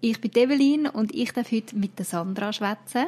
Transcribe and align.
Ich 0.00 0.20
bin 0.20 0.30
Evelyn 0.32 0.86
und 0.86 1.12
ich 1.12 1.32
darf 1.32 1.50
heute 1.50 1.74
mit 1.74 1.98
der 1.98 2.04
Sandra 2.04 2.52
schwätzen. 2.52 3.06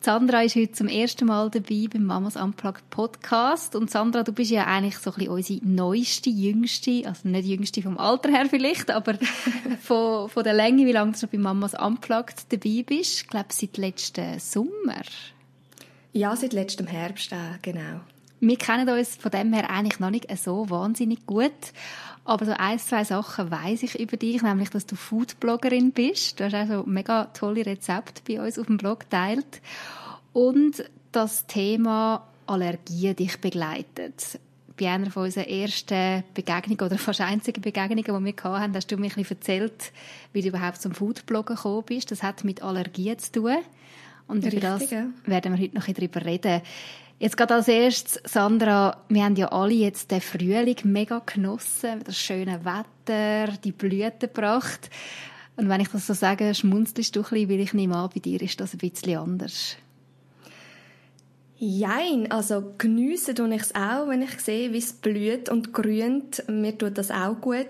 Sandra 0.00 0.42
ist 0.42 0.56
heute 0.56 0.72
zum 0.72 0.88
ersten 0.88 1.26
Mal 1.26 1.50
dabei 1.50 1.86
beim 1.92 2.04
Mamas 2.04 2.36
Unplugged 2.36 2.88
Podcast. 2.88 3.76
Und 3.76 3.90
Sandra, 3.90 4.22
du 4.22 4.32
bist 4.32 4.50
ja 4.50 4.64
eigentlich 4.64 4.96
so 4.96 5.10
ein 5.10 5.16
bisschen 5.16 5.32
unsere 5.32 5.60
neueste, 5.66 6.30
jüngste, 6.30 7.02
also 7.04 7.28
nicht 7.28 7.46
jüngste 7.46 7.82
vom 7.82 7.98
Alter 7.98 8.30
her 8.30 8.46
vielleicht, 8.48 8.90
aber 8.90 9.18
von, 9.82 10.30
von 10.30 10.44
der 10.44 10.54
Länge, 10.54 10.86
wie 10.86 10.92
lange 10.92 11.12
du 11.12 11.18
schon 11.18 11.28
bei 11.28 11.36
Mamas 11.36 11.74
Unplugged 11.74 12.50
dabei 12.50 12.84
bist. 12.86 13.20
Ich 13.20 13.26
glaube, 13.26 13.48
seit 13.50 13.76
letztem 13.76 14.38
Sommer. 14.38 15.02
Ja, 16.14 16.34
seit 16.36 16.54
letztem 16.54 16.86
Herbst, 16.86 17.32
äh, 17.32 17.58
genau. 17.60 18.00
Wir 18.40 18.56
kennen 18.56 18.88
uns 18.88 19.16
von 19.16 19.30
dem 19.30 19.52
her 19.52 19.68
eigentlich 19.68 20.00
noch 20.00 20.10
nicht 20.10 20.26
so 20.38 20.70
wahnsinnig 20.70 21.26
gut. 21.26 21.52
Aber 22.28 22.44
so 22.44 22.52
ein, 22.52 22.78
zwei 22.78 23.04
Sachen 23.04 23.50
weiß 23.50 23.84
ich 23.84 23.98
über 23.98 24.18
dich, 24.18 24.42
nämlich, 24.42 24.68
dass 24.68 24.84
du 24.84 24.96
Foodbloggerin 24.96 25.92
bist. 25.92 26.38
Du 26.38 26.44
hast 26.44 26.52
also 26.52 26.84
mega 26.84 27.24
tolle 27.32 27.64
Rezepte 27.64 28.20
bei 28.28 28.44
uns 28.44 28.58
auf 28.58 28.66
dem 28.66 28.76
Blog 28.76 29.08
teilt. 29.08 29.62
Und 30.34 30.84
das 31.10 31.46
Thema 31.46 32.28
Allergie 32.46 33.14
dich 33.14 33.40
begleitet. 33.40 34.38
Bei 34.78 34.90
einer 34.90 35.10
von 35.10 35.24
unseren 35.24 35.46
ersten 35.46 36.22
Begegnungen 36.34 36.82
oder 36.82 36.98
fast 36.98 37.22
einzigen 37.22 37.62
Begegnungen, 37.62 38.04
die 38.04 38.36
wir 38.36 38.44
hatten, 38.44 38.76
hast 38.76 38.92
du 38.92 38.98
mir 38.98 39.06
ein 39.06 39.14
bisschen 39.14 39.38
erzählt, 39.38 39.92
wie 40.34 40.42
du 40.42 40.48
überhaupt 40.48 40.82
zum 40.82 40.92
Foodbloggen 40.92 41.56
gekommen 41.56 41.84
bist. 41.86 42.10
Das 42.10 42.22
hat 42.22 42.44
mit 42.44 42.62
Allergie 42.62 43.16
zu 43.16 43.32
tun. 43.32 43.56
Und 44.26 44.44
Richtig, 44.44 44.62
über 44.62 44.78
das 44.78 44.90
werden 44.90 45.56
wir 45.56 45.62
heute 45.62 45.74
noch 45.74 45.88
ein 45.88 45.94
bisschen 45.94 46.10
darüber 46.12 46.26
reden. 46.26 46.60
Jetzt 47.20 47.36
gerade 47.36 47.54
als 47.54 47.66
erstes, 47.66 48.20
Sandra, 48.24 48.96
wir 49.08 49.24
haben 49.24 49.34
ja 49.34 49.48
alle 49.48 49.74
jetzt 49.74 50.12
den 50.12 50.20
Frühling 50.20 50.76
mega 50.84 51.20
genossen, 51.26 52.00
das 52.04 52.16
schöne 52.16 52.64
Wetter, 52.64 53.52
die 53.64 53.72
Blütenpracht. 53.72 54.88
Und 55.56 55.68
wenn 55.68 55.80
ich 55.80 55.88
das 55.88 56.06
so 56.06 56.14
sage, 56.14 56.54
schmunzelst 56.54 57.16
du 57.16 57.20
ein 57.20 57.28
bisschen, 57.28 57.48
weil 57.50 57.60
ich 57.60 57.74
nehme 57.74 57.96
an, 57.96 58.10
bei 58.14 58.20
dir 58.20 58.40
ist 58.40 58.60
das 58.60 58.72
ein 58.72 58.78
bisschen 58.78 59.18
anders. 59.18 59.76
Jein, 61.60 62.30
also 62.30 62.74
geniessen 62.78 63.34
tue 63.34 63.52
ich 63.52 63.62
es 63.62 63.74
auch, 63.74 64.08
wenn 64.08 64.22
ich 64.22 64.38
sehe, 64.38 64.72
wie 64.72 64.78
es 64.78 64.92
blüht 64.92 65.48
und 65.48 65.72
grünt. 65.72 66.44
Mir 66.48 66.78
tut 66.78 66.96
das 66.96 67.10
auch 67.10 67.34
gut. 67.40 67.66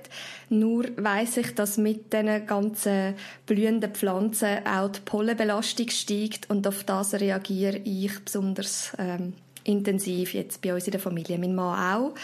Nur 0.51 0.85
weiss 0.99 1.39
ich, 1.39 1.55
dass 1.55 1.79
mit 1.79 2.13
diesen 2.13 2.47
ganzen 2.47 3.15
blühenden 3.47 3.95
Pflanzen 3.95 4.67
auch 4.67 4.91
die 4.91 5.01
Pollenbelastung 5.01 5.89
steigt 5.89 6.51
und 6.51 6.67
auf 6.67 6.85
das 6.85 7.15
reagiere 7.15 7.79
ich 7.79 8.23
besonders 8.23 8.93
ähm, 8.99 9.33
intensiv 9.65 10.35
jetzt 10.35 10.61
bei 10.61 10.75
uns 10.75 10.87
in 10.87 10.93
der 10.93 11.01
Familie. 11.01 11.39
Mein 11.39 11.55
Mann 11.55 11.95
auch. 11.95 12.15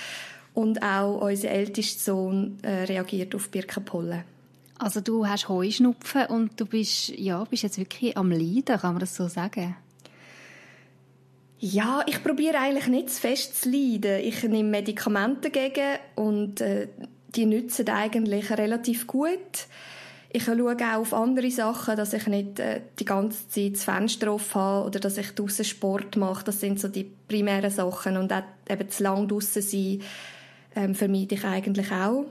Und 0.52 0.82
auch 0.82 1.22
unser 1.22 1.48
ältester 1.48 2.12
Sohn 2.12 2.58
äh, 2.60 2.84
reagiert 2.84 3.34
auf 3.34 3.48
Birkenpollen. 3.48 4.24
Also 4.78 5.00
du 5.00 5.26
hast 5.26 5.48
Heuschnupfen 5.48 6.26
und 6.26 6.60
du 6.60 6.66
bist, 6.66 7.08
ja, 7.08 7.42
bist 7.44 7.62
jetzt 7.62 7.78
wirklich 7.78 8.18
am 8.18 8.30
Leiden, 8.30 8.78
kann 8.78 8.92
man 8.92 9.00
das 9.00 9.16
so 9.16 9.28
sagen? 9.28 9.76
Ja, 11.66 12.02
ich 12.06 12.22
probiere 12.22 12.58
eigentlich 12.58 12.88
nicht 12.88 13.08
zu 13.08 13.22
fest 13.22 13.62
zu 13.62 13.70
leiden. 13.70 14.20
Ich 14.20 14.42
nehme 14.42 14.68
Medikamente 14.68 15.48
dagegen 15.48 15.98
und 16.14 16.60
äh, 16.60 16.88
die 17.34 17.46
nützen 17.46 17.88
eigentlich 17.88 18.50
relativ 18.50 19.06
gut. 19.06 19.38
Ich 20.28 20.44
schaue 20.44 20.76
auch 20.76 20.98
auf 20.98 21.14
andere 21.14 21.50
Sachen, 21.50 21.96
dass 21.96 22.12
ich 22.12 22.26
nicht 22.26 22.58
äh, 22.58 22.82
die 22.98 23.06
ganze 23.06 23.48
Zeit 23.48 23.76
das 23.76 23.84
Fenster 23.84 24.34
offen 24.34 24.60
habe 24.60 24.86
oder 24.88 25.00
dass 25.00 25.16
ich 25.16 25.30
draußen 25.30 25.64
Sport 25.64 26.16
mache. 26.16 26.44
Das 26.44 26.60
sind 26.60 26.78
so 26.78 26.88
die 26.88 27.10
primären 27.28 27.70
Sachen. 27.70 28.18
Und 28.18 28.30
auch 28.30 28.42
eben 28.68 28.90
zu 28.90 29.02
lang 29.02 29.26
draußen 29.26 29.62
sein 29.62 30.02
ähm, 30.76 30.94
vermeide 30.94 31.34
ich 31.34 31.44
eigentlich 31.46 31.90
auch. 31.90 32.26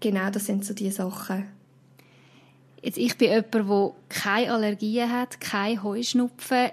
Genau, 0.00 0.28
das 0.30 0.46
sind 0.46 0.64
so 0.64 0.74
die 0.74 0.90
Sachen. 0.90 1.46
Jetzt, 2.82 2.98
ich 2.98 3.16
bin 3.16 3.30
jemand, 3.30 3.54
der 3.54 3.92
keine 4.08 4.52
Allergien 4.54 5.12
hat, 5.12 5.40
keine 5.40 5.84
Heuschnupfen 5.84 6.70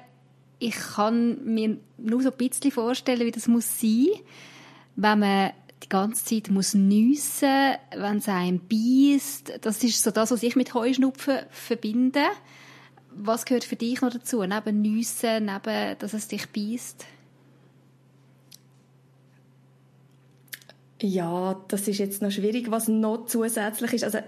ich 0.59 0.75
kann 0.75 1.43
mir 1.45 1.77
nur 1.97 2.21
so 2.21 2.31
ein 2.31 2.37
bisschen 2.37 2.71
vorstellen, 2.71 3.25
wie 3.25 3.31
das 3.31 3.47
muss 3.47 3.79
sein, 3.79 4.07
wenn 4.95 5.19
man 5.19 5.51
die 5.83 5.89
ganze 5.89 6.25
Zeit 6.25 6.49
muss 6.49 6.73
nüssen, 6.73 7.75
wenn 7.95 8.17
es 8.17 8.27
einem 8.27 8.59
beißt. 8.59 9.59
Das 9.61 9.83
ist 9.83 10.01
so 10.01 10.11
das, 10.11 10.31
was 10.31 10.43
ich 10.43 10.55
mit 10.55 10.73
Heuschnupfen 10.73 11.39
verbinde. 11.49 12.23
Was 13.11 13.45
gehört 13.45 13.63
für 13.63 13.75
dich 13.75 14.01
noch 14.01 14.11
dazu? 14.11 14.43
Neben 14.43 14.81
Nüssen, 14.81 15.45
neben, 15.45 15.97
dass 15.99 16.13
es 16.13 16.27
dich 16.27 16.49
beißt? 16.49 17.05
Ja, 21.01 21.61
das 21.67 21.87
ist 21.87 21.99
jetzt 21.99 22.21
noch 22.21 22.31
schwierig, 22.31 22.71
was 22.71 22.87
noch 22.87 23.25
zusätzlich 23.25 23.93
ist. 23.93 24.03
Also 24.03 24.19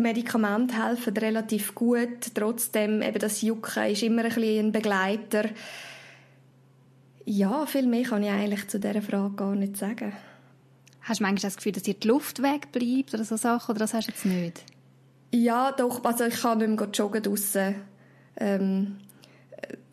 die 0.00 0.08
Medikamente 0.08 0.82
helfen 0.82 1.16
relativ 1.16 1.74
gut. 1.74 2.34
Trotzdem, 2.34 3.02
eben 3.02 3.18
das 3.18 3.42
Jucken 3.42 3.84
ist 3.84 4.02
immer 4.02 4.24
ein 4.24 4.28
bisschen 4.28 4.66
ein 4.66 4.72
Begleiter. 4.72 5.44
Ja, 7.24 7.66
viel 7.66 7.86
mehr 7.86 8.04
kann 8.04 8.22
ich 8.22 8.30
eigentlich 8.30 8.68
zu 8.68 8.80
dieser 8.80 9.02
Frage 9.02 9.34
gar 9.34 9.54
nicht 9.54 9.76
sagen. 9.76 10.12
Hast 11.02 11.20
du 11.20 11.24
manchmal 11.24 11.50
das 11.50 11.56
Gefühl, 11.56 11.72
dass 11.72 11.84
dir 11.84 11.94
die 11.94 12.08
Luft 12.08 12.42
wegbleibt 12.42 13.14
oder 13.14 13.24
so 13.24 13.36
Sachen, 13.36 13.70
oder 13.70 13.80
das 13.80 13.94
hast 13.94 14.08
du 14.08 14.12
jetzt 14.12 14.24
nicht? 14.26 14.64
Ja, 15.32 15.72
doch. 15.72 16.04
Also 16.04 16.24
ich 16.24 16.40
kann 16.40 16.58
nicht 16.58 16.68
mehr 16.68 16.88
joggen 16.88 17.22
draussen. 17.22 17.76
Ähm, 18.36 18.96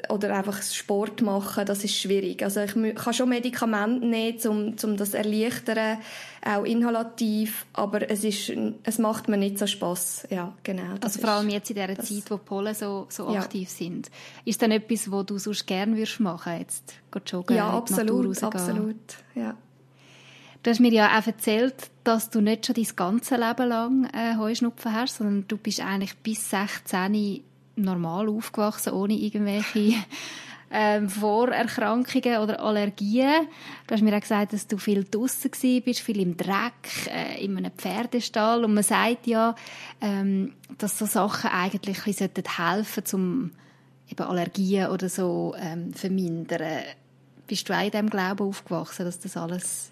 oder 0.09 0.35
einfach 0.35 0.61
Sport 0.61 1.21
machen, 1.21 1.65
das 1.65 1.83
ist 1.83 1.95
schwierig. 1.95 2.43
Also 2.43 2.61
ich 2.61 2.73
kann 2.95 3.13
schon 3.13 3.29
Medikamente 3.29 4.05
nehmen, 4.05 4.37
um, 4.47 4.75
um 4.81 4.97
das 4.97 5.13
erleichtern, 5.13 5.97
auch 6.45 6.63
inhalativ, 6.63 7.65
aber 7.73 8.09
es 8.09 8.23
ist, 8.23 8.53
es 8.83 8.99
macht 8.99 9.27
mir 9.27 9.37
nicht 9.37 9.57
so 9.59 9.67
Spaß. 9.67 10.27
Ja, 10.29 10.53
genau. 10.63 10.95
Also 11.01 11.19
vor 11.19 11.31
allem 11.31 11.49
jetzt 11.49 11.69
in 11.69 11.75
der 11.75 11.97
Zeit, 11.99 12.23
wo 12.29 12.35
die 12.35 12.43
Pollen 12.45 12.73
so, 12.73 13.07
so 13.09 13.31
ja. 13.31 13.41
aktiv 13.41 13.69
sind. 13.69 14.09
Ist 14.45 14.61
dann 14.61 14.71
etwas, 14.71 15.11
wo 15.11 15.23
du 15.23 15.37
sonst 15.37 15.65
gerne 15.65 15.95
würdest 15.97 16.19
machen, 16.19 16.59
jetzt 16.59 16.93
joggen, 17.25 17.57
Ja, 17.57 17.69
absolut, 17.71 18.41
absolut, 18.43 18.95
ja. 19.35 19.57
Du 20.63 20.71
hast 20.71 20.79
mir 20.79 20.91
ja 20.91 21.17
auch 21.17 21.25
erzählt, 21.25 21.91
dass 22.03 22.29
du 22.29 22.41
nicht 22.41 22.65
schon 22.65 22.75
dein 22.75 22.87
ganze 22.95 23.35
Leben 23.35 23.69
lang 23.69 24.09
äh, 24.13 24.35
Heuschnupfen 24.37 24.93
hast, 24.93 25.17
sondern 25.17 25.47
du 25.47 25.57
bist 25.57 25.79
eigentlich 25.79 26.17
bis 26.17 26.49
16 26.49 27.43
normal 27.77 28.29
aufgewachsen, 28.29 28.93
ohne 28.93 29.13
irgendwelche 29.13 29.95
ähm, 30.71 31.09
Vorerkrankungen 31.09 32.39
oder 32.39 32.59
Allergien. 32.59 33.47
Du 33.85 33.93
hast 33.93 34.01
mir 34.01 34.15
auch 34.15 34.21
gesagt, 34.21 34.53
dass 34.53 34.67
du 34.67 34.77
viel 34.77 35.05
draußen 35.05 35.51
bist, 35.83 36.01
viel 36.01 36.19
im 36.19 36.35
Dreck, 36.35 37.07
äh, 37.09 37.43
in 37.43 37.57
einem 37.57 37.71
Pferdestall. 37.71 38.65
Und 38.65 38.73
man 38.73 38.83
sagt 38.83 39.27
ja, 39.27 39.55
ähm, 40.01 40.53
dass 40.77 40.97
so 40.97 41.05
Sachen 41.05 41.51
eigentlich 41.51 41.99
ein 41.99 42.03
bisschen 42.03 42.31
helfen 42.57 43.03
um 43.13 43.51
eben 44.09 44.23
Allergien 44.23 44.89
oder 44.89 45.09
so 45.09 45.55
ähm, 45.57 45.93
vermindern. 45.93 46.83
Bist 47.47 47.69
du 47.69 47.73
auch 47.73 47.83
in 47.83 47.91
diesem 47.91 48.09
Glauben 48.09 48.47
aufgewachsen, 48.47 49.05
dass 49.05 49.19
das 49.19 49.37
alles 49.37 49.91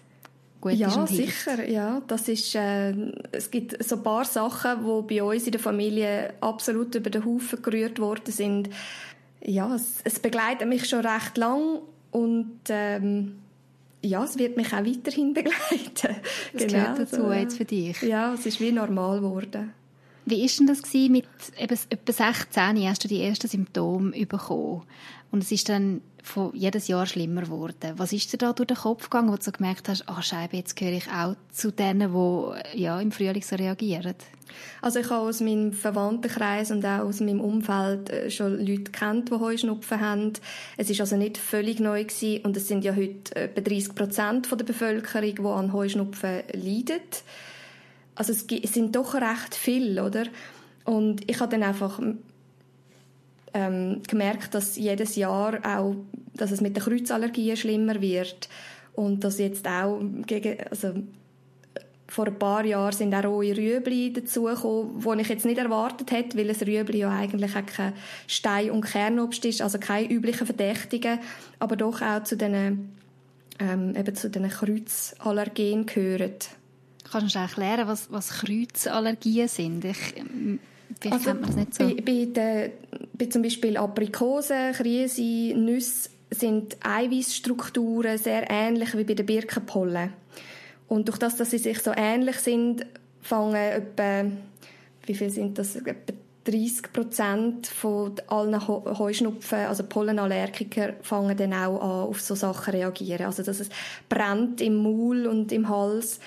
gut 0.72 0.80
ja, 0.80 1.06
sicher, 1.06 1.68
ja. 1.68 2.02
Das 2.06 2.28
ist, 2.28 2.54
äh, 2.54 2.92
es 3.32 3.50
gibt 3.50 3.82
so 3.84 3.96
ein 3.96 4.02
paar 4.02 4.24
Sachen, 4.24 4.84
die 4.84 5.14
bei 5.14 5.22
uns 5.22 5.44
in 5.44 5.52
der 5.52 5.60
Familie 5.60 6.34
absolut 6.40 6.94
über 6.94 7.10
den 7.10 7.24
Haufen 7.24 7.62
gerührt 7.62 7.98
worden 7.98 8.32
sind. 8.32 8.70
Ja, 9.42 9.74
es, 9.74 10.00
es 10.04 10.18
begleitet 10.18 10.68
mich 10.68 10.88
schon 10.88 11.06
recht 11.06 11.36
lang 11.36 11.80
und 12.10 12.60
ähm, 12.68 13.36
ja, 14.02 14.24
es 14.24 14.38
wird 14.38 14.56
mich 14.56 14.72
auch 14.72 14.84
weiterhin 14.84 15.34
begleiten. 15.34 16.16
Das 16.52 16.62
genau, 16.62 16.72
gehört 16.72 16.98
dazu 16.98 17.16
so, 17.16 17.32
jetzt 17.32 17.56
für 17.56 17.64
dich. 17.64 18.02
Ja, 18.02 18.34
es 18.34 18.46
ist 18.46 18.60
wie 18.60 18.72
normal 18.72 19.20
geworden. 19.20 19.72
Wie 20.28 20.42
war 20.42 20.50
denn 20.58 20.66
das 20.66 20.82
gewesen? 20.82 21.12
mit 21.12 21.24
eben, 21.56 21.78
etwa 21.88 22.12
16 22.12 22.88
hast 22.88 23.04
du 23.04 23.08
die 23.08 23.22
ersten 23.22 23.46
Symptome 23.46 24.26
bekommen 24.26 24.82
und 25.30 25.42
es 25.42 25.52
ist 25.52 25.68
dann 25.68 26.00
von 26.24 26.50
jedes 26.52 26.88
Jahr 26.88 27.06
schlimmer 27.06 27.42
geworden. 27.42 27.92
Was 27.96 28.12
ist 28.12 28.32
dir 28.32 28.38
da 28.38 28.52
durch 28.52 28.66
den 28.66 28.76
Kopf 28.76 29.04
gegangen, 29.04 29.30
wo 29.30 29.36
du 29.36 29.42
so 29.42 29.52
gemerkt 29.52 29.88
hast, 29.88 30.02
ach 30.06 30.24
Scheibe, 30.24 30.56
jetzt 30.56 30.74
gehöre 30.74 30.96
ich 30.96 31.08
auch 31.08 31.36
zu 31.52 31.70
denen, 31.70 32.12
die 32.12 32.80
ja, 32.82 33.00
im 33.00 33.12
Frühling 33.12 33.42
so 33.42 33.54
reagieren? 33.54 34.16
Also 34.82 34.98
ich 34.98 35.10
habe 35.10 35.28
aus 35.28 35.40
meinem 35.40 35.72
Verwandtenkreis 35.72 36.72
und 36.72 36.84
auch 36.84 37.04
aus 37.04 37.20
meinem 37.20 37.40
Umfeld 37.40 38.10
äh, 38.10 38.30
schon 38.30 38.58
Leute 38.58 38.90
kennt, 38.90 39.30
die 39.30 39.34
Heuschnupfen 39.34 40.00
haben. 40.00 40.32
Es 40.76 40.90
ist 40.90 41.00
also 41.00 41.16
nicht 41.16 41.38
völlig 41.38 41.78
neu 41.78 42.02
gewesen 42.02 42.44
und 42.44 42.56
es 42.56 42.66
sind 42.66 42.84
ja 42.84 42.96
heute 42.96 43.36
etwa 43.36 43.60
30 43.60 43.94
Prozent 43.94 44.50
der 44.50 44.64
Bevölkerung, 44.64 45.34
die 45.36 45.46
an 45.46 45.72
Heuschnupfen 45.72 46.42
leiden. 46.52 47.00
Also 48.16 48.32
es 48.32 48.46
sind 48.72 48.96
doch 48.96 49.14
recht 49.14 49.54
viel, 49.54 50.00
oder? 50.00 50.24
Und 50.84 51.28
ich 51.30 51.38
habe 51.40 51.50
dann 51.50 51.62
einfach 51.62 52.00
ähm, 53.54 54.02
gemerkt, 54.08 54.54
dass 54.54 54.76
jedes 54.76 55.16
Jahr 55.16 55.60
auch, 55.64 55.96
dass 56.34 56.50
es 56.50 56.60
mit 56.60 56.76
den 56.76 56.82
Kreuzallergien 56.82 57.56
schlimmer 57.56 58.00
wird 58.00 58.48
und 58.94 59.22
dass 59.24 59.38
jetzt 59.38 59.66
auch 59.66 60.00
gegen, 60.26 60.56
also 60.70 60.94
vor 62.08 62.26
ein 62.26 62.38
paar 62.38 62.64
Jahren 62.64 62.92
sind 62.92 63.14
auch 63.14 63.24
rohe 63.24 63.56
Rüebli 63.56 64.12
dazugekommen, 64.12 65.00
die 65.00 65.22
ich 65.22 65.28
jetzt 65.28 65.44
nicht 65.44 65.58
erwartet 65.58 66.12
hätte, 66.12 66.38
weil 66.38 66.48
ein 66.48 66.56
Rüebli 66.56 66.98
ja 66.98 67.10
eigentlich 67.10 67.56
auch 67.56 67.66
kein 67.66 67.94
Stein- 68.26 68.70
und 68.70 68.82
Kernobst 68.82 69.44
ist, 69.44 69.60
also 69.60 69.78
keine 69.78 70.10
üblichen 70.10 70.46
Verdächtigen, 70.46 71.18
aber 71.58 71.76
doch 71.76 72.02
auch 72.02 72.22
zu 72.22 72.36
diesen, 72.36 72.92
ähm, 73.58 73.96
eben 73.96 74.14
zu 74.14 74.30
diesen 74.30 74.48
Kreuzallergenen 74.48 75.86
gehören. 75.86 76.36
Kannst 77.10 77.34
du 77.34 77.38
erklären, 77.38 77.86
was, 77.88 78.10
was 78.10 78.30
Kreuzallergien 78.30 79.48
sind? 79.48 79.84
Ich, 79.84 79.96
vielleicht 81.00 81.12
also, 81.12 81.34
man 81.34 81.42
das 81.42 81.56
nicht 81.56 81.74
so. 81.74 81.84
Bei, 81.84 81.94
bei, 81.94 82.26
den, 82.26 82.72
bei 83.12 83.26
zum 83.26 83.42
Beispiel 83.42 83.76
Aprikosen, 83.76 84.72
Krise, 84.72 85.54
Nüsse 85.56 86.10
sind 86.30 86.76
Eiweißstrukturen 86.80 88.18
sehr 88.18 88.50
ähnlich 88.50 88.96
wie 88.96 89.04
bei 89.04 89.14
den 89.14 89.26
Birkenpollen. 89.26 90.12
Und 90.88 91.08
durch 91.08 91.18
das, 91.18 91.36
dass 91.36 91.50
sie 91.50 91.58
sich 91.58 91.80
so 91.80 91.92
ähnlich 91.96 92.36
sind, 92.36 92.86
fangen 93.22 93.54
etwa, 93.54 94.24
wie 95.06 95.14
viel 95.14 95.30
sind 95.30 95.58
das, 95.58 95.76
etwa 95.76 96.12
30 96.46 96.92
Prozent 96.92 97.66
von 97.66 98.14
allen 98.28 98.68
Heuschnupfen, 98.68 99.58
also 99.66 99.82
Pollenallergiker, 99.82 100.94
fangen 101.02 101.36
dann 101.36 101.52
auch 101.52 101.80
an, 101.80 102.08
auf 102.08 102.20
so 102.20 102.36
Sachen 102.36 102.72
reagieren. 102.72 103.26
Also, 103.26 103.42
dass 103.42 103.58
es 103.58 103.68
brennt 104.08 104.60
im 104.60 104.76
Maul 104.76 105.26
und 105.26 105.50
im 105.50 105.68
Hals. 105.68 106.20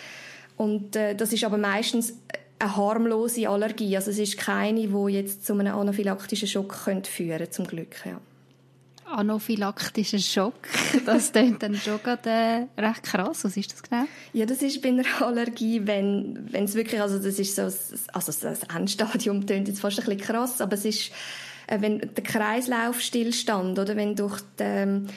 Und 0.60 0.96
äh, 0.98 1.16
das 1.16 1.32
ist 1.32 1.46
aber 1.46 1.58
meistens 1.58 2.14
eine 2.60 2.76
harmlose 2.76 3.48
Allergie. 3.48 3.96
Also 3.96 4.12
es 4.12 4.20
ist 4.20 4.38
keine, 4.38 4.88
die 4.88 5.14
jetzt 5.14 5.46
zu 5.46 5.54
einem 5.54 5.74
anaphylaktischen 5.74 6.50
Schock 6.50 6.74
führen 6.76 7.02
könnte, 7.04 7.50
zum 7.50 7.66
Glück, 7.66 7.96
ja 8.06 8.20
anaphylaktischen 9.12 10.20
Schock. 10.20 10.54
Das 11.06 11.32
klingt 11.32 11.64
dann 11.64 11.76
schon 11.76 12.02
gerade, 12.04 12.30
äh, 12.78 12.82
recht 12.82 13.04
krass. 13.04 13.44
Was 13.44 13.58
ist 13.58 13.72
das 13.72 13.84
genau? 13.84 14.04
Ja, 14.34 14.46
das 14.46 14.62
ist 14.62 14.82
bei 14.82 14.90
einer 14.90 15.04
Allergie, 15.22 15.82
wenn, 15.86 16.48
wenn 16.52 16.66
es 16.66 16.76
wirklich, 16.76 17.02
also 17.02 17.18
das 17.18 17.40
ist 17.40 17.56
so, 17.56 17.64
also 17.64 17.98
das 18.14 18.64
Endstadium 18.76 19.46
klingt 19.46 19.68
jetzt 19.68 19.80
fast 19.80 20.00
ein 20.00 20.06
bisschen 20.06 20.22
krass, 20.22 20.62
aber 20.62 20.74
es 20.74 20.86
ist, 20.86 21.12
äh, 21.68 21.82
wenn 21.82 22.00
der 22.00 22.24
Kreislauf 22.24 23.02
stillstand, 23.02 23.80
oder 23.80 23.96
wenn 23.96 24.16
durch 24.16 24.42
den, 24.60 25.08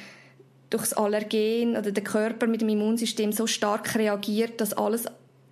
durch 0.70 0.84
das 0.84 0.94
Allergen 0.94 1.76
oder 1.76 1.92
der 1.92 2.04
Körper 2.04 2.46
mit 2.46 2.62
dem 2.62 2.68
Immunsystem 2.70 3.32
so 3.32 3.46
stark 3.46 3.94
reagiert, 3.94 4.60
dass 4.60 4.72
alles 4.72 5.04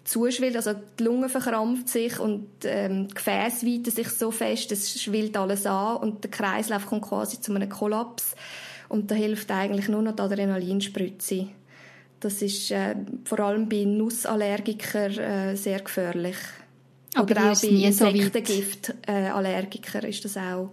zuschwillt, 0.04 0.56
also 0.56 0.72
die 0.98 1.04
Lunge 1.04 1.28
verkrampft 1.28 1.88
sich 1.88 2.18
und 2.18 2.48
ähm, 2.64 3.08
die 3.08 3.14
Gefäße 3.14 3.66
weiten 3.66 3.90
sich 3.90 4.08
so 4.08 4.30
fest, 4.30 4.72
es 4.72 4.98
schwillt 5.00 5.36
alles 5.36 5.66
an 5.66 5.98
und 5.98 6.24
der 6.24 6.30
Kreislauf 6.30 6.86
kommt 6.86 7.02
quasi 7.02 7.38
zu 7.40 7.54
einem 7.54 7.68
Kollaps 7.68 8.34
und 8.88 9.10
da 9.10 9.14
hilft 9.14 9.50
eigentlich 9.50 9.88
nur 9.88 10.00
noch 10.02 10.16
die 10.16 10.22
Adrenalinspritze. 10.22 11.48
Das 12.20 12.40
ist 12.42 12.70
äh, 12.70 12.94
vor 13.24 13.40
allem 13.40 13.68
bei 13.68 13.84
Nussallergikern 13.84 15.18
äh, 15.18 15.56
sehr 15.56 15.80
gefährlich. 15.80 16.36
Aber 17.14 17.30
Oder 17.30 17.52
auch 17.52 17.60
bei 17.60 17.68
Insektengiftallergikern 17.68 20.04
äh, 20.04 20.10
ist 20.10 20.24
das 20.24 20.36
auch 20.36 20.70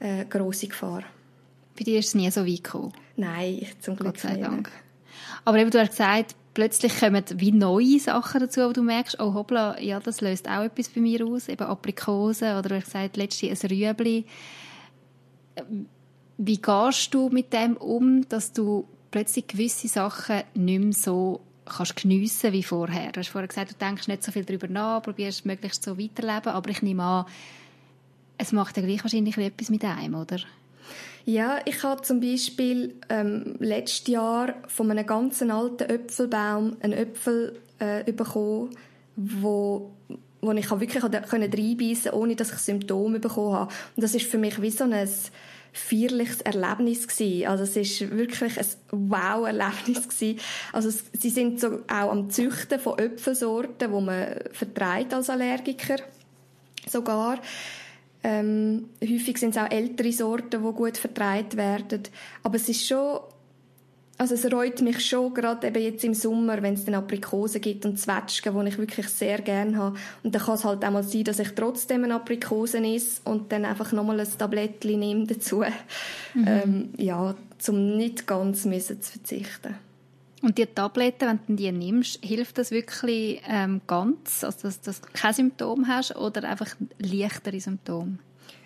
eine 0.00 0.22
äh, 0.22 0.24
grosse 0.24 0.68
Gefahr. 0.68 1.02
Bei 1.78 1.84
dir 1.84 1.98
ist 1.98 2.08
es 2.08 2.14
nie 2.14 2.30
so 2.30 2.46
weit 2.46 2.64
gekommen? 2.64 2.94
Nein, 3.16 3.66
zum 3.80 3.96
Glück 3.96 4.14
Gott 4.14 4.20
sei 4.20 4.36
Dank. 4.36 4.70
Aber 5.44 5.58
eben, 5.58 5.70
du 5.70 5.80
hast 5.80 5.90
gesagt, 5.90 6.34
plötzlich 6.54 6.98
kommen 6.98 7.24
wie 7.36 7.52
neue 7.52 7.98
Sachen 7.98 8.40
dazu, 8.40 8.62
wo 8.62 8.72
du 8.72 8.82
merkst, 8.82 9.20
oh 9.20 9.34
hoppla, 9.34 9.80
ja, 9.80 10.00
das 10.00 10.20
löst 10.20 10.48
auch 10.48 10.62
etwas 10.62 10.88
bei 10.88 11.00
mir 11.00 11.26
aus, 11.26 11.48
eben 11.48 11.64
Aprikosen 11.64 12.56
oder 12.56 12.76
hast 12.76 12.86
gesagt, 12.86 13.16
letztens 13.16 13.64
ein 13.64 13.70
Rüebli. 13.70 14.24
Wie 16.38 16.60
gehst 16.60 17.14
du 17.14 17.28
mit 17.28 17.52
dem 17.52 17.76
um, 17.76 18.28
dass 18.28 18.52
du 18.52 18.86
plötzlich 19.10 19.46
gewisse 19.46 19.88
Sachen 19.88 20.42
nicht 20.54 20.82
mehr 20.82 20.92
so 20.92 21.40
kannst 21.64 21.96
geniessen 21.96 22.52
wie 22.52 22.62
vorher? 22.62 23.12
Du 23.12 23.20
hast 23.20 23.28
vorher 23.28 23.48
gesagt, 23.48 23.72
du 23.72 23.74
denkst 23.74 24.08
nicht 24.08 24.22
so 24.22 24.32
viel 24.32 24.44
darüber 24.44 24.68
nach, 24.68 25.02
probierst 25.02 25.46
möglichst 25.46 25.82
so 25.82 25.98
weiterleben, 25.98 26.52
aber 26.52 26.70
ich 26.70 26.82
nehme 26.82 27.02
an, 27.02 27.26
es 28.38 28.52
macht 28.52 28.76
ja 28.76 28.82
gleich 28.82 29.04
wahrscheinlich 29.04 29.36
etwas 29.38 29.70
mit 29.70 29.84
einem, 29.84 30.14
oder? 30.14 30.38
Ja, 31.24 31.60
ich 31.64 31.82
habe 31.82 32.02
zum 32.02 32.20
Beispiel 32.20 32.96
ähm, 33.08 33.54
letztes 33.58 34.08
Jahr 34.08 34.54
von 34.66 34.90
einem 34.90 35.06
ganz 35.06 35.40
alten 35.42 35.84
Äpfelbaum 35.84 36.76
einen 36.80 36.94
Äpfel 36.94 37.60
äh, 37.78 38.10
bekommen, 38.12 38.70
wo 39.16 39.90
wo 40.44 40.50
ich 40.50 40.68
wirklich 40.68 41.04
können 41.28 41.52
reinbeissen 41.52 42.12
ohne 42.12 42.34
dass 42.34 42.52
ich 42.52 42.58
Symptome 42.58 43.20
bekommen 43.20 43.54
habe. 43.54 43.72
Und 43.96 44.02
das 44.02 44.12
ist 44.14 44.26
für 44.26 44.38
mich 44.38 44.60
wie 44.60 44.70
so 44.70 44.82
ein 44.82 45.08
feierliches 45.72 46.40
Erlebnis 46.42 47.06
gewesen. 47.06 47.46
Also 47.46 47.62
es 47.62 47.76
ist 47.76 48.10
wirklich 48.10 48.58
ein 48.58 48.66
Wow-Erlebnis 48.90 50.08
gewesen. 50.08 50.40
Also 50.72 50.88
es, 50.88 51.04
sie 51.12 51.30
sind 51.30 51.60
so 51.60 51.80
auch 51.86 52.10
am 52.10 52.28
Züchten 52.28 52.80
von 52.80 52.98
Äpfelsorten, 52.98 53.92
wo 53.92 54.00
man 54.00 54.34
vertreibt 54.52 55.14
als 55.14 55.30
Allergiker 55.30 55.96
sogar. 56.88 57.38
Ähm, 58.24 58.90
häufig 59.02 59.38
sind 59.38 59.50
es 59.50 59.62
auch 59.62 59.70
ältere 59.70 60.12
Sorten, 60.12 60.62
die 60.62 60.72
gut 60.72 60.96
vertreibt 60.96 61.56
werden. 61.56 62.02
Aber 62.42 62.56
es 62.56 62.68
ist 62.68 62.86
schon, 62.86 63.20
also 64.18 64.34
es 64.34 64.52
reut 64.52 64.80
mich 64.82 65.04
schon, 65.04 65.34
gerade 65.34 65.66
eben 65.66 65.82
jetzt 65.82 66.04
im 66.04 66.14
Sommer, 66.14 66.62
wenn 66.62 66.74
es 66.74 66.84
dann 66.84 66.94
Aprikosen 66.94 67.60
gibt 67.60 67.84
und 67.84 67.98
Zwetschgen, 67.98 68.58
die 68.60 68.68
ich 68.68 68.78
wirklich 68.78 69.08
sehr 69.08 69.40
gerne 69.40 69.76
habe. 69.76 69.98
Und 70.22 70.34
dann 70.34 70.42
kann 70.42 70.54
es 70.54 70.64
halt 70.64 70.84
auch 70.84 70.90
mal 70.90 71.02
sein, 71.02 71.24
dass 71.24 71.40
ich 71.40 71.50
trotzdem 71.50 72.04
eine 72.04 72.14
Aprikosen 72.14 72.84
esse 72.84 73.20
und 73.24 73.50
dann 73.50 73.64
einfach 73.64 73.90
nochmal 73.92 74.20
ein 74.20 74.28
Tablettchen 74.38 75.00
nehme 75.00 75.26
dazu. 75.26 75.64
Mhm. 76.34 76.46
Ähm, 76.46 76.88
ja, 76.98 77.34
um 77.68 77.96
nicht 77.96 78.26
ganz 78.26 78.64
müssen 78.64 79.00
zu 79.02 79.12
verzichten. 79.12 79.74
Und 80.42 80.58
die 80.58 80.66
Tabletten, 80.66 81.28
wenn 81.28 81.56
du 81.56 81.62
die 81.62 81.70
nimmst, 81.70 82.18
hilft 82.24 82.58
das 82.58 82.72
wirklich 82.72 83.40
ähm, 83.48 83.80
ganz, 83.86 84.42
also 84.42 84.58
dass, 84.62 84.80
dass 84.80 85.00
du 85.00 85.08
kein 85.12 85.32
Symptom 85.32 85.86
hast 85.86 86.16
oder 86.16 86.48
einfach 86.48 86.74
leichtere 86.98 87.60
Symptome? 87.60 88.18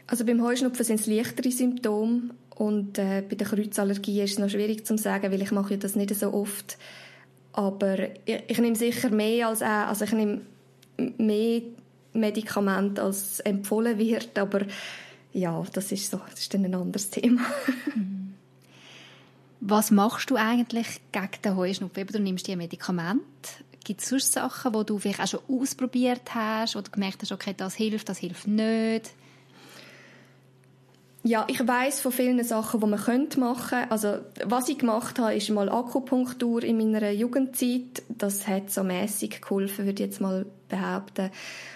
Also 0.06 0.24
beim 0.24 0.42
Heuschnupfen 0.42 0.84
sind 0.84 1.00
es 1.00 1.06
leichtere 1.06 1.50
Symptome 1.50 2.30
und 2.54 2.98
äh, 2.98 3.22
bei 3.28 3.36
der 3.36 3.46
Kreuzallergie 3.46 4.22
ist 4.22 4.32
es 4.32 4.38
noch 4.38 4.48
schwierig 4.48 4.86
zu 4.86 4.96
sagen, 4.96 5.30
weil 5.30 5.42
ich 5.42 5.52
mache 5.52 5.76
das 5.76 5.96
nicht 5.96 6.14
so 6.14 6.32
oft. 6.32 6.78
Aber 7.52 7.98
ich, 8.24 8.42
ich 8.48 8.58
nehme 8.58 8.76
sicher 8.76 9.10
mehr 9.10 9.48
als 9.48 9.60
auch, 9.60 9.88
also 9.88 10.06
ich 10.06 10.12
nehme 10.12 10.40
mehr 11.18 11.60
Medikamente 12.14 13.02
als 13.02 13.40
empfohlen 13.40 13.98
wird, 13.98 14.38
aber 14.38 14.62
ja, 15.34 15.62
das 15.74 15.92
ist 15.92 16.10
so, 16.10 16.20
das 16.30 16.40
ist 16.40 16.54
dann 16.54 16.64
ein 16.64 16.74
anderes 16.74 17.10
Thema. 17.10 17.42
Was 19.60 19.90
machst 19.90 20.30
du 20.30 20.36
eigentlich 20.36 21.00
gegen 21.12 21.28
den 21.44 21.56
Heuschnupfen? 21.56 22.06
Du 22.06 22.20
nimmst 22.20 22.46
die 22.46 22.56
Medikamente. 22.56 23.22
Gibt 23.84 24.00
es 24.00 24.08
sonst 24.08 24.32
Sachen, 24.32 24.72
die 24.72 24.84
du 24.84 24.98
vielleicht 24.98 25.20
auch 25.20 25.26
schon 25.28 25.60
ausprobiert 25.60 26.34
hast, 26.34 26.74
wo 26.74 26.80
du 26.80 26.90
gemerkt 26.90 27.22
hast, 27.22 27.32
okay, 27.32 27.54
das 27.56 27.74
hilft, 27.74 28.08
das 28.08 28.18
hilft 28.18 28.46
nicht? 28.46 29.12
Ja, 31.26 31.44
ich 31.48 31.66
weiß 31.66 32.02
von 32.02 32.12
vielen 32.12 32.44
Sachen, 32.44 32.78
die 32.78 32.86
man 32.86 33.00
könnte 33.00 33.40
machen 33.40 33.78
Also, 33.88 34.18
was 34.44 34.68
ich 34.68 34.78
gemacht 34.78 35.18
habe, 35.18 35.34
ist 35.34 35.50
mal 35.50 35.68
Akupunktur 35.68 36.62
in 36.62 36.76
meiner 36.76 37.10
Jugendzeit. 37.10 38.04
Das 38.08 38.46
hat 38.46 38.70
so 38.70 38.84
mäßig 38.84 39.40
geholfen, 39.42 39.86
würde 39.86 40.04
ich 40.04 40.08
jetzt 40.08 40.20
mal 40.20 40.46
behaupten. 40.68 41.32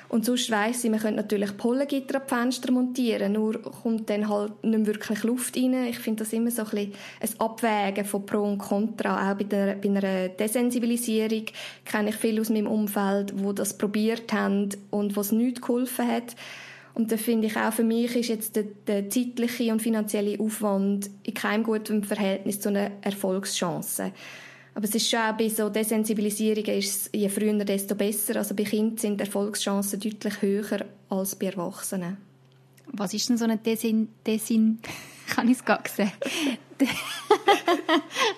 Und 0.09 0.25
sonst 0.25 0.52
weiss 0.52 0.85
ich, 0.85 0.90
man 0.90 1.00
könnte 1.00 1.16
natürlich 1.16 1.57
Pollengitter 1.57 2.21
die 2.21 2.28
Fenster 2.28 2.71
montieren, 2.71 3.33
nur 3.33 3.61
kommt 3.61 4.09
dann 4.09 4.28
halt 4.28 4.62
nicht 4.62 4.87
wirklich 4.87 5.25
Luft 5.25 5.57
rein. 5.57 5.87
Ich 5.88 5.99
finde 5.99 6.23
das 6.23 6.33
immer 6.33 6.52
so 6.52 6.62
ein 6.62 6.71
bisschen 6.71 6.92
ein 7.21 7.40
Abwägen 7.40 8.04
von 8.04 8.26
Pro 8.26 8.45
und 8.45 8.59
Contra. 8.59 9.33
Auch 9.33 9.37
bei, 9.37 9.45
der, 9.45 9.75
bei 9.75 9.88
einer 9.88 10.28
Desensibilisierung 10.28 11.47
kenne 11.85 12.11
ich 12.11 12.16
viele 12.16 12.40
aus 12.40 12.50
meinem 12.50 12.69
Umfeld, 12.69 13.33
wo 13.42 13.52
das 13.52 13.76
probiert 13.76 14.33
haben 14.33 14.69
und 14.90 15.16
was 15.16 15.33
nicht 15.33 15.61
geholfen 15.61 16.07
hat. 16.07 16.37
Und 16.94 17.12
da 17.12 17.16
finde 17.16 17.47
ich 17.47 17.56
auch 17.56 17.73
für 17.73 17.85
mich 17.85 18.16
ist 18.16 18.28
jetzt 18.28 18.56
der, 18.56 18.64
der 18.87 19.09
zeitliche 19.09 19.73
und 19.73 19.80
finanzielle 19.80 20.38
Aufwand 20.40 21.09
in 21.23 21.35
keinem 21.35 21.62
guten 21.62 22.02
Verhältnis 22.02 22.61
zu 22.61 22.68
einer 22.68 22.90
Erfolgschance. 23.02 24.12
Aber 24.75 24.85
es 24.85 24.94
ist 24.94 25.11
schon 25.11 25.20
auch 25.20 25.37
bei 25.37 25.49
so 25.49 25.68
Desensibilisierungen, 25.68 26.78
ist 26.78 27.11
je 27.14 27.28
früher, 27.28 27.64
desto 27.64 27.94
besser. 27.94 28.37
Also 28.37 28.54
bei 28.54 28.64
Kindern 28.64 28.99
sind 28.99 29.20
die 29.20 29.25
Erfolgschancen 29.25 30.00
deutlich 30.00 30.42
höher 30.42 30.87
als 31.09 31.37
bei 31.37 31.47
Erwachsenen. 31.47 32.16
Was 32.92 33.14
ist 33.14 33.28
denn 33.28 33.37
so 33.37 33.44
eine 33.44 33.59
Desin... 33.59 34.09
Desin 34.26 34.78
kann 35.28 35.49
ich 35.49 35.59
es 35.59 35.64
gar 35.64 35.82
sehen? 35.88 36.12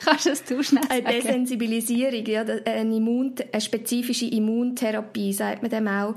Kannst 0.04 0.26
du 0.26 0.30
es 0.30 0.44
du 0.44 0.62
schnell 0.62 0.82
sagen? 0.82 1.06
Eine 1.06 1.20
Desensibilisierung, 1.20 2.26
ja, 2.26 2.42
eine, 2.42 2.96
Immun, 2.96 3.34
eine 3.52 3.60
spezifische 3.60 4.26
Immuntherapie, 4.26 5.32
sagt 5.32 5.62
man 5.62 5.70
dem 5.70 5.88
auch. 5.88 6.14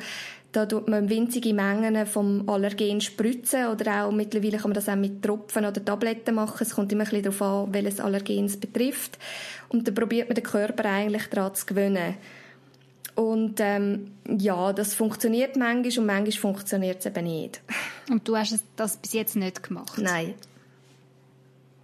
Da 0.55 0.65
tut 0.65 0.87
man 0.87 1.09
winzige 1.09 1.53
Mengen 1.53 2.05
vom 2.05 2.47
Allergen 2.47 3.01
spritzen 3.01 3.67
oder 3.67 4.05
auch 4.05 4.11
mittlerweile 4.13 4.55
kann 4.55 4.69
man 4.69 4.75
das 4.75 4.87
auch 4.87 4.95
mit 4.95 5.21
Tropfen 5.21 5.65
oder 5.65 5.83
Tabletten 5.83 6.33
machen. 6.33 6.59
Es 6.61 6.73
kommt 6.73 6.93
immer 6.93 7.03
ein 7.03 7.09
bisschen 7.09 7.23
darauf 7.23 7.41
an, 7.41 7.73
welches 7.73 7.99
Allergen 7.99 8.45
es 8.45 8.55
betrifft. 8.55 9.19
Und 9.67 9.85
dann 9.85 9.93
probiert 9.93 10.29
man 10.29 10.35
den 10.35 10.45
Körper 10.45 10.85
eigentlich 10.85 11.27
daran 11.27 11.53
zu 11.53 11.65
gewöhnen. 11.65 12.15
Und 13.15 13.55
ähm, 13.59 14.11
ja, 14.29 14.71
das 14.71 14.93
funktioniert 14.93 15.57
manchmal 15.57 15.99
und 15.99 16.05
manchmal 16.05 16.53
funktioniert 16.53 16.99
es 16.99 17.05
eben 17.05 17.25
nicht. 17.25 17.61
Und 18.09 18.25
du 18.25 18.37
hast 18.37 18.57
das 18.77 18.95
bis 18.95 19.11
jetzt 19.11 19.35
nicht 19.35 19.61
gemacht? 19.61 19.97
Nein. 19.97 20.35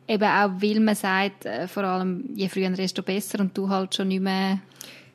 Eben 0.08 0.24
auch, 0.24 0.52
weil 0.62 0.80
man 0.80 0.96
sagt, 0.96 1.46
äh, 1.46 1.68
vor 1.68 1.84
allem 1.84 2.30
je 2.36 2.48
früher, 2.48 2.70
desto 2.70 3.02
besser 3.02 3.40
und 3.40 3.58
du 3.58 3.68
halt 3.68 3.96
schon 3.96 4.10
nicht 4.10 4.22
mehr, 4.22 4.60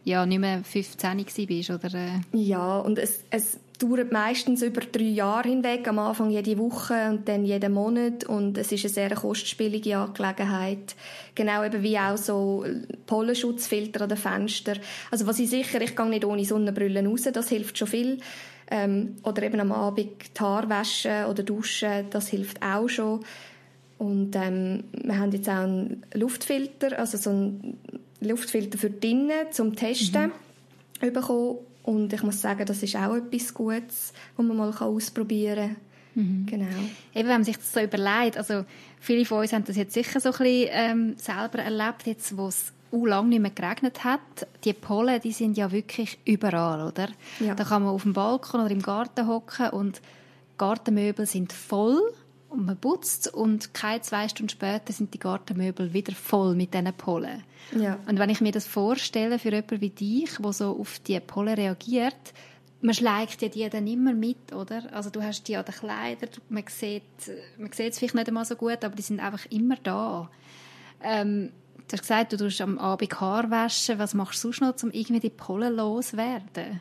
ja, 0.07 0.25
nicht 0.25 0.39
mehr 0.39 0.63
15 0.63 1.27
bist, 1.49 1.71
oder? 1.71 1.93
Äh? 1.93 2.21
Ja, 2.33 2.79
und 2.79 2.97
es, 2.97 3.25
es 3.31 3.59
dauert 3.81 4.13
meistens 4.13 4.63
über 4.63 4.81
drei 4.81 5.03
Jahre 5.03 5.49
hinweg, 5.49 5.89
am 5.89 5.99
Anfang 5.99 6.31
jede 6.31 6.57
Woche 6.59 7.09
und 7.11 7.29
dann 7.29 7.45
jeden 7.45 7.73
Monat 7.73 8.23
und 8.23 8.57
es 8.57 8.71
ist 8.71 8.85
eine 8.85 8.95
sehr 8.95 9.15
kostspielige 9.17 9.99
Angelegenheit. 9.99 10.95
Genau 11.35 11.65
eben 11.65 11.83
wie 11.83 11.99
auch 11.99 12.17
so 12.17 12.65
Pollenschutzfilter 13.07 14.03
an 14.03 14.09
den 14.09 14.17
Fenstern. 14.17 14.79
Also 15.11 15.27
was 15.27 15.41
ich 15.41 15.51
sicher, 15.51 15.81
ich 15.81 15.97
gehe 15.97 16.09
nicht 16.09 16.25
ohne 16.25 16.45
Sonnenbrille 16.45 17.05
raus, 17.05 17.23
das 17.33 17.49
hilft 17.49 17.77
schon 17.77 17.89
viel. 17.89 18.19
Ähm, 18.71 19.17
oder 19.25 19.43
eben 19.43 19.59
am 19.59 19.73
Abend 19.73 20.11
die 20.37 20.41
Haare 20.41 20.69
waschen 20.69 21.25
oder 21.27 21.43
duschen, 21.43 22.07
das 22.11 22.29
hilft 22.29 22.63
auch 22.63 22.89
schon. 22.89 23.25
Und 23.99 24.37
ähm, 24.37 24.85
wir 24.93 25.19
haben 25.19 25.33
jetzt 25.33 25.49
auch 25.49 25.65
einen 25.65 26.05
Luftfilter, 26.15 26.97
also 26.97 27.19
so 27.19 27.31
einen 27.31 27.79
Luftfilter 28.21 28.79
für 28.79 28.91
drinnen 28.91 29.53
zum 29.53 29.75
Testen 29.77 30.33
mhm. 31.01 31.13
bekommen 31.13 31.59
und 31.83 32.13
ich 32.13 32.23
muss 32.23 32.41
sagen, 32.41 32.67
das 32.67 32.83
ist 32.83 32.97
auch 32.97 33.15
etwas 33.15 33.55
Gutes, 33.55 34.13
was 34.37 34.47
man 34.47 34.57
mal 34.57 34.73
ausprobieren 34.73 35.77
kann. 36.15 36.23
Mhm. 36.25 36.47
Genau. 36.47 36.67
Eben, 37.15 37.29
wenn 37.29 37.37
man 37.37 37.45
sich 37.45 37.59
das 37.59 37.73
so 37.73 37.81
überlegt, 37.81 38.39
also 38.39 38.65
viele 39.01 39.25
von 39.25 39.41
uns 39.41 39.53
haben 39.53 39.65
das 39.65 39.77
jetzt 39.77 39.95
sicher 39.95 40.19
so 40.19 40.31
ein 40.31 40.39
bisschen 40.39 40.69
ähm, 40.73 41.15
selber 41.17 41.59
erlebt, 41.59 42.07
jetzt 42.07 42.37
wo 42.37 42.49
es 42.49 42.73
uh, 42.91 43.07
lange 43.07 43.29
nicht 43.29 43.43
mehr 43.43 43.51
geregnet 43.51 44.03
hat. 44.03 44.21
Die 44.65 44.73
Pollen, 44.73 45.21
die 45.21 45.33
sind 45.33 45.57
ja 45.57 45.71
wirklich 45.71 46.19
überall, 46.25 46.89
oder? 46.89 47.09
Ja. 47.39 47.55
Da 47.55 47.65
kann 47.65 47.83
man 47.83 47.93
auf 47.93 48.03
dem 48.03 48.15
Balkon 48.15 48.63
oder 48.63 48.71
im 48.71 48.83
Garten 48.83 49.29
hocken 49.29 49.71
und 49.71 50.01
Gartenmöbel 50.59 51.27
sind 51.27 51.53
voll 51.53 52.01
und 52.49 52.65
man 52.65 52.77
putzt 52.77 53.33
und 53.33 53.75
keine 53.75 54.01
zwei 54.01 54.29
Stunden 54.29 54.49
später 54.49 54.93
sind 54.93 55.13
die 55.13 55.19
Gartenmöbel 55.19 55.93
wieder 55.93 56.13
voll 56.15 56.55
mit 56.55 56.75
diesen 56.75 56.93
Pollen. 56.95 57.43
Ja. 57.77 57.99
Und 58.07 58.19
wenn 58.19 58.31
ich 58.31 58.41
mir 58.41 58.53
das 58.53 58.67
vorstelle 58.67 59.39
für 59.39 59.51
jemanden 59.51 59.81
wie 59.81 59.91
dich, 59.91 60.37
der 60.39 60.53
so 60.53 60.79
auf 60.79 60.99
die 61.01 61.19
Pollen 61.21 61.55
reagiert, 61.55 62.15
man 62.81 62.95
schleicht 62.95 63.43
ja 63.43 63.49
die 63.49 63.69
dann 63.69 63.87
immer 63.87 64.13
mit, 64.13 64.53
oder? 64.53 64.83
Also 64.93 65.11
du 65.11 65.23
hast 65.23 65.49
die 65.49 65.57
an 65.57 65.65
den 65.65 65.75
Kleidern, 65.75 66.31
man 66.49 66.65
sieht, 66.69 67.03
man 67.59 67.73
sieht 67.73 67.93
es 67.93 67.99
vielleicht 67.99 68.15
nicht 68.15 68.29
einmal 68.29 68.45
so 68.45 68.55
gut, 68.55 68.85
aber 68.85 68.95
die 68.95 69.03
sind 69.03 69.21
einfach 69.21 69.47
immer 69.51 69.77
da. 69.83 70.31
Ähm, 71.03 71.51
du 71.89 71.93
hast 71.93 72.03
gesagt, 72.03 72.33
du 72.33 72.37
tust 72.37 72.61
am 72.61 72.79
Abend 72.79 73.21
Haar 73.21 73.51
waschen. 73.51 73.99
Was 73.99 74.15
machst 74.15 74.43
du 74.45 74.53
sonst 74.53 74.61
noch, 74.61 74.83
um 74.83 74.91
irgendwie 74.93 75.21
die 75.21 75.31
Pollen 75.31 75.77
loszuwerden? 75.77 76.81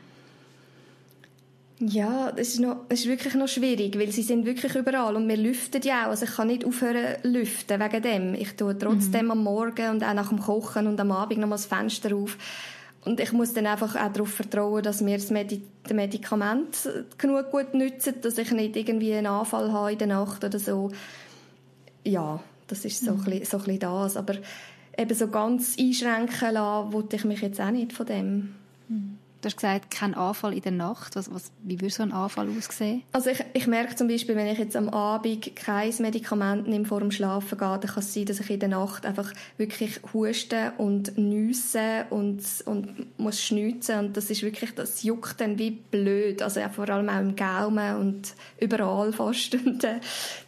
Ja, 1.78 2.32
das 2.32 2.48
ist, 2.48 2.60
noch, 2.60 2.76
das 2.88 3.00
ist 3.00 3.06
wirklich 3.06 3.34
noch 3.34 3.48
schwierig, 3.48 3.98
weil 3.98 4.10
sie 4.10 4.22
sind 4.22 4.46
wirklich 4.46 4.74
überall 4.74 5.14
und 5.14 5.28
wir 5.28 5.36
lüften 5.36 5.82
ja 5.82 6.06
auch. 6.06 6.10
Also 6.10 6.24
ich 6.24 6.34
kann 6.34 6.46
nicht 6.46 6.64
aufhören 6.64 7.16
lüften 7.22 7.78
wegen 7.78 8.02
dem. 8.02 8.34
Ich 8.34 8.56
tue 8.56 8.78
trotzdem 8.78 9.26
mhm. 9.26 9.30
am 9.32 9.44
Morgen 9.44 9.90
und 9.90 10.02
auch 10.02 10.14
nach 10.14 10.30
dem 10.30 10.40
Kochen 10.40 10.86
und 10.86 10.98
am 10.98 11.12
Abend 11.12 11.38
noch 11.38 11.48
mal 11.48 11.56
das 11.56 11.66
Fenster 11.66 12.16
auf. 12.16 12.38
Und 13.04 13.20
ich 13.20 13.32
muss 13.32 13.52
dann 13.52 13.66
einfach 13.66 13.94
auch 13.94 14.12
darauf 14.12 14.30
vertrauen, 14.30 14.82
dass 14.82 15.02
mir 15.02 15.18
das 15.18 15.30
Medi 15.30 15.62
Medikament 15.92 16.88
genug 17.18 17.50
gut 17.50 17.74
nützt, 17.74 18.12
dass 18.22 18.38
ich 18.38 18.50
nicht 18.50 18.74
irgendwie 18.74 19.14
einen 19.14 19.26
Anfall 19.26 19.70
habe 19.70 19.92
in 19.92 19.98
der 19.98 20.08
Nacht 20.08 20.42
oder 20.44 20.58
so. 20.58 20.90
Ja, 22.04 22.40
das 22.68 22.84
ist 22.84 23.04
so, 23.04 23.12
mhm. 23.12 23.20
ein, 23.20 23.24
bisschen, 23.24 23.44
so 23.44 23.56
ein 23.58 23.64
bisschen 23.64 23.80
das. 23.80 24.16
Aber 24.16 24.34
eben 24.96 25.14
so 25.14 25.28
ganz 25.28 25.76
einschränken 25.78 26.54
lassen, 26.54 26.92
wollte 26.92 27.16
ich 27.16 27.24
mich 27.24 27.42
jetzt 27.42 27.60
auch 27.60 27.70
nicht 27.70 27.92
von 27.92 28.06
dem. 28.06 28.54
Mhm. 28.88 29.18
Du 29.40 29.46
hast 29.46 29.56
gesagt, 29.56 29.90
kein 29.90 30.14
Anfall 30.14 30.54
in 30.54 30.62
der 30.62 30.72
Nacht. 30.72 31.14
Was, 31.14 31.32
was, 31.32 31.52
wie 31.62 31.80
würde 31.80 31.92
so 31.92 32.02
ein 32.02 32.12
Anfall 32.12 32.48
aussehen? 32.56 33.02
Also 33.12 33.30
ich, 33.30 33.44
ich 33.52 33.66
merke 33.66 33.94
zum 33.94 34.08
Beispiel, 34.08 34.34
wenn 34.34 34.46
ich 34.46 34.58
jetzt 34.58 34.76
am 34.76 34.88
Abend 34.88 35.54
kein 35.54 35.92
Medikament 35.98 36.66
nehme 36.66 36.86
vor 36.86 37.00
dem 37.00 37.10
Schlafen 37.10 37.58
gehe, 37.58 37.78
dann 37.78 37.80
kann 37.80 37.98
es 37.98 38.14
sein, 38.14 38.24
dass 38.24 38.40
ich 38.40 38.50
in 38.50 38.60
der 38.60 38.70
Nacht 38.70 39.04
einfach 39.04 39.32
wirklich 39.58 40.00
huste 40.12 40.72
und 40.78 41.18
nüsse 41.18 42.06
und, 42.10 42.42
und 42.64 43.18
muss 43.18 43.42
schnitzen 43.42 43.98
und 43.98 44.16
das 44.16 44.30
ist 44.30 44.42
wirklich, 44.42 44.74
das 44.74 45.02
juckt 45.02 45.40
dann 45.40 45.58
wie 45.58 45.70
blöd. 45.70 46.42
Also 46.42 46.60
ja, 46.60 46.68
vor 46.70 46.88
allem 46.88 47.08
auch 47.08 47.20
im 47.20 47.36
Gaumen 47.36 47.96
und 47.96 48.34
überall 48.58 49.12
fast. 49.12 49.54
Und 49.66 49.82
äh, 49.84 50.00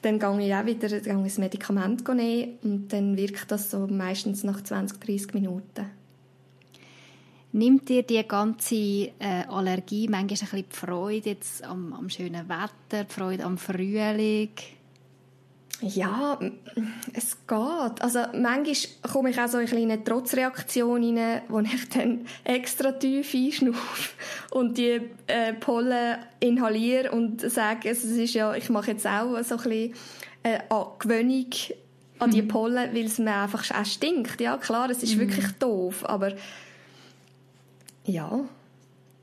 dann 0.02 0.18
gehe 0.18 0.46
ich 0.46 0.54
auch 0.54 0.66
wieder 0.66 0.88
gehe 0.88 0.98
ich 0.98 1.22
das 1.24 1.38
Medikament 1.38 2.06
nehmen 2.08 2.58
und 2.62 2.92
dann 2.92 3.16
wirkt 3.16 3.50
das 3.50 3.70
so 3.70 3.86
meistens 3.86 4.44
nach 4.44 4.62
20, 4.62 5.00
30 5.00 5.34
Minuten. 5.34 5.97
Nimmt 7.58 7.88
dir 7.88 8.04
die 8.04 8.22
ganze 8.22 8.76
äh, 8.76 9.44
Allergie 9.48 10.06
manchmal 10.06 10.20
ein 10.20 10.26
bisschen 10.28 10.64
die 10.70 10.76
Freude 10.76 11.30
jetzt 11.30 11.64
am, 11.64 11.92
am 11.92 12.08
schönen 12.08 12.48
Wetter, 12.48 13.02
die 13.02 13.12
Freude 13.12 13.42
am 13.42 13.58
Frühling? 13.58 14.50
Ja, 15.80 16.38
es 17.12 17.36
geht. 17.48 18.00
Also 18.00 18.20
manchmal 18.34 18.76
komme 19.12 19.30
ich 19.30 19.40
auch 19.40 19.48
so 19.48 19.58
in 19.58 19.76
eine 19.76 20.04
Trotzreaktion 20.04 21.18
rein, 21.18 21.42
wo 21.48 21.58
ich 21.58 21.88
dann 21.88 22.26
extra 22.44 22.92
tief 22.92 23.34
einschnaufe 23.34 24.10
und 24.52 24.78
die 24.78 25.00
äh, 25.26 25.52
Pollen 25.54 26.18
inhaliere 26.38 27.10
und 27.10 27.40
sage, 27.40 27.90
es 27.90 28.04
ist 28.04 28.34
ja, 28.34 28.54
ich 28.54 28.70
mache 28.70 28.92
jetzt 28.92 29.06
auch 29.06 29.42
so 29.42 29.56
ein 29.56 29.62
bisschen 29.62 29.94
äh, 30.44 30.60
Gewöhnung 31.00 31.50
an 32.20 32.30
die 32.30 32.42
mhm. 32.42 32.48
Pollen, 32.48 32.94
weil 32.94 33.06
es 33.06 33.18
mir 33.18 33.34
einfach 33.34 33.68
auch 33.72 33.84
stinkt. 33.84 34.40
Ja, 34.40 34.58
klar, 34.58 34.90
es 34.90 35.02
ist 35.02 35.16
mhm. 35.16 35.20
wirklich 35.22 35.46
doof, 35.58 36.04
aber 36.04 36.34
ja. 38.08 38.44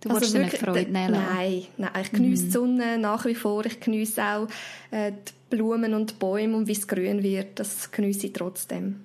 Du 0.02 0.10
also 0.10 0.22
willst 0.22 0.34
wirklich, 0.36 0.62
Freude 0.62 0.92
nehmen 0.92 1.12
Nein, 1.12 1.66
nein, 1.78 1.92
ich 2.02 2.12
genieße 2.12 2.44
mhm. 2.44 2.46
die 2.46 2.52
Sonne 2.52 2.98
nach 3.00 3.26
wie 3.26 3.34
vor. 3.34 3.66
Ich 3.66 3.80
genieße 3.80 4.24
auch 4.24 4.48
äh, 4.92 5.12
die 5.12 5.56
Blumen 5.56 5.94
und 5.96 6.12
die 6.12 6.16
Bäume 6.16 6.58
und 6.58 6.68
wie 6.68 6.74
es 6.74 6.88
grün 6.88 7.24
wird. 7.24 7.60
Das 7.60 7.92
genieße 7.92 8.28
ich 8.28 8.34
trotzdem. 8.34 9.02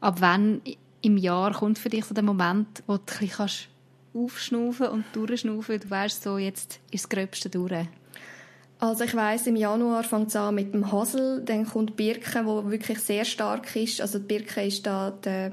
Ab 0.00 0.16
wann 0.20 0.62
im 1.02 1.16
Jahr 1.16 1.52
kommt 1.52 1.78
für 1.78 1.90
dich 1.90 2.04
so 2.04 2.14
der 2.14 2.24
Moment, 2.24 2.82
wo 2.86 2.94
du 2.94 3.00
ein 3.00 3.04
bisschen 3.04 3.30
kannst 3.30 3.68
aufschnaufen 4.14 4.88
und 4.88 5.04
durchschnaufen 5.12 5.78
Du 5.78 5.90
weißt 5.90 6.22
so, 6.22 6.38
jetzt 6.38 6.80
ist 6.90 7.04
das 7.04 7.08
Gröbste 7.08 7.50
durch. 7.50 7.86
Also 8.80 9.04
ich 9.04 9.14
weiß, 9.14 9.48
im 9.48 9.56
Januar 9.56 10.04
fängt 10.04 10.28
es 10.28 10.36
an 10.36 10.54
mit 10.54 10.72
dem 10.72 10.92
Hasel, 10.92 11.42
dann 11.44 11.66
kommt 11.66 11.96
Birke, 11.96 12.46
wo 12.46 12.70
wirklich 12.70 13.00
sehr 13.00 13.24
stark 13.24 13.74
ist. 13.74 14.00
Also 14.00 14.20
die 14.20 14.26
Birke 14.26 14.62
ist 14.62 14.86
da 14.86 15.10
der 15.10 15.52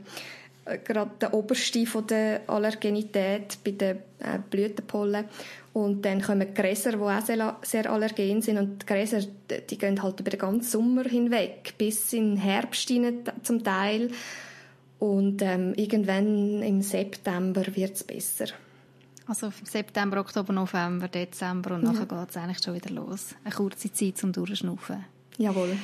gerade 0.83 1.11
der 1.21 1.33
oberste 1.33 1.85
von 1.85 2.07
der 2.07 2.41
Allergenität 2.47 3.59
bei 3.63 3.71
den 3.71 3.97
äh, 4.19 4.39
Blütenpollen. 4.49 5.25
Und 5.73 6.05
dann 6.05 6.21
kommen 6.21 6.53
Gräser, 6.53 6.91
die 6.93 6.97
auch 6.97 7.21
sehr, 7.21 7.57
sehr 7.61 7.91
allergen 7.91 8.41
sind. 8.41 8.57
Und 8.57 8.81
die 8.81 8.85
Gräser, 8.85 9.19
die 9.69 9.77
gehen 9.77 10.01
halt 10.01 10.19
über 10.19 10.29
den 10.29 10.39
ganzen 10.39 10.63
Sommer 10.63 11.03
hinweg, 11.03 11.73
bis 11.77 12.13
in 12.13 12.35
den 12.35 12.37
Herbst 12.37 12.87
hinein 12.87 13.23
zum 13.43 13.63
Teil. 13.63 14.11
Und 14.99 15.41
ähm, 15.41 15.73
irgendwann 15.75 16.63
im 16.63 16.81
September 16.81 17.63
wird 17.75 17.95
es 17.95 18.03
besser. 18.03 18.45
Also 19.27 19.51
September, 19.63 20.19
Oktober, 20.19 20.53
November, 20.53 21.07
Dezember 21.07 21.75
und 21.75 21.83
ja. 21.83 21.91
nachher 21.91 22.05
geht 22.05 22.29
es 22.29 22.37
eigentlich 22.37 22.63
schon 22.63 22.75
wieder 22.75 22.91
los. 22.91 23.35
Eine 23.43 23.53
kurze 23.53 23.91
Zeit 23.91 24.17
zum 24.17 24.31
Durchschnaufen. 24.31 25.03
Jawohl. 25.37 25.77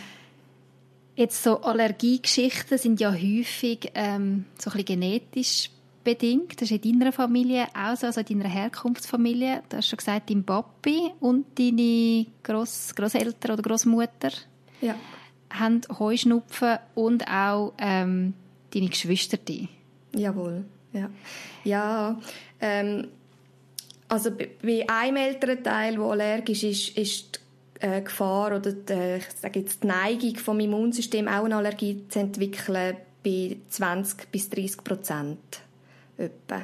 Jetzt 1.16 1.44
so 1.44 1.62
Allergiegeschichten 1.62 2.78
sind 2.78 3.00
ja 3.00 3.12
häufig 3.12 3.92
ähm, 3.96 4.46
so 4.58 4.70
ein 4.70 4.78
bisschen 4.78 4.86
genetisch 4.86 5.70
bedingt. 6.04 6.62
Das 6.62 6.72
ist 6.72 6.86
in 6.86 7.00
deiner 7.00 7.12
Familie 7.12 7.68
auch 7.76 7.96
so, 7.96 8.08
also 8.08 8.22
in 8.22 8.40
deiner 8.40 8.50
Herkunftsfamilie. 8.50 9.62
Du 9.70 9.78
hast 9.78 9.90
schon 9.90 9.98
gesagt, 9.98 10.30
dein 10.30 10.44
Papi 10.44 11.12
und 11.20 11.60
deine 11.60 12.26
Gross 12.44 12.94
Grosseltern 12.96 13.52
oder 13.52 13.62
Großmutter 13.62 14.32
ja. 14.82 14.96
haben 15.50 15.82
Heuschnupfen 16.00 16.80
und 16.96 17.28
auch 17.28 17.74
ähm, 17.78 18.34
deine 18.74 18.88
Geschwister. 18.88 19.38
Jawohl, 20.16 20.66
ja. 20.94 21.10
Ja, 21.64 22.20
ähm, 22.60 23.08
also 24.08 24.32
bei 24.32 24.86
einem 24.90 25.18
Elternteil, 25.18 25.96
der 25.96 26.04
allergisch 26.04 26.64
ist, 26.64 26.98
ist 26.98 27.41
äh, 27.82 28.02
Gefahr 28.02 28.56
oder 28.56 28.72
die, 28.72 29.18
ich 29.18 29.26
sage 29.40 29.60
jetzt 29.60 29.84
die 29.84 29.88
Neigung 29.88 30.36
vom 30.38 30.60
Immunsystem 30.60 31.28
auch 31.28 31.46
eine 31.46 31.56
Allergie 31.56 32.06
zu 32.08 32.20
entwickeln 32.20 32.98
bei 33.24 33.58
20 33.70 34.32
bis 34.32 34.50
30 34.50 34.84
Prozent 34.84 35.62
etwa. 36.18 36.62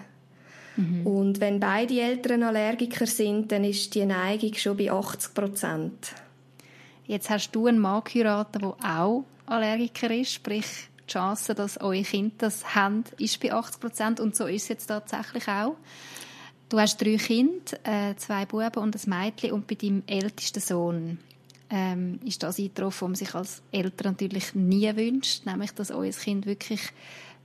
Mhm. 0.76 1.08
Und 1.08 1.40
wenn 1.40 1.60
beide 1.60 2.00
Eltern 2.00 2.44
Allergiker 2.44 3.08
sind, 3.08 3.52
dann 3.52 3.64
ist 3.64 3.94
die 3.96 4.06
Neigung 4.06 4.54
schon 4.54 4.78
bei 4.78 4.92
80 4.92 5.34
Prozent. 5.34 6.14
Jetzt 7.06 7.30
hast 7.30 7.52
du 7.52 7.68
einen 7.68 7.80
Mann 7.80 8.04
geheiratet, 8.04 8.62
der 8.62 8.76
auch 8.84 9.26
Allergiker 9.46 10.12
ist, 10.12 10.34
sprich 10.34 10.66
die 11.08 11.14
Chance, 11.14 11.56
dass 11.56 11.80
eure 11.80 12.04
Kinder 12.04 12.36
das 12.40 12.76
haben, 12.76 13.06
ist 13.18 13.40
bei 13.42 13.54
80 13.54 13.80
Prozent 13.80 14.20
und 14.20 14.36
so 14.36 14.46
ist 14.46 14.64
es 14.64 14.68
jetzt 14.70 14.88
tatsächlich 14.88 15.48
auch. 15.48 15.78
Du 16.70 16.78
hast 16.78 17.00
drei 17.02 17.16
Kinder, 17.16 17.78
äh, 17.84 18.16
zwei 18.18 18.46
Buben 18.46 18.84
und 18.84 18.96
ein 18.96 19.10
Mädchen 19.10 19.54
und 19.54 19.68
bei 19.68 19.76
deinem 19.76 20.04
ältesten 20.06 20.60
Sohn 20.60 21.18
ähm, 21.70 22.20
ist 22.26 22.44
das 22.44 22.60
eingetroffen, 22.60 23.06
was 23.06 23.10
man 23.10 23.16
sich 23.16 23.36
als 23.36 23.62
Eltern 23.72 24.12
natürlich 24.12 24.54
nie 24.54 24.94
wünscht, 24.98 25.46
nämlich, 25.46 25.72
dass 25.72 25.92
euer 25.92 26.12
Kind 26.12 26.46
wirklich 26.46 26.82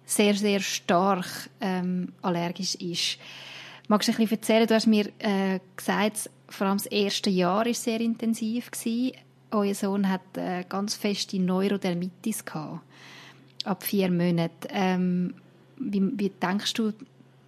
sehr, 0.05 0.35
sehr 0.35 0.59
stark 0.59 1.49
ähm, 1.61 2.13
allergisch 2.21 2.75
ist. 2.75 3.19
Magst 3.87 4.09
du 4.09 4.13
ein 4.13 4.19
bisschen 4.19 4.39
erzählen, 4.39 4.67
du 4.67 4.75
hast 4.75 4.87
mir 4.89 5.07
äh, 5.21 5.61
gesagt, 5.77 6.29
vor 6.49 6.67
allem 6.67 6.79
das 6.79 6.87
erste 6.87 7.31
Jahr 7.31 7.65
war 7.65 7.75
sehr 7.75 8.01
intensiv. 8.01 8.73
Gewesen. 8.73 9.13
Euer 9.53 9.75
Sohn 9.75 10.09
hat 10.09 10.37
äh, 10.37 10.65
ganz 10.69 10.97
feste 10.97 11.39
Neurodermitis 11.39 12.45
gehabt, 12.45 12.81
ab 13.65 13.85
vier 13.85 14.11
Monaten. 14.11 14.69
Ähm, 14.71 15.35
wie, 15.77 16.03
wie 16.19 16.31
denkst 16.31 16.75
du, 16.75 16.93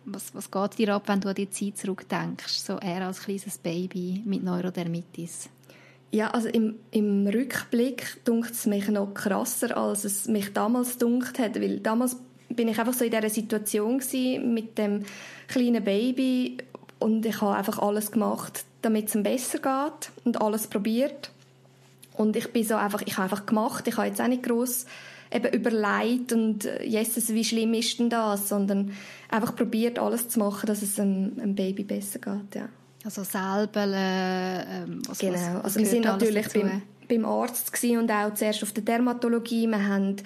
was, 0.06 0.34
was 0.34 0.50
geht 0.50 0.78
dir 0.78 0.94
ab, 0.94 1.04
wenn 1.06 1.20
du 1.20 1.28
an 1.28 1.34
die 1.34 1.50
Zeit 1.50 1.78
zurückdenkst, 1.78 2.60
so 2.60 2.76
er 2.76 3.06
als 3.06 3.20
kleines 3.20 3.58
Baby 3.58 4.22
mit 4.24 4.42
Neurodermitis? 4.42 5.48
Ja, 6.10 6.30
also 6.30 6.48
im, 6.48 6.76
im 6.92 7.26
Rückblick 7.26 8.24
dunkt 8.24 8.52
es 8.52 8.66
mich 8.66 8.88
noch 8.88 9.12
krasser, 9.14 9.76
als 9.76 10.04
es 10.04 10.28
mich 10.28 10.52
damals 10.52 10.98
dunkt 10.98 11.38
hat, 11.38 11.56
weil 11.56 11.80
damals 11.80 12.16
bin 12.48 12.68
ich 12.68 12.78
einfach 12.78 12.94
so 12.94 13.04
in 13.04 13.10
dieser 13.10 13.28
Situation 13.30 14.00
mit 14.54 14.78
dem 14.78 15.02
kleinen 15.48 15.82
Baby 15.82 16.58
und 17.00 17.26
ich 17.26 17.40
habe 17.40 17.56
einfach 17.56 17.80
alles 17.80 18.12
gemacht, 18.12 18.64
damit 18.82 19.08
es 19.08 19.14
ihm 19.14 19.24
besser 19.24 19.58
geht 19.58 20.12
und 20.24 20.40
alles 20.40 20.68
probiert. 20.68 21.30
Und 22.12 22.36
ich 22.36 22.52
bin 22.52 22.64
so 22.64 22.76
einfach, 22.76 23.02
ich 23.04 23.14
habe 23.16 23.24
einfach 23.24 23.44
gemacht, 23.44 23.88
ich 23.88 23.96
habe 23.96 24.06
jetzt 24.06 24.20
auch 24.20 24.28
nicht 24.28 24.44
groß 24.44 24.86
eben 25.34 25.52
überlegt 25.52 26.32
und 26.32 26.64
äh, 26.64 26.84
Jesus, 26.84 27.30
wie 27.34 27.44
schlimm 27.44 27.74
ist 27.74 27.98
denn 27.98 28.10
das, 28.10 28.48
sondern 28.48 28.92
einfach 29.28 29.54
probiert 29.56 29.98
alles 29.98 30.28
zu 30.28 30.38
machen, 30.38 30.66
dass 30.66 30.82
es 30.82 30.98
einem, 30.98 31.32
einem 31.40 31.54
Baby 31.54 31.84
besser 31.84 32.18
geht, 32.18 32.54
ja. 32.54 32.68
Also 33.04 33.22
selber, 33.22 33.86
äh, 33.86 34.86
was, 35.06 35.18
genau. 35.18 35.34
Was, 35.34 35.64
also 35.64 35.80
wir 35.80 35.86
sind 35.86 36.04
natürlich 36.06 36.48
beim, 36.48 36.82
beim 37.06 37.24
Arzt 37.26 37.70
und 37.84 38.10
auch 38.10 38.32
zuerst 38.32 38.62
auf 38.62 38.72
der 38.72 38.82
Dermatologie. 38.82 39.66
Wir 39.66 39.86
haben 39.86 40.16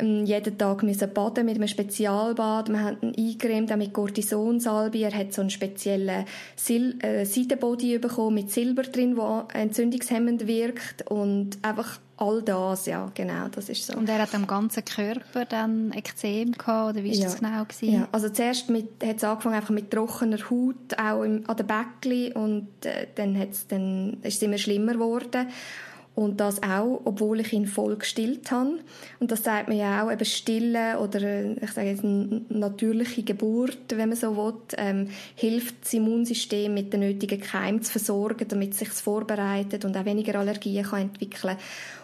ähm, 0.00 0.26
jeden 0.26 0.58
Tag 0.58 0.82
müssen 0.82 1.12
baden 1.12 1.46
mit 1.46 1.56
einem 1.56 1.68
Spezialbad. 1.68 2.68
Wir 2.68 2.80
haben 2.80 2.98
ihn 3.00 3.14
eingecremt, 3.16 3.72
auch 3.72 3.76
mit 3.76 3.92
Cortisonsalbe. 3.92 4.98
Er 4.98 5.16
hat 5.16 5.32
so 5.32 5.40
einen 5.40 5.50
speziellen 5.50 6.26
Sil 6.60 7.00
äh, 7.00 7.24
Seitenbody 7.24 7.98
bekommen 7.98 8.34
mit 8.34 8.50
Silber 8.50 8.82
drin, 8.82 9.16
der 9.16 9.48
entzündungshemmend 9.54 10.46
wirkt 10.46 11.10
und 11.10 11.58
einfach 11.62 11.98
all 12.20 12.42
das, 12.42 12.84
ja, 12.84 13.10
genau, 13.14 13.48
das 13.50 13.70
ist 13.70 13.86
so. 13.86 13.96
Und 13.96 14.08
er 14.08 14.18
hat 14.18 14.34
am 14.34 14.46
ganzen 14.46 14.84
Körper 14.84 15.46
dann 15.46 15.90
Ekzem 15.92 16.52
gehabt, 16.52 16.94
oder 16.94 17.02
wie 17.02 17.12
ist 17.12 17.18
ja. 17.18 17.24
das 17.24 17.38
genau 17.38 17.64
gewesen? 17.64 17.92
Ja, 17.92 18.08
also 18.12 18.28
zuerst 18.28 18.68
mit, 18.68 19.02
hat 19.02 19.16
es 19.16 19.24
angefangen 19.24 19.54
einfach 19.54 19.70
mit 19.70 19.90
trockener 19.90 20.38
Haut, 20.50 20.98
auch 20.98 21.22
im, 21.22 21.48
an 21.48 21.56
den 21.56 21.66
Bäckchen 21.66 22.32
und 22.32 22.68
äh, 22.84 23.06
dann, 23.14 23.38
hat's 23.38 23.66
dann 23.68 24.18
ist 24.22 24.36
es 24.36 24.42
immer 24.42 24.58
schlimmer 24.58 24.92
geworden. 24.92 25.48
Und 26.16 26.40
das 26.40 26.62
auch, 26.62 27.00
obwohl 27.04 27.40
ich 27.40 27.52
ihn 27.52 27.66
voll 27.66 27.96
gestillt 27.96 28.50
habe. 28.50 28.80
Und 29.20 29.30
das 29.30 29.44
sagt 29.44 29.68
man 29.68 29.78
ja 29.78 30.04
auch, 30.04 30.12
eben 30.12 30.24
Stillen 30.24 30.96
oder, 30.96 31.22
äh, 31.22 31.52
ich 31.54 31.70
sage 31.70 31.88
jetzt, 31.88 32.04
eine 32.04 32.42
natürliche 32.50 33.22
Geburt, 33.22 33.78
wenn 33.94 34.10
man 34.10 34.18
so 34.18 34.36
will, 34.36 34.54
ähm, 34.76 35.08
hilft 35.36 35.84
das 35.84 35.94
Immunsystem 35.94 36.74
mit 36.74 36.92
den 36.92 37.00
nötigen 37.00 37.40
Keimen 37.40 37.80
zu 37.80 37.92
versorgen, 37.92 38.46
damit 38.46 38.72
es 38.72 38.80
sich 38.80 38.88
vorbereitet 38.90 39.86
und 39.86 39.96
auch 39.96 40.04
weniger 40.04 40.38
Allergien 40.38 40.84
kann 40.84 41.02
entwickeln 41.02 41.56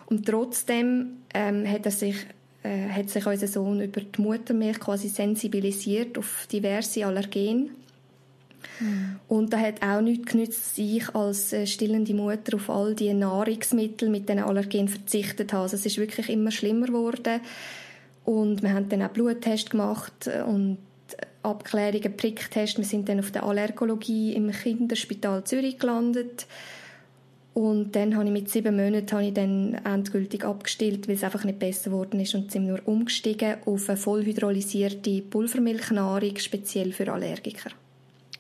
Und 0.06 0.26
trotzdem 0.26 1.18
ähm, 1.34 1.68
hat 1.70 1.84
er 1.84 1.92
sich 1.92 2.16
äh, 2.62 2.88
hat 2.88 3.10
sich 3.10 3.26
unser 3.26 3.48
Sohn 3.48 3.80
über 3.80 4.00
die 4.00 4.20
Muttermilch 4.20 4.80
quasi 4.80 5.08
sensibilisiert 5.08 6.16
auf 6.18 6.46
diverse 6.50 7.06
Allergene 7.06 7.70
Mhm. 8.80 9.20
Und 9.28 9.52
da 9.52 9.58
hat 9.58 9.82
auch 9.82 10.00
nichts 10.00 10.32
genützt, 10.32 10.78
ich 10.78 11.14
als 11.14 11.52
äh, 11.52 11.66
stillende 11.66 12.14
Mutter 12.14 12.56
auf 12.56 12.70
all 12.70 12.94
die 12.94 13.12
Nahrungsmittel 13.12 14.08
mit 14.08 14.28
den 14.28 14.38
Allergen 14.38 14.88
verzichtet 14.88 15.52
habe. 15.52 15.64
Also 15.64 15.76
es 15.76 15.86
ist 15.86 15.98
wirklich 15.98 16.28
immer 16.28 16.50
schlimmer 16.50 16.86
geworden. 16.86 17.40
Und 18.24 18.62
wir 18.62 18.72
haben 18.72 18.88
dann 18.88 19.02
auch 19.02 19.10
Bluttest 19.10 19.70
gemacht 19.70 20.28
und 20.46 20.78
Abklärungen, 21.42 22.16
Pricktest. 22.16 22.78
Wir 22.78 22.84
sind 22.84 23.08
dann 23.08 23.20
auf 23.20 23.30
der 23.30 23.44
Allergologie 23.44 24.32
im 24.34 24.50
Kinderspital 24.50 25.44
Zürich 25.44 25.78
gelandet. 25.78 26.46
Und 27.56 27.96
dann 27.96 28.14
habe 28.14 28.26
ich 28.26 28.32
mit 28.32 28.50
sieben 28.50 28.76
Monaten 28.76 29.10
habe 29.12 29.24
ich 29.24 29.32
dann 29.32 29.72
endgültig 29.82 30.44
abgestillt, 30.44 31.08
weil 31.08 31.14
es 31.14 31.24
einfach 31.24 31.42
nicht 31.42 31.58
besser 31.58 31.88
geworden 31.88 32.20
ist 32.20 32.34
und 32.34 32.52
sind 32.52 32.66
nur 32.66 32.86
umgestiegen 32.86 33.56
auf 33.64 33.88
eine 33.88 33.96
vollhydrolysierte 33.96 35.22
Pulvermilchnahrung, 35.22 36.36
speziell 36.36 36.92
für 36.92 37.10
Allergiker. 37.10 37.70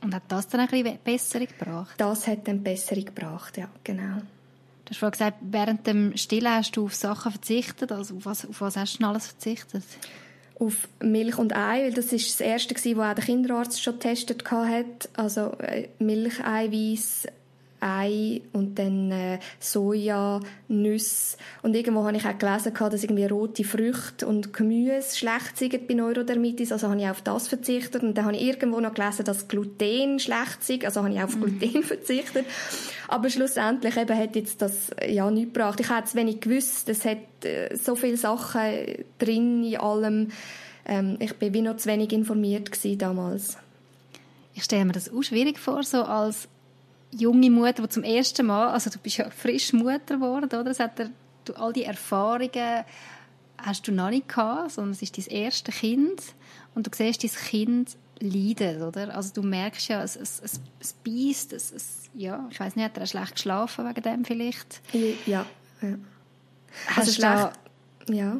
Und 0.02 0.14
hat 0.14 0.24
das 0.28 0.48
dann 0.48 0.60
ein 0.60 0.68
bisschen 0.68 0.98
Besserung 1.02 1.46
gebracht? 1.46 1.94
Das 1.96 2.26
hat 2.26 2.46
dann 2.46 2.62
Besserung 2.62 3.06
gebracht, 3.06 3.56
ja, 3.56 3.70
genau. 3.84 4.18
Du 4.84 4.90
hast 4.90 4.98
vorhin 4.98 5.12
gesagt, 5.12 5.38
während 5.40 5.86
dem 5.86 6.14
Stillen 6.14 6.52
hast 6.52 6.76
du 6.76 6.84
auf 6.84 6.94
Sachen 6.94 7.32
verzichtet. 7.32 7.92
Also 7.92 8.16
auf 8.16 8.26
was, 8.26 8.46
auf 8.46 8.60
was 8.60 8.76
hast 8.76 8.96
du 8.96 8.98
denn 8.98 9.06
alles 9.06 9.28
verzichtet? 9.28 9.82
Auf 10.58 10.88
Milch 11.00 11.38
und 11.38 11.56
Ei, 11.56 11.84
weil 11.84 11.94
das 11.94 12.12
ist 12.12 12.28
das 12.28 12.40
erste, 12.42 12.74
was 12.74 12.86
auch 12.86 13.14
der 13.14 13.24
Kinderarzt 13.24 13.82
schon 13.82 13.94
getestet 13.94 14.44
hat. 14.50 15.08
Also 15.14 15.52
äh, 15.60 15.88
Milch, 16.00 16.44
Eiweiß, 16.44 17.28
Ei 17.86 18.42
und 18.52 18.78
dann 18.78 19.12
äh, 19.12 19.38
Soja, 19.60 20.40
Nüsse. 20.68 21.36
Und 21.62 21.76
irgendwo 21.76 22.04
habe 22.04 22.16
ich 22.16 22.26
auch 22.26 22.36
gelesen, 22.36 22.72
dass 22.74 23.04
irgendwie 23.04 23.26
rote 23.26 23.64
Früchte 23.64 24.26
und 24.26 24.52
Gemüse 24.52 25.16
schlecht 25.16 25.56
sind 25.56 25.86
bei 25.86 25.94
Neurodermitis. 25.94 26.72
Also 26.72 26.88
habe 26.88 27.00
ich 27.00 27.08
auf 27.08 27.22
das 27.22 27.48
verzichtet. 27.48 28.02
Und 28.02 28.18
dann 28.18 28.24
habe 28.26 28.36
ich 28.36 28.42
irgendwo 28.42 28.80
noch 28.80 28.94
gelesen, 28.94 29.24
dass 29.24 29.48
Gluten 29.48 30.18
schlecht 30.18 30.62
sind. 30.62 30.84
Also 30.84 31.02
habe 31.02 31.14
ich 31.14 31.22
auf 31.22 31.36
mhm. 31.36 31.58
Gluten 31.58 31.82
verzichtet. 31.84 32.46
Aber 33.08 33.30
schlussendlich 33.30 33.96
eben 33.96 34.18
hat 34.18 34.34
jetzt 34.34 34.60
das 34.60 34.90
ja 35.06 35.30
nichts 35.30 35.54
gebracht. 35.54 35.80
Ich 35.80 35.90
hätte 35.90 36.04
es 36.06 36.14
wenig 36.14 36.40
gewusst. 36.40 36.88
Es 36.88 37.04
hat 37.04 37.18
äh, 37.44 37.76
so 37.76 37.94
viele 37.94 38.16
Sachen 38.16 39.04
drin 39.18 39.64
in 39.64 39.76
allem. 39.76 40.28
Ähm, 40.84 41.16
ich 41.20 41.34
bin 41.36 41.54
wie 41.54 41.62
noch 41.62 41.76
zu 41.76 41.88
wenig 41.88 42.12
informiert 42.12 42.70
damals. 43.00 43.58
Ich 44.54 44.64
stelle 44.64 44.86
mir 44.86 44.92
das 44.92 45.12
auch 45.12 45.22
schwierig 45.22 45.58
vor, 45.58 45.82
so 45.82 46.02
als 46.02 46.48
junge 47.10 47.50
Mutter, 47.50 47.82
die 47.82 47.88
zum 47.88 48.02
ersten 48.02 48.46
Mal, 48.46 48.68
also 48.68 48.90
du 48.90 48.98
bist 48.98 49.18
ja 49.18 49.30
frisch 49.30 49.72
Mutter 49.72 50.16
geworden, 50.16 50.46
oder? 50.46 50.64
Das 50.64 50.80
hat 50.80 50.98
er, 50.98 51.10
du, 51.44 51.54
all 51.54 51.72
die 51.72 51.84
Erfahrungen 51.84 52.84
hast 53.58 53.88
du 53.88 53.92
noch 53.92 54.10
nicht 54.10 54.28
gehabt, 54.28 54.72
sondern 54.72 54.92
es 54.92 55.02
ist 55.02 55.16
dein 55.16 55.26
erstes 55.26 55.76
Kind 55.76 56.22
und 56.74 56.86
du 56.86 56.90
siehst 56.94 57.24
dein 57.24 57.30
Kind 57.30 57.96
leiden, 58.20 58.82
oder? 58.82 59.14
Also 59.14 59.32
du 59.34 59.42
merkst 59.42 59.88
ja, 59.88 60.02
es, 60.02 60.16
es, 60.16 60.40
es, 60.40 60.60
es 60.80 60.92
beißt, 60.92 61.52
es, 61.52 61.72
es, 61.72 62.10
ja, 62.14 62.46
ich 62.50 62.60
weiß 62.60 62.76
nicht, 62.76 62.84
hat 62.84 62.98
er 62.98 63.06
schlecht 63.06 63.34
geschlafen 63.34 63.86
wegen 63.88 64.02
dem 64.02 64.24
vielleicht? 64.24 64.80
Ja, 65.26 65.46
ja. 65.82 65.96
Hast 66.88 66.98
also 66.98 67.12
schlecht, 67.12 67.52
da, 68.06 68.12
ja. 68.12 68.36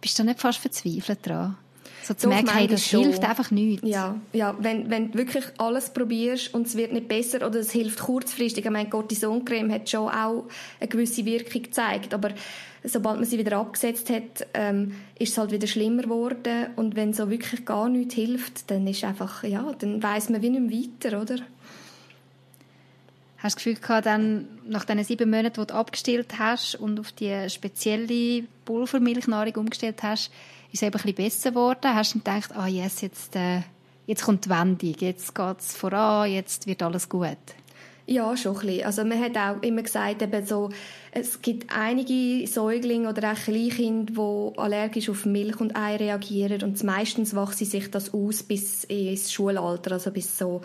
Bist 0.00 0.18
du 0.18 0.24
nicht 0.24 0.40
fast 0.40 0.58
verzweifelt 0.58 1.26
daran? 1.26 1.56
So 2.02 2.14
zu 2.14 2.26
Doch, 2.26 2.34
merken, 2.34 2.50
hey, 2.50 2.66
das 2.66 2.84
schon. 2.84 3.04
hilft 3.04 3.24
einfach 3.24 3.50
nichts. 3.50 3.86
Ja, 3.86 4.16
ja 4.32 4.56
wenn, 4.58 4.90
wenn 4.90 5.12
du 5.12 5.18
wirklich 5.18 5.44
alles 5.58 5.90
probierst 5.90 6.52
und 6.52 6.66
es 6.66 6.76
wird 6.76 6.92
nicht 6.92 7.08
besser 7.08 7.46
oder 7.46 7.60
es 7.60 7.70
hilft 7.70 8.00
kurzfristig. 8.00 8.64
Ich 8.64 8.70
meine, 8.70 8.88
Cortisoncreme 8.88 9.72
hat 9.72 9.88
schon 9.88 10.08
auch 10.08 10.44
eine 10.80 10.88
gewisse 10.88 11.24
Wirkung 11.24 11.62
gezeigt, 11.62 12.12
aber 12.12 12.30
sobald 12.84 13.16
man 13.16 13.24
sie 13.24 13.38
wieder 13.38 13.56
abgesetzt 13.56 14.10
hat, 14.10 14.46
ähm, 14.54 14.96
ist 15.18 15.32
es 15.32 15.38
halt 15.38 15.52
wieder 15.52 15.66
schlimmer 15.66 16.02
geworden 16.02 16.68
und 16.76 16.96
wenn 16.96 17.12
so 17.12 17.30
wirklich 17.30 17.64
gar 17.64 17.88
nichts 17.88 18.14
hilft, 18.14 18.70
dann 18.70 18.86
ist 18.86 19.04
einfach, 19.04 19.44
ja, 19.44 19.72
dann 19.78 20.02
weiss 20.02 20.28
man 20.28 20.42
wie 20.42 20.50
nicht 20.50 20.60
mehr 20.60 21.12
weiter, 21.12 21.22
oder? 21.22 21.36
Hast 23.38 23.56
du 23.56 23.56
das 23.56 23.56
Gefühl 23.56 23.74
gehabt, 23.74 24.06
dann, 24.06 24.48
nach 24.68 24.84
diesen 24.84 25.04
sieben 25.04 25.30
Monaten, 25.30 25.60
wo 25.60 25.64
du 25.64 25.74
abgestillt 25.74 26.38
hast 26.38 26.76
und 26.76 27.00
auf 27.00 27.10
die 27.10 27.48
spezielle 27.50 28.44
Pulvermilchnahrung 28.64 29.54
umgestellt 29.56 30.02
hast, 30.02 30.30
ist 30.72 30.82
es 30.82 30.82
eben 30.82 30.96
ein 30.96 31.02
bisschen 31.02 31.14
besser 31.14 31.50
geworden? 31.50 31.94
Hast 31.94 32.14
du 32.14 32.18
gedacht, 32.18 32.56
ah 32.56 32.66
yes, 32.66 33.02
jetzt, 33.02 33.36
äh, 33.36 33.60
jetzt 34.06 34.24
kommt 34.24 34.46
die 34.46 34.50
Wendung, 34.50 34.94
jetzt 34.98 35.34
geht 35.34 35.60
es 35.60 35.76
voran, 35.76 36.30
jetzt 36.30 36.66
wird 36.66 36.82
alles 36.82 37.08
gut? 37.08 37.36
Ja, 38.06 38.36
schon 38.36 38.56
ein 38.56 38.66
bisschen. 38.66 38.86
Also 38.86 39.04
man 39.04 39.20
hat 39.20 39.36
auch 39.36 39.62
immer 39.62 39.82
gesagt, 39.82 40.22
eben 40.22 40.44
so, 40.44 40.70
es 41.12 41.40
gibt 41.40 41.72
einige 41.76 42.46
Säuglinge 42.48 43.08
oder 43.08 43.32
auch 43.32 43.36
Kleinkinder, 43.36 44.12
die 44.12 44.58
allergisch 44.58 45.08
auf 45.08 45.24
Milch 45.24 45.60
und 45.60 45.76
Ei 45.76 45.96
reagieren 45.96 46.62
und 46.62 46.82
meistens 46.82 47.34
wachsen 47.34 47.66
sich 47.66 47.90
das 47.90 48.12
aus 48.12 48.42
bis 48.42 48.84
ins 48.84 49.32
Schulalter, 49.32 49.92
also 49.92 50.10
bis 50.10 50.36
so 50.36 50.62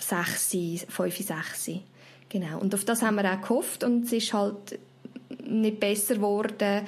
sechs, 0.00 0.54
fünf, 0.88 1.16
sechs. 1.16 1.70
Genau. 2.28 2.58
Und 2.58 2.74
auf 2.74 2.84
das 2.84 3.02
haben 3.02 3.16
wir 3.16 3.32
auch 3.32 3.40
gehofft 3.40 3.84
und 3.84 4.04
es 4.04 4.12
ist 4.12 4.34
halt 4.34 4.78
nicht 5.46 5.80
besser 5.80 6.16
geworden. 6.16 6.82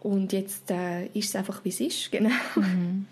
Und 0.00 0.32
jetzt 0.32 0.70
äh, 0.70 1.06
ist 1.06 1.30
es 1.30 1.36
einfach, 1.36 1.64
wie 1.64 1.70
es 1.70 1.80
ist. 1.80 2.10
Genau. 2.12 2.30
Mhm. 2.56 3.06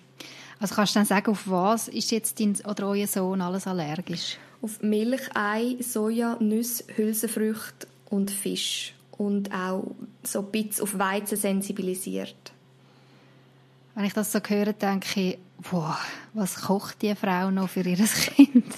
Also 0.59 0.75
kannst 0.75 0.94
du 0.94 1.01
dann 1.01 1.07
sagen, 1.07 1.31
auf 1.31 1.49
was 1.49 1.88
ist 1.88 2.11
jetzt 2.11 2.40
dein 2.40 2.57
oder 2.64 2.88
euer 2.88 3.07
Sohn 3.07 3.40
alles 3.40 3.66
allergisch? 3.66 4.38
Auf 4.62 4.81
Milch, 4.81 5.29
Ei, 5.35 5.77
Soja, 5.81 6.37
Nüsse, 6.40 6.85
Hülsenfrüchte 6.96 7.87
und 8.09 8.31
Fisch. 8.31 8.94
Und 9.12 9.53
auch 9.53 9.94
so 10.22 10.40
ein 10.40 10.51
bisschen 10.51 10.85
auf 10.85 10.99
Weizen 10.99 11.37
sensibilisiert. 11.37 12.53
Wenn 13.94 14.05
ich 14.05 14.12
das 14.12 14.33
so 14.33 14.40
höre, 14.46 14.72
denke 14.72 15.20
ich, 15.20 15.38
wow, 15.70 15.96
was 16.35 16.62
kocht 16.62 17.03
die 17.03 17.14
Frau 17.14 17.51
noch 17.51 17.68
für 17.68 17.81
ihr 17.81 17.96
Kind? 18.35 18.75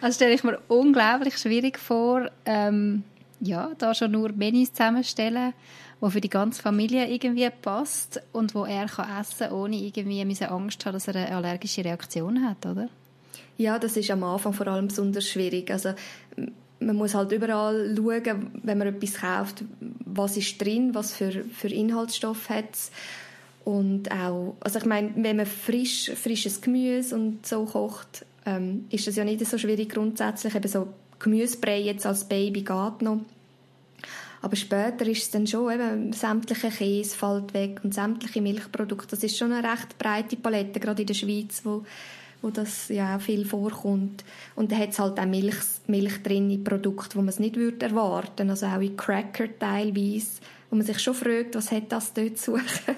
Das 0.00 0.16
stelle 0.16 0.34
ich 0.34 0.44
mir 0.44 0.58
unglaublich 0.68 1.38
schwierig 1.38 1.78
vor, 1.78 2.30
ähm, 2.44 3.04
ja, 3.40 3.70
da 3.78 3.94
schon 3.94 4.10
nur 4.10 4.32
Menüs 4.32 4.72
zusammenstellen, 4.72 5.54
wo 6.04 6.10
für 6.10 6.20
die 6.20 6.28
ganze 6.28 6.60
Familie 6.60 7.08
irgendwie 7.08 7.48
passt 7.62 8.20
und 8.32 8.54
wo 8.54 8.66
er 8.66 8.84
kann 8.88 9.08
essen 9.18 9.50
ohne 9.52 9.76
irgendwie 9.76 10.20
Angst 10.44 10.84
haben, 10.84 10.92
dass 10.92 11.08
er 11.08 11.16
eine 11.16 11.34
allergische 11.34 11.82
Reaktion 11.82 12.46
hat, 12.46 12.66
oder? 12.66 12.90
Ja, 13.56 13.78
das 13.78 13.96
ist 13.96 14.10
am 14.10 14.22
Anfang 14.22 14.52
vor 14.52 14.66
allem 14.66 14.88
besonders 14.88 15.26
schwierig. 15.26 15.70
Also 15.70 15.94
man 16.78 16.96
muss 16.96 17.14
halt 17.14 17.32
überall 17.32 17.94
schauen, 17.96 18.50
wenn 18.62 18.76
man 18.76 18.88
etwas 18.88 19.14
kauft, 19.14 19.64
was 20.04 20.36
ist 20.36 20.60
drin, 20.60 20.94
was 20.94 21.14
für, 21.14 21.30
für 21.30 21.68
Inhaltsstoff 21.68 22.50
hat 22.50 22.74
es. 22.74 22.90
Und 23.64 24.10
auch, 24.10 24.56
also 24.60 24.80
ich 24.80 24.84
meine, 24.84 25.10
wenn 25.16 25.38
man 25.38 25.46
frisch, 25.46 26.10
frisches 26.10 26.60
Gemüse 26.60 27.14
und 27.14 27.46
so 27.46 27.64
kocht, 27.64 28.26
ähm, 28.44 28.84
ist 28.90 29.06
das 29.06 29.16
ja 29.16 29.24
nicht 29.24 29.42
so 29.46 29.56
schwierig 29.56 29.88
grundsätzlich. 29.88 30.54
Eben 30.54 30.68
so 30.68 30.88
Gemüsebrei 31.18 31.80
jetzt 31.80 32.04
als 32.04 32.24
Baby 32.24 32.60
geht 32.60 33.00
noch. 33.00 33.20
Aber 34.44 34.56
später 34.56 35.06
ist 35.06 35.22
es 35.22 35.30
dann 35.30 35.46
schon, 35.46 35.72
eben, 35.72 36.12
sämtliche 36.12 36.68
Käse 36.68 37.16
fällt 37.16 37.54
weg 37.54 37.80
und 37.82 37.94
sämtliche 37.94 38.42
Milchprodukte. 38.42 39.16
Das 39.16 39.24
ist 39.24 39.38
schon 39.38 39.52
eine 39.52 39.66
recht 39.66 39.96
breite 39.96 40.36
Palette, 40.36 40.80
gerade 40.80 41.00
in 41.00 41.06
der 41.06 41.14
Schweiz, 41.14 41.62
wo 41.64 41.82
wo 42.42 42.50
das 42.50 42.90
ja 42.90 43.18
viel 43.18 43.46
vorkommt. 43.46 44.22
Und 44.54 44.70
da 44.70 44.76
hat 44.76 44.90
es 44.90 44.98
halt 44.98 45.18
auch 45.18 45.24
Milch, 45.24 45.56
Milch 45.86 46.22
drin 46.22 46.50
in 46.50 46.62
Produkten, 46.62 47.14
wo 47.14 47.20
man 47.20 47.30
es 47.30 47.38
nicht 47.38 47.56
würde 47.56 47.86
erwarten 47.86 48.50
Also 48.50 48.66
auch 48.66 48.82
in 48.82 48.98
Cracker 48.98 49.48
teilweise, 49.58 50.42
wo 50.68 50.76
man 50.76 50.84
sich 50.84 50.98
schon 50.98 51.14
fragt, 51.14 51.54
was 51.54 51.72
hat 51.72 51.90
das 51.90 52.12
dort 52.12 52.36
zu 52.36 52.56
suchen. 52.56 52.96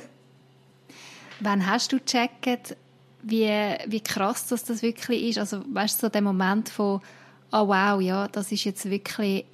Wann 1.38 1.64
hast 1.64 1.92
du 1.92 2.00
gecheckt, 2.00 2.76
wie, 3.22 3.52
wie 3.86 4.00
krass 4.00 4.48
das, 4.48 4.64
das 4.64 4.82
wirklich 4.82 5.22
ist? 5.28 5.38
Also 5.38 5.62
weißt 5.72 6.02
du, 6.02 6.06
so 6.06 6.10
der 6.10 6.22
Moment 6.22 6.68
von 6.68 7.00
«Oh 7.52 7.68
wow, 7.68 8.00
ja, 8.00 8.26
das 8.26 8.50
ist 8.50 8.64
jetzt 8.64 8.90
wirklich 8.90 9.44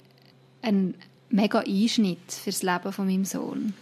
ein 0.63 0.95
mega 1.29 1.59
Einschnitt 1.59 2.31
fürs 2.31 2.63
Leben 2.63 2.91
von 2.91 3.05
meinem 3.05 3.25
Sohn». 3.25 3.73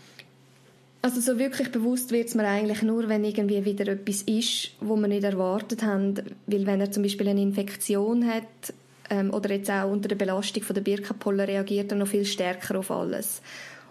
Also 1.03 1.19
so 1.19 1.39
wirklich 1.39 1.71
bewusst 1.71 2.11
wird 2.11 2.27
es 2.27 2.35
mir 2.35 2.47
eigentlich 2.47 2.83
nur, 2.83 3.09
wenn 3.09 3.23
irgendwie 3.23 3.65
wieder 3.65 3.87
etwas 3.87 4.21
ist, 4.21 4.71
wo 4.79 4.95
wir 4.95 5.07
nicht 5.07 5.23
erwartet 5.23 5.81
haben. 5.81 6.13
Weil 6.45 6.67
wenn 6.67 6.79
er 6.79 6.91
zum 6.91 7.01
Beispiel 7.01 7.27
eine 7.27 7.41
Infektion 7.41 8.27
hat 8.27 8.73
ähm, 9.09 9.33
oder 9.33 9.51
jetzt 9.51 9.71
auch 9.71 9.89
unter 9.89 10.09
der 10.09 10.15
Belastung 10.15 10.61
von 10.61 10.75
der 10.75 10.83
Birkenpollen 10.83 11.47
reagiert 11.47 11.91
er 11.91 11.97
noch 11.97 12.07
viel 12.07 12.23
stärker 12.23 12.77
auf 12.77 12.91
alles. 12.91 13.41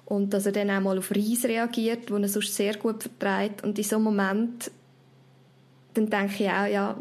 Und 0.04 0.32
dass 0.32 0.46
er 0.46 0.52
dann 0.52 0.70
auch 0.70 0.80
mal 0.80 0.98
auf 0.98 1.10
Reis 1.10 1.44
reagiert, 1.44 2.12
wo 2.12 2.16
er 2.16 2.28
sonst 2.28 2.54
sehr 2.54 2.76
gut 2.76 3.02
vertreibt. 3.02 3.64
Und 3.64 3.76
in 3.76 3.84
so 3.84 3.96
einem 3.96 4.04
Moment 4.04 4.70
dann 5.94 6.08
denke 6.08 6.44
ich 6.44 6.50
auch, 6.50 6.66
ja, 6.66 6.96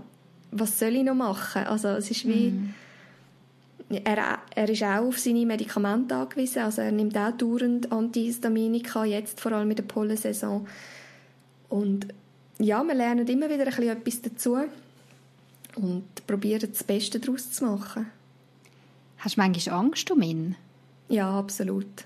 was 0.51 0.79
soll 0.79 0.95
ich 0.95 1.03
noch 1.03 1.13
machen? 1.13 1.63
Also 1.65 1.89
es 1.89 2.09
ist 2.09 2.27
wie... 2.27 2.51
Mm 2.51 2.73
er, 3.89 4.39
er 4.55 4.69
ist 4.69 4.83
auch 4.83 5.07
auf 5.07 5.17
seine 5.17 5.45
Medikamente 5.45 6.15
angewiesen, 6.15 6.59
also 6.59 6.81
er 6.81 6.91
nimmt 6.91 7.17
auch 7.17 7.31
dauernd 7.31 7.91
Antihistaminika, 7.91 9.03
jetzt 9.05 9.39
vor 9.39 9.51
allem 9.51 9.71
in 9.71 9.75
der 9.75 9.83
Pollensaison. 9.83 10.67
Und 11.69 12.07
ja, 12.59 12.83
wir 12.83 12.93
lernen 12.93 13.27
immer 13.27 13.49
wieder 13.49 13.65
ein 13.65 13.73
bisschen 13.73 13.89
etwas 13.89 14.21
dazu 14.21 14.57
und 15.75 16.27
probieren 16.27 16.69
das 16.71 16.83
Beste 16.83 17.19
daraus 17.19 17.51
zu 17.51 17.65
machen. 17.65 18.07
Hast 19.17 19.37
du 19.37 19.41
manchmal 19.41 19.75
Angst 19.75 20.11
um 20.11 20.21
ihn? 20.21 20.55
Ja, 21.07 21.37
absolut. 21.37 22.05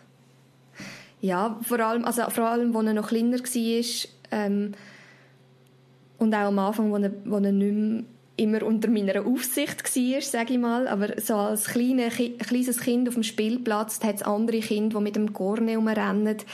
Ja, 1.22 1.60
vor 1.64 1.80
allem, 1.80 2.06
also 2.06 2.24
vor 2.30 2.46
allem, 2.46 2.76
als 2.76 2.86
er 2.86 2.94
noch 2.94 3.08
kleiner 3.08 3.40
war 3.40 4.10
ähm, 4.32 4.74
und 6.18 6.34
auch 6.34 6.48
am 6.48 6.60
Anfang, 6.60 6.92
wo 6.92 6.98
er, 6.98 7.12
wo 7.26 7.36
er 7.36 7.52
nicht 7.52 7.74
mehr 7.74 8.04
immer 8.36 8.64
unter 8.64 8.90
meiner 8.90 9.26
Aufsicht 9.26 9.84
war, 9.84 10.22
sage 10.22 10.54
ich 10.54 10.60
mal. 10.60 10.88
Aber 10.88 11.22
so 11.22 11.36
als 11.36 11.66
kleine, 11.66 12.10
kleines 12.10 12.80
Kind 12.80 13.08
auf 13.08 13.14
dem 13.14 13.24
Spielplatz 13.24 14.00
hat 14.04 14.16
es 14.16 14.24
andere 14.24 14.60
Kinder, 14.60 14.98
die 14.98 15.04
mit 15.04 15.16
dem 15.16 15.34
Gorne 15.34 15.76
rumrennen, 15.76 16.24
mit 16.24 16.46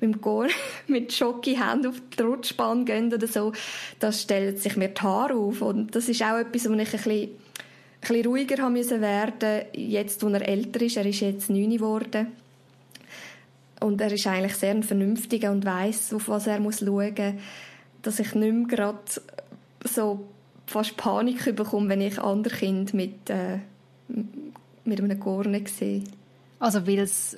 dem 0.00 0.20
Gorne, 0.20 0.50
mit 0.88 1.12
Schocki-Händen 1.12 1.88
auf 1.88 2.02
die 2.16 2.22
Rutschbahn 2.22 2.84
gehen 2.84 3.12
oder 3.12 3.26
so. 3.26 3.52
Das 4.00 4.22
stellt 4.22 4.60
sich 4.60 4.76
mir 4.76 4.88
die 4.88 5.00
Haare 5.00 5.34
auf. 5.34 5.62
Und 5.62 5.94
das 5.94 6.08
ist 6.08 6.22
auch 6.22 6.38
etwas, 6.38 6.68
wo 6.68 6.74
ich 6.74 6.78
ein 6.80 6.92
bisschen, 6.92 7.12
ein 7.12 7.28
bisschen 8.00 8.26
ruhiger 8.26 8.62
haben 8.62 8.72
müssen 8.72 9.00
werden, 9.00 9.62
jetzt, 9.74 10.22
wo 10.24 10.28
er 10.28 10.46
älter 10.46 10.80
ist. 10.80 10.96
Er 10.96 11.06
ist 11.06 11.20
jetzt 11.20 11.50
neun 11.50 11.70
geworden. 11.70 12.28
Und 13.80 14.00
er 14.00 14.10
ist 14.10 14.26
eigentlich 14.26 14.56
sehr 14.56 14.72
ein 14.72 14.82
Vernünftiger 14.82 15.52
und 15.52 15.64
weiß, 15.64 16.14
auf 16.14 16.28
was 16.28 16.48
er 16.48 16.58
muss 16.58 16.80
schauen 16.80 17.14
muss, 17.14 17.42
dass 18.02 18.18
ich 18.18 18.34
nicht 18.34 18.52
mehr 18.52 18.66
gerade 18.66 18.98
so 19.84 20.26
fast 20.68 20.96
Panik 20.96 21.56
bekomme, 21.56 21.88
wenn 21.88 22.00
ich 22.00 22.20
andere 22.20 22.54
Kinder 22.54 22.94
mit, 22.94 23.30
äh, 23.30 23.58
mit 24.84 25.00
einem 25.00 25.18
Gorne 25.18 25.62
sehe. 25.66 26.04
Also 26.58 26.86
weil 26.86 26.98
es, 26.98 27.36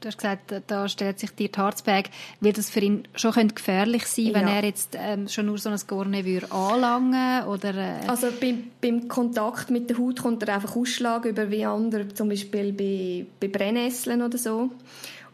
du 0.00 0.08
hast 0.08 0.18
gesagt, 0.18 0.62
da 0.66 0.88
stellt 0.88 1.18
sich 1.18 1.30
dir 1.32 1.50
Harzberg, 1.56 2.10
wird 2.40 2.58
es 2.58 2.70
für 2.70 2.80
ihn 2.80 3.06
schon 3.14 3.48
gefährlich 3.48 4.06
sein, 4.06 4.34
wenn 4.34 4.48
ja. 4.48 4.54
er 4.54 4.64
jetzt 4.64 4.96
ähm, 4.98 5.28
schon 5.28 5.46
nur 5.46 5.58
so 5.58 5.70
ein 5.70 5.78
Gorne 5.86 6.24
würde 6.24 6.50
anlangen 6.50 7.44
oder? 7.46 7.74
Äh... 7.74 8.06
Also 8.06 8.28
beim, 8.40 8.64
beim 8.80 9.08
Kontakt 9.08 9.70
mit 9.70 9.90
der 9.90 9.98
Haut 9.98 10.22
kommt 10.22 10.42
er 10.42 10.54
einfach 10.54 10.76
Ausschlag 10.76 11.24
über 11.24 11.50
wie 11.50 11.64
andere, 11.64 12.08
zum 12.08 12.28
Beispiel 12.28 12.72
bei, 12.72 13.26
bei 13.40 13.48
Brennnesseln 13.48 14.22
oder 14.22 14.38
so. 14.38 14.70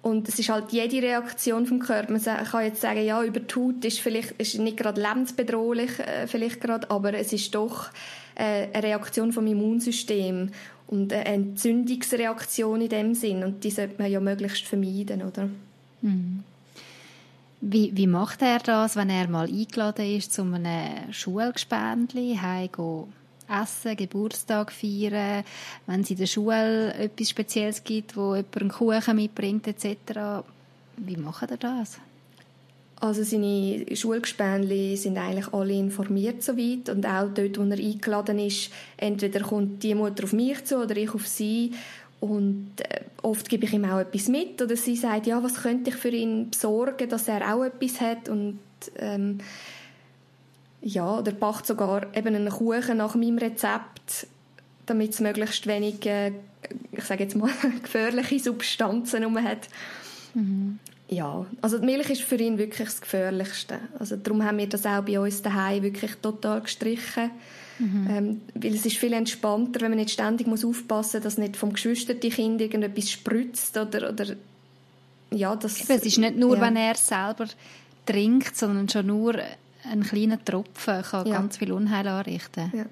Und 0.03 0.29
es 0.29 0.39
ist 0.39 0.49
halt 0.49 0.73
jede 0.73 1.03
Reaktion 1.03 1.67
vom 1.67 1.79
Körper. 1.79 2.13
Man 2.13 2.23
kann 2.23 2.65
jetzt 2.65 2.81
sagen, 2.81 3.05
ja, 3.05 3.23
über 3.23 3.41
die 3.41 3.55
Haut 3.55 3.85
ist 3.85 4.01
vielleicht 4.01 4.33
ist 4.41 4.59
nicht 4.59 4.79
gerade 4.79 5.01
lebensbedrohlich, 5.01 5.99
äh, 5.99 6.27
vielleicht 6.27 6.61
gerade, 6.61 6.91
aber 6.91 7.13
es 7.15 7.33
ist 7.35 7.55
doch 7.55 7.91
äh, 8.35 8.69
eine 8.73 8.83
Reaktion 8.83 9.33
vom 9.33 9.47
Immunsystem 9.47 10.51
und 10.87 11.13
eine 11.13 11.27
Entzündungsreaktion 11.27 12.81
in 12.81 12.89
dem 12.89 13.15
Sinn. 13.15 13.45
Und 13.45 13.63
die 13.63 13.71
sollte 13.71 14.01
man 14.01 14.11
ja 14.11 14.21
möglichst 14.21 14.67
vermeiden, 14.67 15.23
oder? 15.23 15.51
Mhm. 16.01 16.45
Wie, 17.61 17.95
wie 17.95 18.07
macht 18.07 18.41
er 18.41 18.59
das, 18.61 18.97
wenn 18.97 19.11
er 19.11 19.29
mal 19.29 19.47
eingeladen 19.47 20.17
ist 20.17 20.33
zu 20.33 20.43
einem 20.43 21.13
Schulgespendli, 21.13 22.39
heimgehen? 22.41 23.13
Essen, 23.51 23.97
Geburtstag 23.97 24.73
feiern, 24.73 25.45
wenn 25.87 26.01
es 26.03 26.11
in 26.11 26.17
der 26.17 26.27
Schule 26.27 26.95
etwas 26.95 27.31
Spezielles 27.31 27.85
gibt, 27.85 28.17
wo 28.17 28.35
jemand 28.35 28.57
einen 28.57 28.71
Kuchen 28.71 29.17
mitbringt 29.17 29.67
etc. 29.67 30.45
Wie 30.97 31.17
machen 31.17 31.49
ihr 31.51 31.57
das? 31.57 31.99
Also 33.01 33.23
seine 33.23 33.87
Schulgespänli 33.97 34.95
sind 34.97 35.17
eigentlich 35.17 35.55
alle 35.55 35.73
informiert 35.73 36.43
soweit 36.43 36.91
und 36.91 37.07
auch 37.07 37.31
dort, 37.33 37.59
wo 37.59 37.63
er 37.63 37.79
eingeladen 37.79 38.39
ist, 38.39 38.71
entweder 38.99 39.41
kommt 39.41 39.83
die 39.83 39.95
Mutter 39.95 40.25
auf 40.25 40.35
mich 40.35 40.65
zu 40.67 40.83
oder 40.83 40.95
ich 40.99 41.15
auf 41.15 41.27
sie 41.27 41.73
und 42.21 42.73
äh, 42.81 43.01
oft 43.23 43.49
gebe 43.49 43.65
ich 43.65 43.73
ihm 43.73 43.87
auch 43.87 44.01
etwas 44.01 44.29
mit 44.29 44.61
oder 44.61 44.77
sie 44.77 44.97
sagt, 44.97 45.27
ja, 45.27 45.43
was 45.43 45.63
könnte 45.63 45.89
ich 45.89 45.97
für 45.97 46.11
ihn 46.11 46.51
besorgen, 46.51 47.09
dass 47.09 47.27
er 47.29 47.55
auch 47.55 47.65
etwas 47.65 48.03
hat 48.03 48.29
und 48.29 48.59
ähm, 48.99 49.39
ja, 50.83 51.19
oder 51.19 51.33
backt 51.33 51.67
sogar 51.67 52.07
eben 52.15 52.35
einen 52.35 52.49
Kuchen 52.49 52.99
nach 52.99 53.15
meinem 53.15 53.39
Rezept, 53.39 54.27
damit 54.87 55.13
es 55.13 55.21
möglichst 55.21 55.67
wenig, 55.67 56.05
äh, 56.07 56.33
ich 56.93 57.05
sage 57.05 57.25
jetzt 57.25 57.37
mal, 57.37 57.51
gefährliche 57.83 58.39
Substanzen 58.39 59.25
rum 59.25 59.43
hat. 59.43 59.69
Mhm. 60.35 60.79
Ja, 61.09 61.45
also 61.61 61.79
die 61.79 61.87
Milch 61.87 62.09
ist 62.09 62.23
für 62.23 62.37
ihn 62.37 62.57
wirklich 62.57 62.89
das 62.89 63.01
Gefährlichste. 63.01 63.81
Also 63.99 64.17
darum 64.17 64.45
haben 64.45 64.59
wir 64.59 64.69
das 64.69 64.87
auch 64.87 65.03
bei 65.03 65.19
uns 65.19 65.43
daheim 65.43 65.83
wirklich 65.83 66.15
total 66.23 66.61
gestrichen. 66.61 67.31
Mhm. 67.81 68.07
Ähm, 68.11 68.41
weil 68.55 68.75
es 68.75 68.87
ist 68.87 68.99
viel 68.99 69.13
entspannter, 69.15 69.81
wenn 69.81 69.91
man 69.91 69.99
nicht 69.99 70.11
ständig 70.11 70.47
muss 70.47 70.65
aufpassen 70.65 71.17
muss, 71.17 71.25
dass 71.25 71.39
nicht 71.39 71.57
vom 71.57 71.73
geschwisterten 71.73 72.31
Kind 72.31 72.61
irgendetwas 72.61 73.11
spritzt 73.11 73.77
oder, 73.77 74.11
oder 74.11 74.37
ja, 75.33 75.57
das... 75.57 75.89
es 75.89 76.05
ist 76.05 76.19
nicht 76.19 76.37
nur, 76.37 76.57
ja. 76.57 76.63
wenn 76.63 76.77
er 76.77 76.95
selber 76.95 77.47
trinkt, 78.07 78.57
sondern 78.57 78.89
schon 78.89 79.07
nur 79.07 79.35
ein 79.91 80.03
kleiner 80.03 80.43
Tropfen 80.45 81.03
kann 81.03 81.27
ja. 81.27 81.35
ganz 81.35 81.57
viel 81.57 81.73
Unheil 81.73 82.07
anrichten. 82.07 82.71
Ja. 82.75 82.85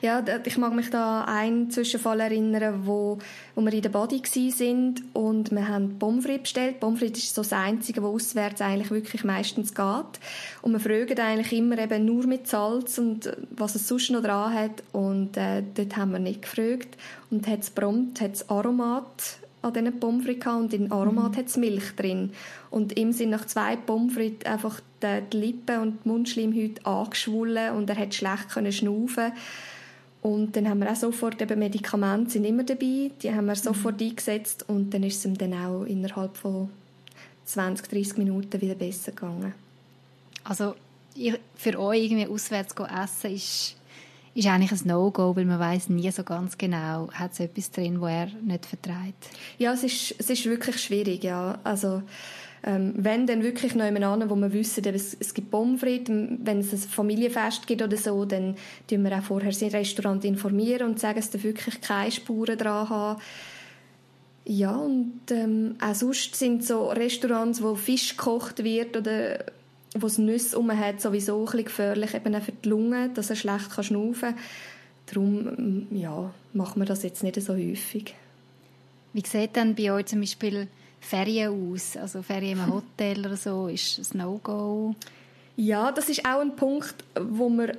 Ja, 0.00 0.22
ich 0.44 0.58
mag 0.58 0.74
mich 0.74 0.90
da 0.90 1.22
an 1.22 1.34
einen 1.34 1.70
Zwischenfall 1.70 2.20
erinnern, 2.20 2.86
wo, 2.86 3.18
wo 3.54 3.62
wir 3.62 3.72
in 3.72 3.82
der 3.82 3.88
Body 3.88 4.20
sind 4.50 5.02
und 5.14 5.50
wir 5.50 5.66
haben 5.66 5.98
Pommes 5.98 6.24
frites 6.24 6.42
bestellt. 6.42 6.80
Pommes 6.80 7.00
frites 7.00 7.24
ist 7.24 7.34
so 7.34 7.42
das 7.42 7.52
Einzige, 7.54 8.02
wo 8.02 8.08
auswärts 8.08 8.60
eigentlich 8.60 8.90
wirklich 8.90 9.24
meistens 9.24 9.74
geht. 9.74 10.20
Und 10.62 10.72
wir 10.72 10.80
fragen 10.80 11.18
eigentlich 11.18 11.52
immer 11.58 11.78
eben 11.78 12.04
nur 12.04 12.26
mit 12.26 12.46
Salz 12.46 12.98
und 12.98 13.34
was 13.50 13.76
es 13.76 13.88
sonst 13.88 14.10
noch 14.10 14.22
dran 14.22 14.52
hat. 14.52 14.82
Und 14.92 15.36
äh, 15.36 15.62
dort 15.74 15.96
haben 15.96 16.12
wir 16.12 16.18
nicht 16.18 16.42
gefragt. 16.42 16.98
Und 17.30 17.46
hat 17.46 17.60
es 17.60 17.70
prompt, 17.70 18.20
hat 18.20 18.34
es 18.34 18.48
Aromat 18.50 19.38
an 19.62 19.72
diesen 19.72 19.98
Pommes 19.98 20.26
frites 20.26 20.46
und 20.46 20.74
in 20.74 20.92
Aromat 20.92 21.32
mhm. 21.32 21.36
hat 21.38 21.46
es 21.46 21.56
Milch 21.56 21.96
drin. 21.96 22.32
Und 22.70 22.98
ihm 22.98 23.12
sind 23.12 23.30
nach 23.30 23.46
zwei 23.46 23.76
Pommes 23.76 24.12
frites 24.12 24.44
einfach 24.44 24.80
die, 25.04 25.22
die 25.32 25.36
Lippen 25.36 25.80
und 25.80 26.04
die 26.04 26.08
Mundschleimhaut 26.08 26.86
angeschwollen 26.86 27.76
und 27.76 27.90
er 27.90 27.96
hat 27.96 28.14
schlecht 28.14 28.48
können 28.48 28.72
schnaufen 28.72 29.32
und 30.22 30.56
dann 30.56 30.68
haben 30.68 30.80
wir 30.80 30.90
auch 30.90 30.96
sofort 30.96 31.42
eben 31.42 31.58
Medikamente 31.58 32.30
sind 32.30 32.44
immer 32.44 32.64
dabei, 32.64 33.10
die 33.22 33.30
haben 33.30 33.46
wir 33.46 33.56
sofort 33.56 34.00
mhm. 34.00 34.08
eingesetzt 34.08 34.64
und 34.68 34.92
dann 34.94 35.02
ist 35.02 35.18
es 35.18 35.24
ihm 35.26 35.36
dann 35.36 35.52
auch 35.52 35.84
innerhalb 35.84 36.36
von 36.36 36.70
20, 37.44 37.88
30 37.88 38.16
Minuten 38.16 38.60
wieder 38.60 38.74
besser 38.74 39.12
gegangen. 39.12 39.52
Also 40.42 40.74
für 41.54 41.78
euch 41.78 42.04
irgendwie 42.04 42.26
auswärts 42.26 42.74
zu 42.74 42.84
essen 42.84 43.34
ist 43.34 43.76
ist 44.34 44.48
eigentlich 44.48 44.72
ein 44.72 44.88
No-Go, 44.88 45.36
weil 45.36 45.44
man 45.44 45.60
weiß 45.60 45.90
nie 45.90 46.10
so 46.10 46.24
ganz 46.24 46.58
genau, 46.58 47.08
hat 47.12 47.32
es 47.32 47.40
etwas 47.40 47.70
drin, 47.70 48.00
wo 48.00 48.06
er 48.06 48.26
nicht 48.42 48.66
vertreibt. 48.66 49.28
Ja, 49.58 49.72
es 49.72 49.84
ist, 49.84 50.14
es 50.18 50.28
ist 50.28 50.44
wirklich 50.46 50.78
schwierig, 50.78 51.22
ja. 51.22 51.58
Also 51.62 52.02
Ähm, 52.66 52.94
wenn 52.96 53.26
dann 53.26 53.42
wirklich 53.42 53.74
noch 53.74 53.84
jemand 53.84 54.30
wo 54.30 54.36
wir 54.36 54.52
wissen, 54.54 54.82
es, 54.86 55.14
es 55.20 55.34
gibt 55.34 55.50
Pommes 55.50 55.82
wenn 55.82 56.60
es 56.60 56.72
ein 56.72 56.78
Familienfest 56.78 57.66
gibt 57.66 57.82
oder 57.82 57.96
so, 57.98 58.24
dann 58.24 58.56
tun 58.88 59.04
wir 59.04 59.18
auch 59.18 59.22
vorher 59.22 59.50
das 59.50 59.62
Restaurant 59.62 60.24
informieren 60.24 60.88
und 60.88 60.98
sagen, 60.98 61.18
es 61.18 61.30
darf 61.30 61.44
wirklich 61.44 61.82
keine 61.82 62.10
Spuren 62.10 62.56
dran 62.56 62.88
haben. 62.88 63.20
Ja, 64.46 64.76
und 64.76 65.20
ähm, 65.30 65.76
auch 65.80 65.94
sonst 65.94 66.36
sind 66.36 66.64
so 66.64 66.88
Restaurants, 66.88 67.62
wo 67.62 67.74
Fisch 67.74 68.16
gekocht 68.16 68.64
wird 68.64 68.96
oder 68.96 69.44
wo 69.94 70.06
es 70.06 70.16
Nüsse 70.18 70.56
rum 70.56 70.72
hat, 70.72 71.00
sowieso 71.00 71.38
ein 71.40 71.44
bisschen 71.44 71.64
gefährlich, 71.64 72.14
eben 72.14 72.34
auch 72.34 72.42
für 72.42 72.52
die 72.52 72.68
Lunge, 72.68 73.10
dass 73.10 73.30
er 73.30 73.36
schlecht 73.36 73.84
schnaufen 73.84 74.34
kann. 74.34 74.38
Darum 75.06 75.48
ähm, 75.58 75.86
ja, 75.90 76.32
machen 76.54 76.80
wir 76.80 76.86
das 76.86 77.02
jetzt 77.02 77.22
nicht 77.22 77.40
so 77.40 77.54
häufig. 77.54 78.14
Wie 79.12 79.22
sieht 79.24 79.54
denn 79.54 79.74
bei 79.74 79.92
euch 79.92 80.06
zum 80.06 80.20
Beispiel 80.20 80.66
Ferien 81.04 81.72
aus? 81.72 81.96
Also 81.96 82.22
Ferien 82.22 82.58
im 82.58 82.72
Hotel 82.74 83.20
oder 83.20 83.36
so, 83.36 83.68
ist 83.68 84.14
ein 84.14 84.18
No-Go? 84.18 84.94
Ja, 85.56 85.92
das 85.92 86.08
ist 86.08 86.24
auch 86.24 86.40
ein 86.40 86.56
Punkt, 86.56 86.94
wo 87.18 87.48
mir 87.48 87.76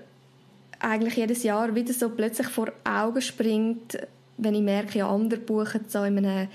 eigentlich 0.80 1.16
jedes 1.16 1.44
Jahr 1.44 1.74
wieder 1.76 1.94
so 1.94 2.10
plötzlich 2.10 2.48
vor 2.48 2.72
Augen 2.84 3.22
springt, 3.22 3.98
wenn 4.38 4.56
ich 4.56 4.62
merke, 4.62 5.00
ja, 5.00 5.10
andere 5.10 5.40
buchen 5.40 5.86
so 5.88 6.04
in 6.04 6.18
einem 6.20 6.48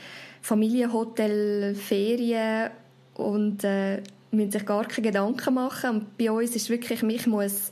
Familienhotel 0.42 1.74
Ferien 1.74 2.70
und 3.14 3.64
äh, 3.64 4.02
müssen 4.30 4.52
sich 4.52 4.64
gar 4.64 4.86
keine 4.86 5.08
Gedanken 5.08 5.54
machen. 5.54 5.90
Und 5.90 6.18
bei 6.18 6.30
uns 6.30 6.54
ist 6.54 6.70
wirklich, 6.70 7.02
mich 7.02 7.26
muss 7.26 7.70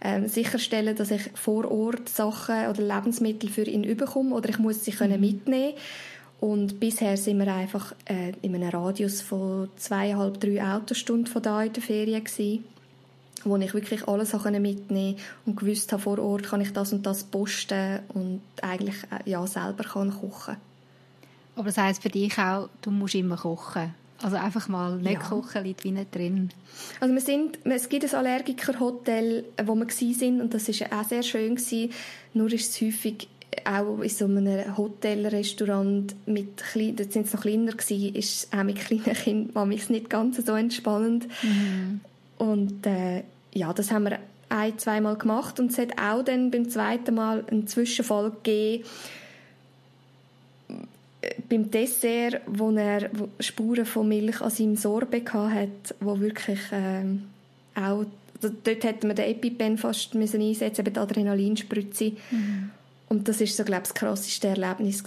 ähm, 0.00 0.28
sicherstellen, 0.28 0.96
dass 0.96 1.10
ich 1.10 1.22
vor 1.34 1.70
Ort 1.70 2.08
Sachen 2.08 2.68
oder 2.68 2.82
Lebensmittel 2.82 3.50
für 3.50 3.64
ihn 3.64 3.84
überkomme 3.84 4.34
oder 4.34 4.48
ich 4.48 4.58
muss 4.58 4.84
sie 4.84 4.92
können 4.92 5.20
mhm. 5.20 5.26
mitnehmen 5.26 5.74
und 6.40 6.78
bisher 6.80 7.16
sind 7.16 7.38
wir 7.38 7.52
einfach 7.52 7.94
äh, 8.04 8.32
in 8.42 8.54
einem 8.54 8.68
Radius 8.68 9.22
von 9.22 9.68
zweieinhalb, 9.76 10.40
drei 10.40 10.62
Autostunden 10.62 11.26
von 11.26 11.42
da 11.42 11.62
in 11.62 11.72
der 11.72 11.82
Ferien 11.82 12.22
gewesen, 12.22 12.64
wo 13.44 13.56
ich 13.56 13.72
wirklich 13.72 14.06
alles 14.06 14.34
mitnehmen 14.34 15.16
und 15.46 15.56
gewusst 15.56 15.92
habe, 15.92 16.02
vor 16.02 16.18
Ort 16.18 16.44
kann 16.44 16.60
ich 16.60 16.72
das 16.72 16.92
und 16.92 17.06
das 17.06 17.24
posten 17.24 18.00
und 18.08 18.42
eigentlich 18.60 18.96
äh, 19.04 19.30
ja, 19.30 19.46
selber 19.46 19.84
kann 19.84 20.10
kochen. 20.10 20.56
Aber 21.54 21.66
das 21.66 21.78
heisst 21.78 22.02
für 22.02 22.10
dich 22.10 22.38
auch, 22.38 22.68
du 22.82 22.90
musst 22.90 23.14
immer 23.14 23.36
kochen? 23.36 23.94
Also 24.22 24.36
einfach 24.36 24.68
mal 24.68 24.96
nicht 24.96 25.12
ja. 25.12 25.18
kochen, 25.18 25.62
liegt 25.64 25.84
wie 25.84 25.90
nicht 25.90 26.14
drin. 26.14 26.50
Also 27.00 27.12
wir 27.12 27.20
sind, 27.20 27.58
es 27.64 27.88
gibt 27.88 28.04
ein 28.04 28.14
Allergikerhotel, 28.14 29.44
wo 29.64 29.74
wir 29.74 29.86
waren 29.86 30.40
und 30.40 30.54
das 30.54 30.68
war 30.68 31.00
auch 31.00 31.04
sehr 31.04 31.22
schön 31.22 31.56
gewesen. 31.56 31.92
Nur 32.32 32.52
ist 32.52 32.70
es 32.70 32.80
häufig 32.80 33.28
auch 33.64 34.00
in 34.00 34.08
so 34.08 34.26
einem 34.26 34.76
Hotelrestaurant 34.76 36.14
mit 36.26 36.56
kleinen, 36.56 36.96
dort 36.96 37.12
sind 37.12 37.26
es 37.26 37.32
noch 37.32 37.42
kleiner 37.42 37.72
gewesen, 37.72 38.14
ist 38.14 38.52
auch 38.52 38.64
mit 38.64 38.76
kleinen 38.76 39.14
Kindern 39.14 39.68
nicht 39.68 40.10
ganz 40.10 40.44
so 40.44 40.54
entspannend. 40.54 41.26
Mhm. 41.42 42.00
Und 42.38 42.86
äh, 42.86 43.22
ja, 43.52 43.72
das 43.72 43.90
haben 43.90 44.04
wir 44.04 44.18
ein, 44.48 44.78
zweimal 44.78 45.16
gemacht 45.16 45.58
und 45.58 45.72
es 45.72 45.78
hat 45.78 45.98
auch 46.00 46.22
dann 46.22 46.50
beim 46.50 46.68
zweiten 46.68 47.14
Mal 47.14 47.44
einen 47.50 47.66
Zwischenfall 47.66 48.30
gegeben, 48.30 48.84
beim 51.48 51.70
Dessert, 51.70 52.40
wo 52.46 52.70
er 52.70 53.10
Spuren 53.40 53.86
von 53.86 54.08
Milch 54.08 54.40
an 54.40 54.50
seinem 54.50 54.76
Sorbet 54.76 55.32
hatte, 55.32 55.94
wo 56.00 56.20
wirklich 56.20 56.60
ähm, 56.72 57.24
auch, 57.74 58.04
dort 58.40 58.84
hätte 58.84 59.06
man 59.06 59.16
den 59.16 59.30
EpiPen 59.30 59.78
fast 59.78 60.14
müssen 60.14 60.40
einsetzen, 60.40 60.82
eben 60.82 60.94
die 60.94 61.00
Adrenalinspritze. 61.00 62.12
Mhm. 62.30 62.70
Und 63.08 63.28
das 63.28 63.40
ist 63.40 63.56
so, 63.56 63.64
glaube 63.64 63.82
ich, 63.82 63.88
das 63.88 63.94
krasseste 63.94 64.48
Erlebnis 64.48 65.02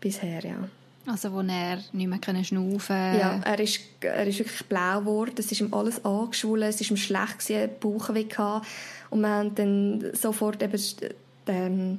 bisher, 0.00 0.44
ja. 0.44 0.68
Also 1.06 1.32
wo 1.32 1.40
er 1.40 1.78
nicht 1.92 2.08
mehr 2.08 2.18
können 2.18 2.44
schnaufen 2.44 2.94
Ja, 2.94 3.40
er 3.44 3.58
ist, 3.58 3.80
er 4.00 4.26
ist 4.26 4.38
wirklich 4.38 4.64
blau 4.66 5.00
geworden, 5.00 5.34
es 5.38 5.50
ist 5.50 5.60
ihm 5.60 5.72
alles 5.72 6.04
angeschwollen, 6.04 6.68
es 6.68 6.80
ist 6.80 6.90
ihm 6.90 6.96
schlecht 6.96 7.38
gewesen, 7.38 7.70
Bauchweh 7.80 8.24
gehabt. 8.24 8.66
Und 9.08 9.22
wir 9.22 9.28
haben 9.28 9.54
dann 9.54 10.04
sofort 10.14 10.62
eben, 10.62 10.80
ähm, 11.46 11.98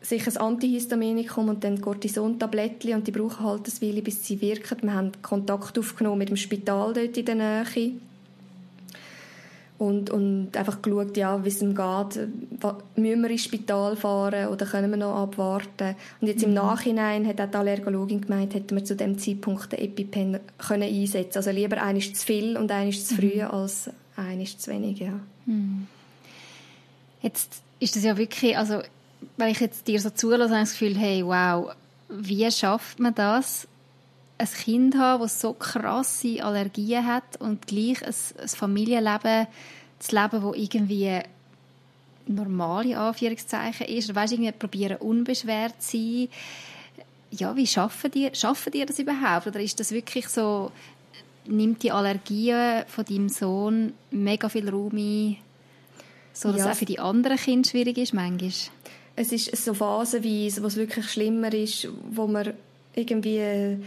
sich 0.00 0.26
ein 0.26 0.36
Antihistaminicum 0.36 1.48
und 1.48 1.64
dann 1.64 1.80
Cortison-Tablettchen 1.80 2.94
und 2.94 3.06
die 3.06 3.12
brauchen 3.12 3.44
halt 3.44 3.66
ein 3.66 3.82
Weile, 3.82 4.02
bis 4.02 4.24
sie 4.24 4.40
wirken. 4.40 4.78
Wir 4.82 4.94
haben 4.94 5.12
Kontakt 5.22 5.78
aufgenommen 5.78 6.18
mit 6.18 6.28
dem 6.28 6.36
Spital 6.36 6.92
dort 6.92 7.16
in 7.16 7.24
der 7.24 7.34
Nähe 7.34 7.64
und, 9.78 10.10
und 10.10 10.56
einfach 10.56 10.80
geschaut, 10.80 11.16
ja, 11.16 11.44
wie 11.44 11.48
es 11.48 11.60
ihm 11.60 11.74
geht. 11.74 12.28
Müssen 12.96 13.22
wir 13.22 13.30
ins 13.30 13.44
Spital 13.44 13.96
fahren 13.96 14.48
oder 14.48 14.64
können 14.64 14.90
wir 14.90 14.96
noch 14.96 15.16
abwarten? 15.16 15.96
Und 16.20 16.28
jetzt 16.28 16.42
im 16.42 16.50
mhm. 16.50 16.56
Nachhinein 16.56 17.26
hat 17.26 17.40
auch 17.40 17.50
die 17.50 17.56
Allergologin 17.56 18.22
gemeint, 18.22 18.54
hätten 18.54 18.76
wir 18.76 18.84
zu 18.84 18.96
dem 18.96 19.18
Zeitpunkt 19.18 19.72
den 19.72 19.80
EpiPen 19.80 20.38
können 20.58 20.82
einsetzen 20.82 21.38
Also 21.38 21.50
lieber 21.50 21.82
eines 21.82 22.14
zu 22.14 22.24
viel 22.24 22.56
und 22.56 22.70
eines 22.70 23.06
zu 23.06 23.16
früh 23.16 23.36
mhm. 23.36 23.50
als 23.50 23.90
eines 24.16 24.58
zu 24.58 24.70
wenig, 24.70 24.98
ja. 24.98 25.20
Mhm. 25.44 25.86
Jetzt 27.22 27.60
ist 27.80 27.96
das 27.96 28.04
ja 28.04 28.16
wirklich, 28.16 28.56
also 28.56 28.80
wenn 29.36 29.48
ich 29.48 29.60
jetzt 29.60 29.86
dir 29.88 30.00
so 30.00 30.10
zulasse, 30.10 30.54
habe 30.54 30.62
ich 30.62 30.70
das 30.70 30.78
Gefühl, 30.78 30.96
hey, 30.96 31.24
wow, 31.24 31.74
wie 32.08 32.50
schafft 32.50 32.98
man 32.98 33.14
das, 33.14 33.66
ein 34.38 34.48
Kind 34.48 34.96
haben, 34.96 35.22
das 35.22 35.40
so 35.40 35.52
krasse 35.52 36.42
Allergien 36.42 37.06
hat 37.06 37.40
und 37.40 37.66
gleich 37.66 38.02
ein, 38.02 38.14
ein 38.40 38.48
Familienleben 38.48 39.46
zu 39.98 40.14
leben, 40.14 40.42
das 40.42 40.56
irgendwie 40.56 41.20
normale 42.26 42.98
Anführungszeichen 42.98 43.86
ist. 43.86 44.10
Oder 44.10 44.20
weißt, 44.20 44.34
irgendwie 44.34 44.52
probieren 44.52 44.98
unbeschwert 44.98 45.80
zu 45.82 45.96
sein. 45.96 46.28
Ja, 47.30 47.56
wie 47.56 47.66
schaffen 47.66 48.10
die, 48.10 48.30
schaffen 48.34 48.72
die 48.72 48.84
das 48.84 48.98
überhaupt? 48.98 49.46
Oder 49.46 49.60
ist 49.60 49.80
das 49.80 49.92
wirklich 49.92 50.28
so, 50.28 50.70
nimmt 51.46 51.82
die 51.82 51.92
Allergien 51.92 52.84
von 52.88 53.04
deinem 53.04 53.28
Sohn 53.28 53.92
mega 54.10 54.48
viel 54.48 54.68
Raum 54.68 54.96
ein, 54.96 55.36
so 56.32 56.50
dass 56.50 56.60
ja. 56.60 56.66
es 56.66 56.72
auch 56.72 56.78
für 56.78 56.84
die 56.84 56.98
anderen 56.98 57.36
Kinder 57.36 57.68
schwierig 57.68 57.98
ist 57.98 58.14
manchmal? 58.14 58.52
Es 59.16 59.32
ist 59.32 59.56
so 59.56 59.72
phasenweise, 59.72 60.62
wo 60.62 60.66
es 60.66 60.76
wirklich 60.76 61.10
schlimmer 61.10 61.52
ist, 61.52 61.88
wo 62.10 62.26
man 62.26 62.52
irgendwie 62.94 63.78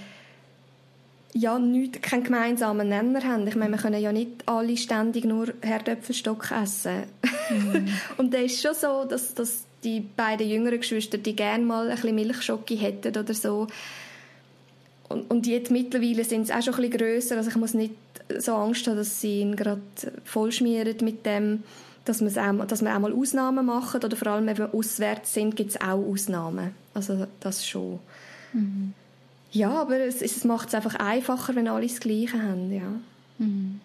ja, 1.34 1.60
nicht, 1.60 2.02
keinen 2.02 2.24
gemeinsamen 2.24 2.90
Nenner 2.90 3.24
haben. 3.24 3.48
Ich 3.48 3.56
meine, 3.56 3.72
wir 3.72 3.78
können 3.78 4.02
ja 4.02 4.12
nicht 4.12 4.48
alle 4.48 4.76
ständig 4.78 5.26
nur 5.26 5.54
Herdöpfelstock 5.62 6.52
essen. 6.52 7.04
Mm. 7.50 7.88
und 8.18 8.34
es 8.34 8.54
ist 8.54 8.62
schon 8.62 8.74
so, 8.74 9.06
dass, 9.06 9.36
dass 9.36 9.64
die 9.84 10.02
beiden 10.02 10.50
jüngeren 10.50 10.80
Geschwister, 10.80 11.18
die 11.18 11.36
gerne 11.36 11.64
mal 11.64 11.90
ein 11.90 11.96
bisschen 11.96 12.16
Milchschocke 12.16 12.76
hätten 12.76 13.16
oder 13.16 13.34
so. 13.34 13.68
Und, 15.08 15.30
und 15.30 15.48
jetzt 15.48 15.72
mittlerweile 15.72 16.24
sind 16.24 16.48
sie 16.48 16.54
auch 16.54 16.62
schon 16.62 16.76
ein 16.76 16.82
bisschen 16.82 16.98
grösser. 16.98 17.38
Also 17.38 17.50
ich 17.50 17.56
muss 17.56 17.74
nicht 17.74 17.96
so 18.38 18.54
Angst 18.56 18.88
haben, 18.88 18.98
dass 18.98 19.22
sie 19.22 19.42
ihn 19.42 19.56
gerade 19.56 19.82
vollschmieren 20.24 20.98
mit 21.02 21.26
dem, 21.26 21.64
dass, 22.06 22.22
auch, 22.22 22.66
dass 22.66 22.82
wir 22.82 22.96
auch 22.96 23.00
mal 23.00 23.14
Ausnahmen 23.14 23.66
machen. 23.66 24.04
Oder 24.04 24.16
vor 24.16 24.30
allem, 24.30 24.48
wenn 24.48 24.58
wir 24.58 24.74
auswärts 24.74 25.34
sind, 25.34 25.56
gibt 25.56 25.72
es 25.72 25.82
auch 25.82 26.06
Ausnahmen. 26.06 26.72
Also 26.94 27.28
das 27.40 27.68
schon. 27.68 28.00
Mhm. 28.54 28.94
Ja, 29.52 29.82
aber 29.82 30.00
es, 30.00 30.22
es 30.22 30.44
macht 30.44 30.70
es 30.70 30.76
einfach 30.76 30.96
einfacher, 30.96 31.56
wenn 31.56 31.68
alle 31.68 31.88
das 31.88 32.00
Gleiche 32.00 32.42
haben, 32.42 32.72
ja. 32.72 32.92
Mhm. 33.40 33.82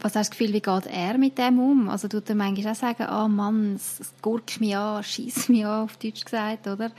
Was 0.00 0.14
hast 0.14 0.28
du 0.28 0.30
das 0.30 0.30
Gefühl, 0.30 0.52
wie 0.54 0.60
geht 0.60 0.86
er 0.86 1.18
mit 1.18 1.38
dem 1.38 1.58
um? 1.58 1.88
Also 1.88 2.06
tut 2.06 2.28
er 2.28 2.36
manchmal 2.36 2.72
auch 2.72 2.76
sagen, 2.76 3.02
ah 3.02 3.24
oh 3.24 3.28
Mann, 3.28 3.74
es, 3.74 4.00
es 4.00 4.12
gurkt 4.22 4.60
mich 4.60 4.76
an, 4.76 5.02
schießt 5.04 5.48
mich 5.48 5.64
an, 5.64 5.84
auf 5.84 5.96
Deutsch 5.96 6.24
gesagt, 6.24 6.66
oder? 6.66 6.90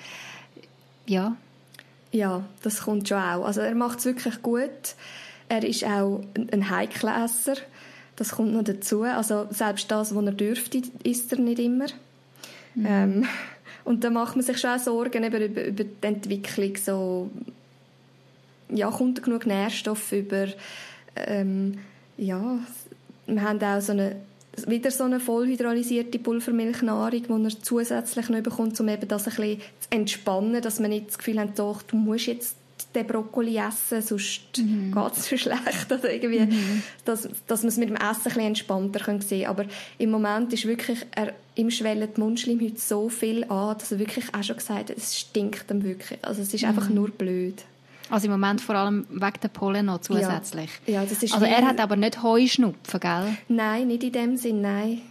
Ja. 1.06 1.36
Ja, 2.12 2.44
das 2.64 2.82
kommt 2.82 3.08
schon 3.08 3.18
auch. 3.18 3.46
Also 3.46 3.62
er 3.62 3.76
macht 3.76 4.00
es 4.00 4.06
wirklich 4.06 4.42
gut. 4.42 4.96
Er 5.48 5.64
ist 5.64 5.84
auch 5.84 6.24
ein 6.52 6.70
heikler 6.70 7.24
Esser. 7.24 7.56
Das 8.16 8.32
kommt 8.32 8.54
noch 8.54 8.64
dazu. 8.64 9.04
Also 9.04 9.48
selbst 9.52 9.90
das, 9.92 10.14
was 10.14 10.26
er 10.26 10.32
dürfte, 10.32 10.82
isst 11.04 11.32
er 11.32 11.40
nicht 11.40 11.60
immer. 11.60 11.86
Mhm. 12.76 12.86
Ähm, 12.86 13.28
und 13.90 14.04
da 14.04 14.12
macht 14.12 14.36
man 14.36 14.46
sich 14.46 14.60
schon 14.60 14.70
auch 14.70 14.78
Sorgen 14.78 15.24
über, 15.24 15.44
über, 15.44 15.66
über 15.66 15.84
die 15.84 16.06
Entwicklung. 16.06 16.78
So, 16.78 17.32
ja, 18.70 18.92
kommt 18.92 19.24
genug 19.24 19.48
Nährstoff 19.48 20.12
über. 20.12 20.46
Ähm, 21.16 21.80
ja, 22.16 22.60
wir 23.26 23.42
haben 23.42 23.64
auch 23.64 23.82
so 23.82 23.94
eine, 23.94 24.18
wieder 24.68 24.92
so 24.92 25.06
eine 25.06 25.20
vollhydrolysierte 25.20 26.20
Pulvermilchnahrung, 26.20 27.24
die 27.24 27.46
er 27.48 27.62
zusätzlich 27.64 28.30
noch 28.30 28.42
bekommt, 28.42 28.80
um 28.80 28.90
eben 28.90 29.08
das 29.08 29.28
ein 29.28 29.36
bisschen 29.36 29.60
zu 29.80 29.90
entspannen, 29.90 30.62
dass 30.62 30.80
man 30.80 30.92
nicht 30.92 31.08
das 31.08 31.18
Gefühl 31.18 31.40
hat, 31.40 31.58
doch, 31.58 31.82
du 31.82 31.96
musst 31.96 32.28
jetzt 32.28 32.58
den 32.96 33.06
Brokkoli 33.06 33.58
essen, 33.58 34.02
sonst 34.02 34.58
mhm. 34.58 34.94
geht 34.94 35.12
es 35.14 35.30
so 35.30 35.38
schlecht. 35.38 35.92
Oder 35.92 36.12
irgendwie, 36.12 36.40
mhm. 36.42 36.84
dass, 37.06 37.30
dass 37.48 37.62
man 37.62 37.70
es 37.70 37.78
mit 37.78 37.90
dem 37.90 37.96
Essen 37.96 38.08
ein 38.08 38.24
bisschen 38.24 38.42
entspannter 38.42 39.22
sehen 39.22 39.44
kann. 39.44 39.50
Aber 39.50 39.66
im 39.98 40.12
Moment 40.12 40.52
ist 40.54 40.66
wirklich, 40.66 41.06
er, 41.12 41.34
ihm 41.56 41.70
schwellen 41.70 42.10
die 42.16 42.20
Mundschleimhäute 42.20 42.80
so 42.80 43.10
viel 43.10 43.44
an, 43.46 43.78
dass 43.78 43.92
er 43.92 44.00
wirklich 44.00 44.34
auch 44.34 44.44
schon 44.44 44.58
gesagt 44.58 44.90
hat, 44.90 44.98
es 44.98 45.20
stinkt 45.20 45.70
ihm 45.70 45.84
wirklich. 45.84 46.20
Also 46.24 46.42
es 46.42 46.54
ist 46.54 46.64
mhm. 46.64 46.70
einfach 46.70 46.90
nur 46.90 47.10
blöd. 47.10 47.64
Also 48.10 48.26
im 48.26 48.32
Moment 48.32 48.60
vor 48.60 48.74
allem 48.74 49.06
wegen 49.10 49.40
der 49.44 49.50
Pollen 49.50 49.86
noch 49.86 50.02
zusätzlich. 50.02 50.72
Ja, 50.88 50.94
ja 50.96 51.06
das 51.06 51.22
ist 51.22 51.34
also 51.34 51.46
er 51.46 51.68
hat 51.68 51.80
aber 51.80 51.96
nicht 51.96 52.24
Heuschnupfen, 52.24 53.00
gell? 53.00 53.38
Nein, 53.50 53.88
nicht 53.88 54.04
in 54.04 54.12
dem 54.12 54.38
Sinn, 54.38 54.62
nein. 54.62 55.02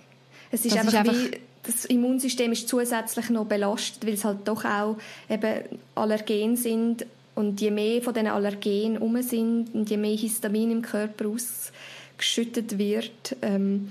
Es 0.50 0.64
ist, 0.64 0.76
einfach, 0.76 0.88
ist 0.88 0.96
einfach 0.96 1.14
wie 1.14 1.40
das 1.68 1.84
Immunsystem 1.84 2.50
ist 2.52 2.66
zusätzlich 2.66 3.28
noch 3.30 3.44
belastet, 3.44 4.06
weil 4.06 4.14
es 4.14 4.24
halt 4.24 4.48
doch 4.48 4.64
auch 4.64 4.96
eben 5.28 5.64
Allergen 5.94 6.56
sind 6.56 7.06
Und 7.38 7.60
je 7.60 7.70
mehr 7.70 8.02
von 8.02 8.12
diesen 8.12 8.26
Allergenen 8.26 8.98
um 8.98 9.22
sind 9.22 9.72
und 9.72 9.88
je 9.88 9.96
mehr 9.96 10.16
Histamin 10.16 10.72
im 10.72 10.82
Körper 10.82 11.26
ausgeschüttet 11.28 12.78
wird, 12.78 13.36
ähm, 13.42 13.90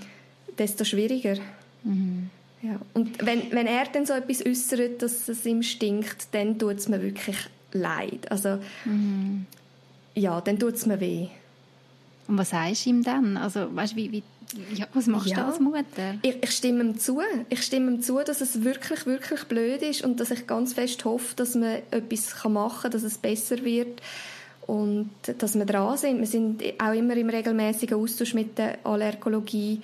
desto 0.58 0.84
schwieriger. 0.84 1.38
Mhm. 1.86 2.30
Ja. 2.62 2.78
Und 2.94 3.26
wenn, 3.26 3.50
wenn 3.54 3.66
er 3.66 3.86
dann 3.86 4.06
so 4.06 4.12
etwas 4.12 4.46
äußert, 4.46 5.02
dass 5.02 5.30
es 5.30 5.46
ihm 5.46 5.64
stinkt, 5.64 6.28
dann 6.34 6.60
tut 6.60 6.76
es 6.76 6.90
mir 6.90 7.02
wirklich 7.02 7.38
leid. 7.72 8.30
Also, 8.30 8.60
mhm. 8.84 9.46
ja, 10.14 10.42
dann 10.42 10.60
tut 10.60 10.74
es 10.74 10.86
mir 10.86 11.00
weh. 11.00 11.28
Und 12.28 12.38
was 12.38 12.50
sagst 12.50 12.86
du 12.86 12.90
ihm 12.90 13.04
dann? 13.04 13.38
Also, 13.38 13.74
weißt, 13.74 13.96
wie, 13.96 14.12
wie, 14.12 14.24
ja, 14.74 14.88
was 14.94 15.08
machst 15.08 15.28
ja. 15.28 15.38
du 15.38 15.46
als 15.46 15.60
Mutter? 15.60 16.16
Ich, 16.22 16.36
ich, 16.42 16.52
stimme 16.52 16.84
ihm 16.84 17.00
zu. 17.00 17.22
Ich 17.50 17.64
stimme 17.64 17.92
ihm 17.92 18.02
zu, 18.02 18.20
dass 18.24 18.42
es 18.42 18.64
wirklich, 18.64 19.06
wirklich 19.06 19.44
blöd 19.46 19.82
ist 19.82 20.04
und 20.04 20.20
dass 20.20 20.32
ich 20.32 20.48
ganz 20.48 20.74
fest 20.74 21.04
hoffe, 21.06 21.36
dass 21.36 21.56
man 21.56 21.80
etwas 21.92 22.44
machen 22.46 22.82
kann, 22.82 22.92
dass 22.92 23.04
es 23.04 23.18
besser 23.18 23.64
wird 23.64 24.02
und 24.66 25.10
dass 25.38 25.56
wir 25.56 25.66
dran 25.66 25.98
sind. 25.98 26.20
Wir 26.20 26.28
sind 26.28 26.64
auch 26.80 26.94
immer 26.94 27.16
im 27.16 27.30
regelmäßigen 27.30 27.98
Austausch 27.98 28.34
mit 28.34 28.58
der 28.58 28.78
Allergologie. 28.84 29.82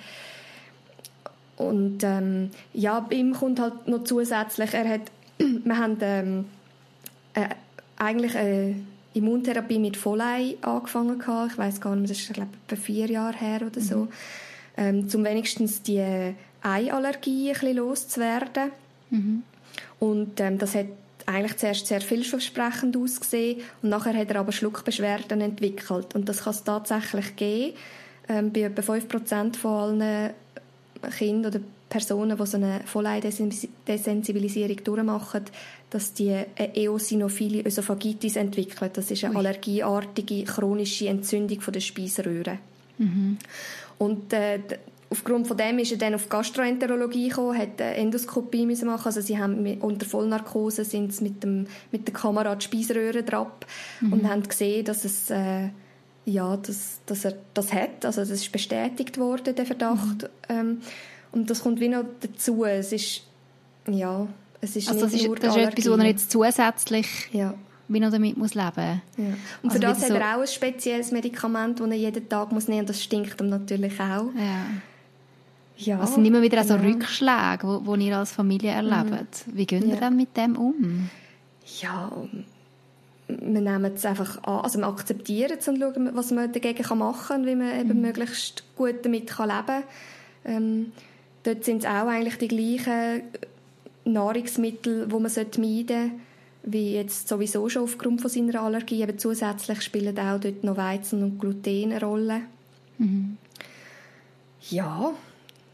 Und 1.55 2.03
ähm, 2.03 2.51
ja, 2.73 2.99
bei 2.99 3.15
ihm 3.15 3.33
kommt 3.33 3.59
halt 3.59 3.87
noch 3.87 4.03
zusätzlich, 4.03 4.73
er 4.73 4.89
hat, 4.89 5.01
wir 5.37 5.77
haben 5.77 5.97
ähm, 6.01 6.45
äh, 7.33 7.47
eigentlich 7.97 8.35
eine 8.35 8.75
Immuntherapie 9.13 9.79
mit 9.79 9.97
Vollei 9.97 10.57
angefangen 10.61 11.19
gehabt. 11.19 11.53
Ich 11.53 11.57
weiß 11.57 11.81
gar 11.81 11.95
nicht, 11.95 12.11
das 12.11 12.19
ist 12.19 12.33
glaube 12.33 12.49
ich 12.51 12.73
etwa 12.73 12.83
vier 12.83 13.07
Jahre 13.07 13.37
her 13.37 13.61
oder 13.65 13.81
so, 13.81 13.97
mhm. 13.97 14.09
ähm, 14.77 15.07
um 15.13 15.23
wenigstens 15.23 15.81
die 15.81 16.33
Eiallergie 16.61 17.49
ein 17.49 17.53
bisschen 17.53 17.77
loszuwerden. 17.77 18.71
Mhm. 19.09 19.43
Und 19.99 20.39
ähm, 20.39 20.57
das 20.57 20.75
hat 20.75 20.87
eigentlich 21.25 21.57
zuerst 21.57 21.87
sehr 21.87 22.01
vielversprechend 22.01 22.97
ausgesehen 22.97 23.61
und 23.81 23.89
nachher 23.89 24.17
hat 24.17 24.29
er 24.29 24.39
aber 24.39 24.51
Schluckbeschwerden 24.51 25.41
entwickelt 25.41 26.15
und 26.15 26.27
das 26.27 26.43
kann 26.43 26.53
es 26.53 26.63
tatsächlich 26.63 27.35
geben. 27.35 27.77
Ähm, 28.27 28.51
bei 28.51 28.61
etwa 28.61 28.93
5% 28.93 29.55
von 29.55 30.01
allen 30.01 30.33
Kindern 31.17 31.53
oder 31.53 31.63
Personen, 31.93 32.35
die 32.35 32.45
so 32.47 32.57
eine 32.57 32.81
Vollei-Desensibilisierung 32.85 34.83
durchmachen, 34.83 35.43
dass 35.91 36.11
die 36.13 36.31
eine 36.31 36.75
eosinophile 36.75 37.61
Ösophagitis 37.63 38.35
entwickeln. 38.35 38.89
Das 38.93 39.11
ist 39.11 39.23
eine 39.23 39.35
Ui. 39.35 39.39
allergieartige 39.39 40.43
chronische 40.43 41.07
Entzündung 41.07 41.59
der 41.59 41.79
Speiseröhre. 41.79 42.57
Mhm. 42.97 43.37
Und 43.99 44.33
äh, 44.33 44.59
aufgrund 45.11 45.47
von 45.47 45.55
dem 45.55 45.77
ist 45.77 45.91
er 45.91 45.99
dann 45.99 46.15
auf 46.15 46.29
Gastroenterologie 46.29 47.29
gekommen, 47.29 47.59
hat 47.59 47.79
eine 47.79 47.95
Endoskopie 47.97 48.65
müssen 48.65 48.87
machen. 48.87 49.05
Also 49.05 49.21
sie 49.21 49.37
haben 49.37 49.63
unter 49.79 50.07
Vollnarkose 50.07 50.85
sind 50.85 51.13
sie 51.13 51.25
mit 51.25 51.43
dem 51.43 51.67
mit 51.91 52.07
der 52.07 52.15
Kamera 52.15 52.55
die 52.55 52.65
Speiseröhre 52.65 53.21
drauf 53.21 53.51
mhm. 54.01 54.13
und 54.13 54.27
haben 54.27 54.41
gesehen, 54.41 54.83
dass 54.83 55.05
es 55.05 55.29
äh, 55.29 55.69
ja, 56.25 56.57
dass, 56.57 57.01
dass 57.05 57.25
er 57.25 57.35
das 57.53 57.71
hat. 57.71 58.03
Also 58.03 58.21
das 58.21 58.31
ist 58.31 58.51
bestätigt 58.51 59.19
worden, 59.19 59.53
der 59.53 59.65
Verdacht. 59.67 60.23
Mhm. 60.23 60.29
Ähm, 60.49 60.81
und 61.33 61.49
das 61.49 61.61
kommt 61.61 61.79
wie 61.79 61.89
noch 61.89 62.05
dazu. 62.21 62.63
Es 62.63 62.91
ist, 62.91 63.23
ja, 63.87 64.27
es 64.61 64.75
ist 64.75 64.87
also 64.87 65.05
nicht 65.05 65.13
das 65.13 65.21
ist, 65.21 65.43
das 65.43 65.55
ist 65.57 65.63
etwas, 65.63 65.89
wo 65.89 65.95
er 65.95 66.05
jetzt 66.05 66.31
zusätzlich 66.31 67.07
ja. 67.33 67.53
wie 67.87 67.99
noch 67.99 68.11
damit 68.11 68.37
muss 68.37 68.53
leben 68.53 69.01
ja. 69.17 69.25
Und 69.61 69.71
also 69.71 69.73
für 69.73 69.79
das 69.79 70.01
hat 70.03 70.07
so 70.07 70.13
er 70.13 70.37
auch 70.37 70.41
ein 70.41 70.47
spezielles 70.47 71.11
Medikament, 71.11 71.79
das 71.79 71.87
er 71.87 71.95
jeden 71.95 72.29
Tag 72.29 72.51
muss 72.51 72.67
nehmen 72.67 72.81
und 72.81 72.89
das 72.89 73.03
stinkt 73.03 73.41
ihm 73.41 73.49
natürlich 73.49 73.99
auch. 73.99 74.31
Ja. 74.35 74.65
Ja, 75.75 75.99
also 75.99 76.13
sind 76.13 76.25
immer 76.25 76.41
wieder 76.41 76.61
genau. 76.61 76.77
so 76.77 76.83
Rückschläge, 76.83 77.61
die 77.63 77.85
wo 77.85 77.95
ihr 77.95 78.17
als 78.17 78.31
Familie 78.31 78.71
erlebt. 78.71 79.47
Mhm. 79.47 79.57
Wie 79.57 79.65
gehen 79.65 79.87
ihr 79.87 79.95
ja. 79.95 79.99
dann 79.99 80.15
mit 80.15 80.37
dem 80.37 80.55
um? 80.55 81.09
Ja, 81.81 82.11
wir 83.27 83.61
nehmen 83.61 83.91
es 83.95 84.05
einfach 84.05 84.43
an, 84.43 84.63
also 84.63 84.79
wir 84.79 84.87
akzeptieren 84.87 85.57
es 85.59 85.67
und 85.67 85.79
schauen, 85.79 86.11
was 86.13 86.31
man 86.31 86.51
dagegen 86.51 86.97
machen 86.97 87.27
kann 87.27 87.41
und 87.41 87.47
wie 87.47 87.55
man 87.55 87.79
eben 87.79 87.95
mhm. 87.95 88.01
möglichst 88.01 88.63
gut 88.75 89.03
damit 89.03 89.27
kann 89.27 89.49
leben 89.49 89.65
kann. 89.65 89.83
Ähm, 90.45 90.91
dort 91.43 91.63
sind 91.63 91.83
es 91.83 91.85
auch 91.85 92.07
eigentlich 92.07 92.37
die 92.37 92.47
gleichen 92.47 93.21
Nahrungsmittel, 94.05 95.07
die 95.07 95.13
man 95.13 95.21
meiden 95.21 95.31
sollte, 95.57 96.11
wie 96.63 96.93
jetzt 96.95 97.27
sowieso 97.27 97.67
schon 97.69 97.83
aufgrund 97.83 98.21
von 98.21 98.29
seiner 98.29 98.61
Allergie. 98.61 99.01
Eben 99.01 99.17
zusätzlich 99.17 99.81
spielen 99.81 100.17
auch 100.17 100.39
dort 100.39 100.63
noch 100.63 100.77
Weizen 100.77 101.23
und 101.23 101.39
Gluten 101.39 101.91
eine 101.91 102.01
Rolle. 102.01 102.41
Mhm. 102.97 103.37
Ja, 104.69 105.13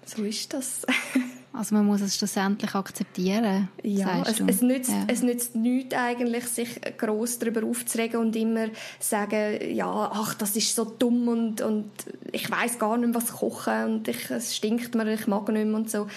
so 0.05 0.23
ist 0.23 0.53
das. 0.53 0.85
Also 1.59 1.75
man 1.75 1.85
muss 1.85 1.99
es 1.99 2.15
schlussendlich 2.15 2.73
akzeptieren. 2.73 3.67
Ja, 3.83 4.23
es, 4.25 4.39
es, 4.39 4.61
nützt, 4.61 4.91
ja. 4.91 5.03
es 5.07 5.21
nützt 5.21 5.55
nichts 5.57 5.93
eigentlich, 5.93 6.45
sich 6.45 6.79
gross 6.97 7.37
darüber 7.37 7.67
aufzuregen 7.67 8.21
und 8.21 8.33
immer 8.37 8.67
sagen, 8.97 9.75
ja, 9.75 10.09
ach, 10.13 10.35
das 10.35 10.55
ist 10.55 10.73
so 10.73 10.85
dumm 10.85 11.27
und, 11.27 11.59
und 11.59 11.91
ich 12.31 12.49
weiß 12.49 12.79
gar 12.79 12.95
nicht 12.95 13.07
mehr, 13.07 13.21
was 13.21 13.33
kochen 13.33 13.83
und 13.83 14.07
ich, 14.07 14.31
es 14.31 14.55
stinkt 14.55 14.95
mir, 14.95 15.13
ich 15.13 15.27
mag 15.27 15.49
nicht 15.49 15.65
mehr 15.65 15.75
und 15.75 15.91
so. 15.91 16.07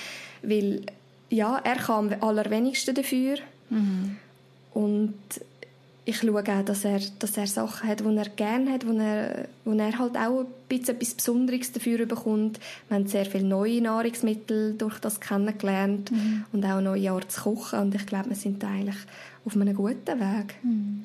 Weil, 0.42 0.86
ja, 1.28 1.60
er 1.64 1.74
kann 1.74 2.12
am 2.12 2.22
allerwenigsten 2.22 2.94
dafür. 2.94 3.38
Mhm. 3.68 4.18
Und 4.74 5.14
ich 6.04 6.18
schaue 6.18 6.40
auch, 6.40 6.64
dass 6.64 6.84
er, 6.84 7.00
dass 7.18 7.36
er 7.36 7.46
Sachen 7.46 7.88
hat, 7.88 8.00
die 8.00 8.16
er 8.16 8.28
gerne 8.28 8.72
hat, 8.72 8.86
wo 8.86 8.92
er, 8.98 9.48
wo 9.64 9.72
er 9.72 9.98
halt 9.98 10.16
auch 10.16 10.40
ein 10.40 10.46
bisschen 10.68 10.96
etwas 10.96 11.14
Besonderes 11.14 11.72
dafür 11.72 12.06
bekommt. 12.06 12.58
Wir 12.88 12.96
haben 12.96 13.06
sehr 13.06 13.24
viele 13.24 13.44
neue 13.44 13.80
Nahrungsmittel 13.80 14.74
durch 14.76 14.98
das 14.98 15.20
kennengelernt 15.20 16.10
mhm. 16.10 16.44
und 16.52 16.64
auch 16.64 16.80
neue 16.80 17.12
Art 17.12 17.30
zu 17.30 17.42
kochen 17.42 17.78
und 17.78 17.94
ich 17.94 18.04
glaube, 18.06 18.30
wir 18.30 18.36
sind 18.36 18.64
eigentlich 18.64 18.96
auf 19.44 19.54
einem 19.54 19.76
guten 19.76 20.18
Weg. 20.18 20.56
Mhm. 20.62 21.04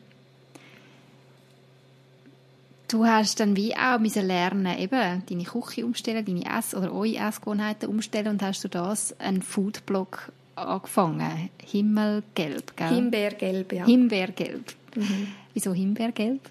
Du 2.87 3.05
hast 3.05 3.41
dann 3.41 3.55
wie 3.57 3.75
auch 3.75 3.99
müssen 3.99 4.25
lernen, 4.25 4.79
eben 4.79 5.23
deine 5.29 5.43
Küche 5.43 5.85
umstellen, 5.85 6.25
deine 6.25 6.45
Ess- 6.45 6.73
oder 6.73 6.93
eure 6.93 7.17
Essgewohnheiten 7.17 7.89
umstellen 7.89 8.29
und 8.29 8.41
hast 8.41 8.63
du 8.63 8.69
das 8.69 9.19
einen 9.19 9.41
Foodblog 9.41 10.31
angefangen. 10.57 11.49
Himmelgelb, 11.63 12.75
gell? 12.75 12.89
Himbeergelb, 12.89 13.73
ja. 13.73 13.85
Himbeergelb. 13.85 14.73
Mhm. 14.95 15.27
Wieso 15.53 15.73
Himbeergelb? 15.73 16.41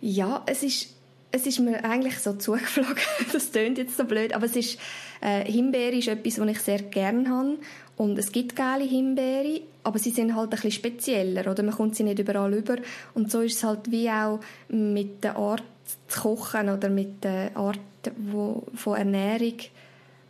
Ja, 0.00 0.42
es 0.46 0.62
ist, 0.62 0.94
es 1.30 1.46
ist 1.46 1.60
mir 1.60 1.84
eigentlich 1.84 2.18
so 2.18 2.32
zugeflogen. 2.38 2.96
das 3.32 3.52
klingt 3.52 3.78
jetzt 3.78 3.96
so 3.96 4.04
blöd, 4.04 4.34
aber 4.34 4.46
es 4.46 4.56
ist, 4.56 4.78
äh, 5.20 5.50
Himbeere 5.50 5.96
ist 5.96 6.08
etwas, 6.08 6.38
was 6.38 6.48
ich 6.48 6.60
sehr 6.60 6.82
gerne 6.82 7.28
habe. 7.28 7.58
Und 7.96 8.18
es 8.18 8.32
gibt 8.32 8.56
geile 8.56 8.84
Himbeere, 8.84 9.60
aber 9.84 9.98
sie 9.98 10.10
sind 10.10 10.34
halt 10.34 10.46
ein 10.46 10.50
bisschen 10.50 10.72
spezieller, 10.72 11.48
oder? 11.48 11.62
Man 11.62 11.74
kommt 11.74 11.94
sie 11.94 12.02
nicht 12.02 12.18
überall 12.18 12.52
über. 12.52 12.76
Und 13.14 13.30
so 13.30 13.40
ist 13.40 13.56
es 13.56 13.64
halt 13.64 13.90
wie 13.90 14.10
auch 14.10 14.40
mit 14.68 15.22
der 15.22 15.36
Art 15.36 15.62
zu 16.08 16.20
kochen 16.20 16.68
oder 16.68 16.88
mit 16.88 17.22
der 17.22 17.56
Art 17.56 17.78
wo, 18.16 18.64
von 18.74 18.96
Ernährung, 18.96 19.54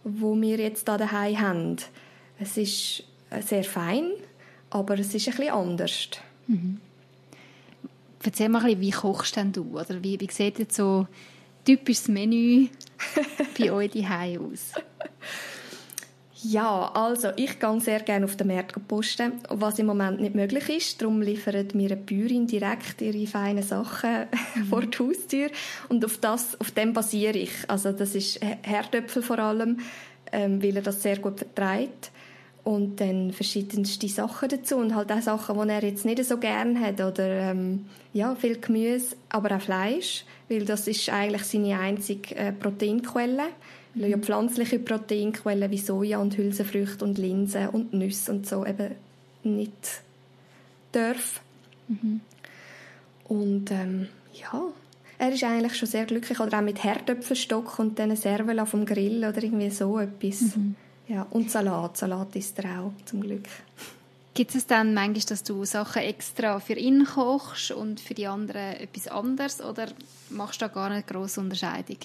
wo 0.04 0.40
wir 0.40 0.58
jetzt 0.58 0.86
da 0.86 0.96
daheim 0.96 1.40
haben. 1.40 1.76
Es 2.38 2.56
ist 2.56 3.04
äh, 3.30 3.42
sehr 3.42 3.64
fein, 3.64 4.10
aber 4.70 4.98
es 4.98 5.14
ist 5.14 5.26
ein 5.28 5.34
bisschen 5.34 5.52
anders. 5.52 6.08
Mhm. 6.46 6.80
Erzähl 8.22 8.48
mal 8.48 8.60
ein 8.60 8.66
bisschen, 8.66 8.80
wie 8.80 8.90
kochst 8.90 9.36
denn 9.36 9.52
du? 9.52 9.78
Oder 9.78 10.02
wie, 10.02 10.20
wie 10.20 10.30
sieht 10.30 10.58
jetzt 10.58 10.76
so 10.76 11.06
typisches 11.64 12.08
Menü 12.08 12.68
bei 13.58 13.72
euch 13.72 13.90
daheim 13.90 14.52
aus? 14.52 14.72
Ja, 16.46 16.90
also 16.92 17.28
ich 17.36 17.58
gehe 17.58 17.80
sehr 17.80 18.00
gerne 18.00 18.26
auf 18.26 18.36
den 18.36 18.48
Markt 18.48 18.76
posten, 18.86 19.32
was 19.48 19.78
im 19.78 19.86
Moment 19.86 20.20
nicht 20.20 20.34
möglich 20.34 20.68
ist. 20.68 21.00
Darum 21.00 21.22
liefert 21.22 21.74
mir 21.74 21.90
eine 21.90 21.96
Bäuerin 21.96 22.46
direkt 22.46 23.00
ihre 23.00 23.26
feinen 23.26 23.62
Sachen 23.62 24.26
mhm. 24.54 24.64
vor 24.66 24.82
die 24.82 24.98
Haustür 24.98 25.48
und 25.88 26.04
auf, 26.04 26.18
das, 26.18 26.60
auf 26.60 26.70
dem 26.72 26.92
basiere 26.92 27.38
ich. 27.38 27.50
Also 27.68 27.92
das 27.92 28.14
ist 28.14 28.40
Herdöpfel 28.62 29.22
vor 29.22 29.38
allem, 29.38 29.78
ähm, 30.32 30.62
weil 30.62 30.76
er 30.76 30.82
das 30.82 31.02
sehr 31.02 31.18
gut 31.18 31.38
vertreibt 31.38 32.10
und 32.62 33.00
dann 33.00 33.32
verschiedenste 33.32 34.08
Sachen 34.08 34.50
dazu 34.50 34.76
und 34.76 34.94
halt 34.94 35.12
auch 35.12 35.22
Sachen, 35.22 35.62
die 35.66 35.72
er 35.72 35.82
jetzt 35.82 36.04
nicht 36.04 36.22
so 36.24 36.36
gern 36.36 36.78
hat 36.78 37.00
oder 37.00 37.50
ähm, 37.50 37.86
ja, 38.12 38.34
viel 38.34 38.60
Gemüse, 38.60 39.16
aber 39.30 39.56
auch 39.56 39.62
Fleisch, 39.62 40.26
weil 40.50 40.66
das 40.66 40.88
ist 40.88 41.08
eigentlich 41.08 41.44
seine 41.44 41.78
einzige 41.78 42.34
äh, 42.36 42.52
Proteinquelle. 42.52 43.44
Weil 43.94 44.10
ja 44.10 44.18
pflanzliche 44.18 44.78
Proteinquellen 44.78 45.70
wie 45.70 45.78
Soja 45.78 46.18
und 46.18 46.36
Hülsenfrüchte 46.36 47.04
und 47.04 47.18
Linsen 47.18 47.68
und 47.68 47.92
Nüsse 47.92 48.32
und 48.32 48.46
so 48.46 48.66
eben 48.66 48.96
nicht 49.44 50.02
dürfen. 50.92 51.40
Mhm. 51.88 52.20
Und 53.28 53.70
ähm, 53.70 54.08
ja, 54.32 54.62
er 55.18 55.32
ist 55.32 55.44
eigentlich 55.44 55.76
schon 55.76 55.88
sehr 55.88 56.06
glücklich. 56.06 56.40
Oder 56.40 56.58
auch 56.58 56.62
mit 56.62 56.82
Herdöpfelstock 56.82 57.78
und 57.78 57.98
dann 57.98 58.14
Servela 58.16 58.66
vom 58.66 58.84
Grill 58.84 59.24
oder 59.24 59.42
irgendwie 59.42 59.70
so 59.70 59.98
etwas. 59.98 60.56
Mhm. 60.56 60.76
Ja, 61.08 61.26
und 61.30 61.50
Salat. 61.50 61.96
Salat 61.96 62.34
ist 62.36 62.58
er 62.58 62.80
auch, 62.80 62.92
zum 63.04 63.20
Glück. 63.20 63.44
Gibt 64.34 64.54
es 64.54 64.66
dann 64.66 64.94
manchmal, 64.94 65.24
dass 65.28 65.44
du 65.44 65.64
Sachen 65.64 66.02
extra 66.02 66.58
für 66.58 66.74
ihn 66.74 67.04
kochst 67.04 67.70
und 67.70 68.00
für 68.00 68.14
die 68.14 68.26
anderen 68.26 68.74
etwas 68.74 69.06
anderes? 69.06 69.60
Oder 69.62 69.88
machst 70.30 70.60
du 70.60 70.66
da 70.66 70.72
gar 70.72 70.90
eine 70.90 71.04
grosse 71.04 71.40
Unterscheidung? 71.40 71.98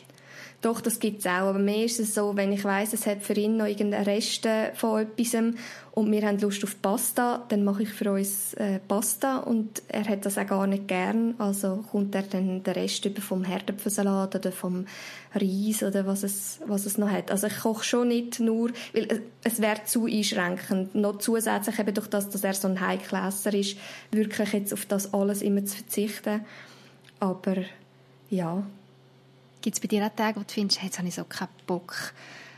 Doch, 0.62 0.82
das 0.82 1.00
gibt 1.00 1.20
es 1.20 1.26
auch. 1.26 1.48
Aber 1.48 1.60
mehr 1.60 1.86
ist 1.86 2.00
es 2.00 2.14
so, 2.14 2.36
wenn 2.36 2.52
ich 2.52 2.66
weiss, 2.66 2.92
es 2.92 3.06
hat 3.06 3.24
für 3.24 3.34
ihn 3.34 3.56
noch 3.56 3.66
irgendeine 3.66 4.06
Reste 4.06 4.72
von 4.76 5.02
etwas 5.02 5.34
und 5.92 6.12
wir 6.12 6.22
haben 6.26 6.40
Lust 6.40 6.64
auf 6.64 6.82
Pasta, 6.82 7.46
dann 7.50 7.64
mache 7.64 7.84
ich 7.84 7.90
für 7.90 8.12
uns 8.12 8.54
äh, 8.54 8.80
Pasta 8.88 9.40
und 9.40 9.82
er 9.88 10.06
hat 10.06 10.26
das 10.26 10.38
auch 10.38 10.48
gar 10.48 10.68
nicht 10.68 10.88
gern. 10.88 11.36
Also 11.38 11.84
kommt 11.92 12.14
er 12.14 12.24
dann 12.24 12.64
den 12.64 12.74
Rest 12.74 13.06
über 13.06 13.22
vom 13.22 13.44
Herdöpfelsalat 13.44 14.36
oder 14.36 14.52
vom 14.52 14.86
Reis 15.34 15.84
oder 15.84 16.06
was 16.06 16.24
es, 16.24 16.60
was 16.66 16.86
es 16.86 16.98
noch 16.98 17.10
hat. 17.10 17.32
Also 17.32 17.48
ich 17.48 17.60
koche 17.60 17.84
schon 17.84 18.10
nicht 18.10 18.40
nur, 18.40 18.72
weil 18.94 19.24
es, 19.44 19.62
wäre 19.62 19.84
zu 19.86 20.06
einschränkend. 20.06 20.96
Noch 20.96 21.18
zusätzlich 21.18 21.80
eben 21.80 21.94
durch 21.94 22.08
das, 22.08 22.30
dass 22.30 22.44
er 22.44 22.54
so 22.54 22.68
ein 22.68 22.80
Heiklässer 22.80 23.54
ist, 23.54 23.78
wirklich 24.12 24.54
jetzt 24.54 24.74
auf 24.74 24.86
das 24.86 25.14
alles 25.14 25.42
immer 25.42 25.66
zu 25.66 25.78
verzichten. 25.78 26.46
Aber 27.20 27.56
ja, 28.30 28.64
Gibt 29.62 29.76
es 29.76 29.80
bei 29.80 29.88
dir 29.88 30.06
auch 30.06 30.16
Tage, 30.16 30.38
wo 30.38 30.44
du 30.44 30.54
findest, 30.54 30.82
jetzt 30.84 30.98
habe 30.98 31.08
ich 31.08 31.16
so 31.16 31.24
keinen 31.24 31.50
Bock 31.68 32.14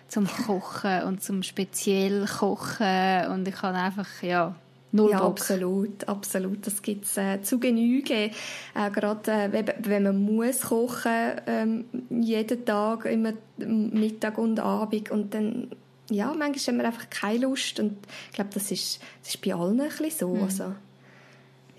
zum 0.08 0.28
Kochen 0.28 1.04
und 1.04 1.24
zum 1.24 1.42
speziell 1.42 2.26
Kochen 2.26 3.28
und 3.32 3.48
ich 3.48 3.56
kann 3.56 3.76
einfach, 3.76 4.08
ja, 4.22 4.56
null 4.92 5.12
ja, 5.12 5.20
Bock. 5.20 5.32
absolut, 5.32 6.08
absolut. 6.08 6.68
Das 6.68 6.82
gibt 6.82 7.06
es 7.06 7.18
äh, 7.18 7.42
zu 7.42 7.60
Genüge. 7.60 8.32
Äh, 8.76 8.92
Gerade 8.92 9.32
äh, 9.32 9.52
wenn, 9.52 9.66
wenn 9.80 10.04
man 10.04 10.22
muss 10.22 10.62
kochen, 10.62 11.42
ähm, 11.48 11.86
jeden 12.10 12.66
Tag, 12.66 13.06
immer 13.06 13.34
Mittag 13.58 14.38
und 14.38 14.60
Abend 14.60 15.12
und 15.12 15.34
dann 15.34 15.72
ja, 16.10 16.34
manchmal 16.38 16.76
haben 16.76 16.78
wir 16.78 16.86
einfach 16.88 17.10
keine 17.10 17.40
Lust 17.40 17.80
und 17.80 17.98
ich 18.30 18.36
glaube, 18.36 18.50
das 18.54 18.70
ist, 18.70 19.02
das 19.24 19.36
ist 19.36 19.42
bei 19.42 19.54
allen 19.54 19.80
ein 19.80 19.88
bisschen 19.88 20.12
so. 20.12 20.36
Mhm. 20.36 20.44
Also, 20.44 20.64
ja, 20.64 20.74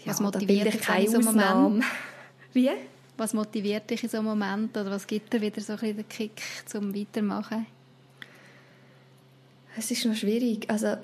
Was 0.07 0.21
motiviert 0.21 0.73
dich 0.73 0.81
keine 0.81 1.09
so 1.09 1.19
Ausnahme. 1.19 1.83
Wie? 2.55 2.71
Was 3.23 3.35
motiviert 3.35 3.89
dich 3.89 4.03
in 4.03 4.09
so 4.09 4.19
einem 4.19 4.27
Moment 4.27 4.77
oder 4.77 4.91
was 4.91 5.07
gibt 5.07 5.33
dir 5.33 5.41
wieder 5.41 5.61
so 5.61 5.75
ein 5.75 5.79
bisschen 5.79 5.97
den 5.99 6.09
Kick 6.09 6.43
zum 6.67 6.93
Weitermachen? 6.93 7.67
Es 9.77 9.93
ist 9.93 10.05
noch 10.05 10.17
schwierig. 10.17 10.69
Also 10.69 10.97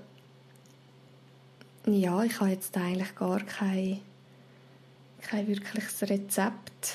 ja, 1.86 2.24
ich 2.24 2.40
habe 2.40 2.50
jetzt 2.50 2.76
eigentlich 2.76 3.14
gar 3.14 3.38
kein, 3.38 4.00
kein 5.22 5.46
wirkliches 5.46 6.02
Rezept. 6.10 6.94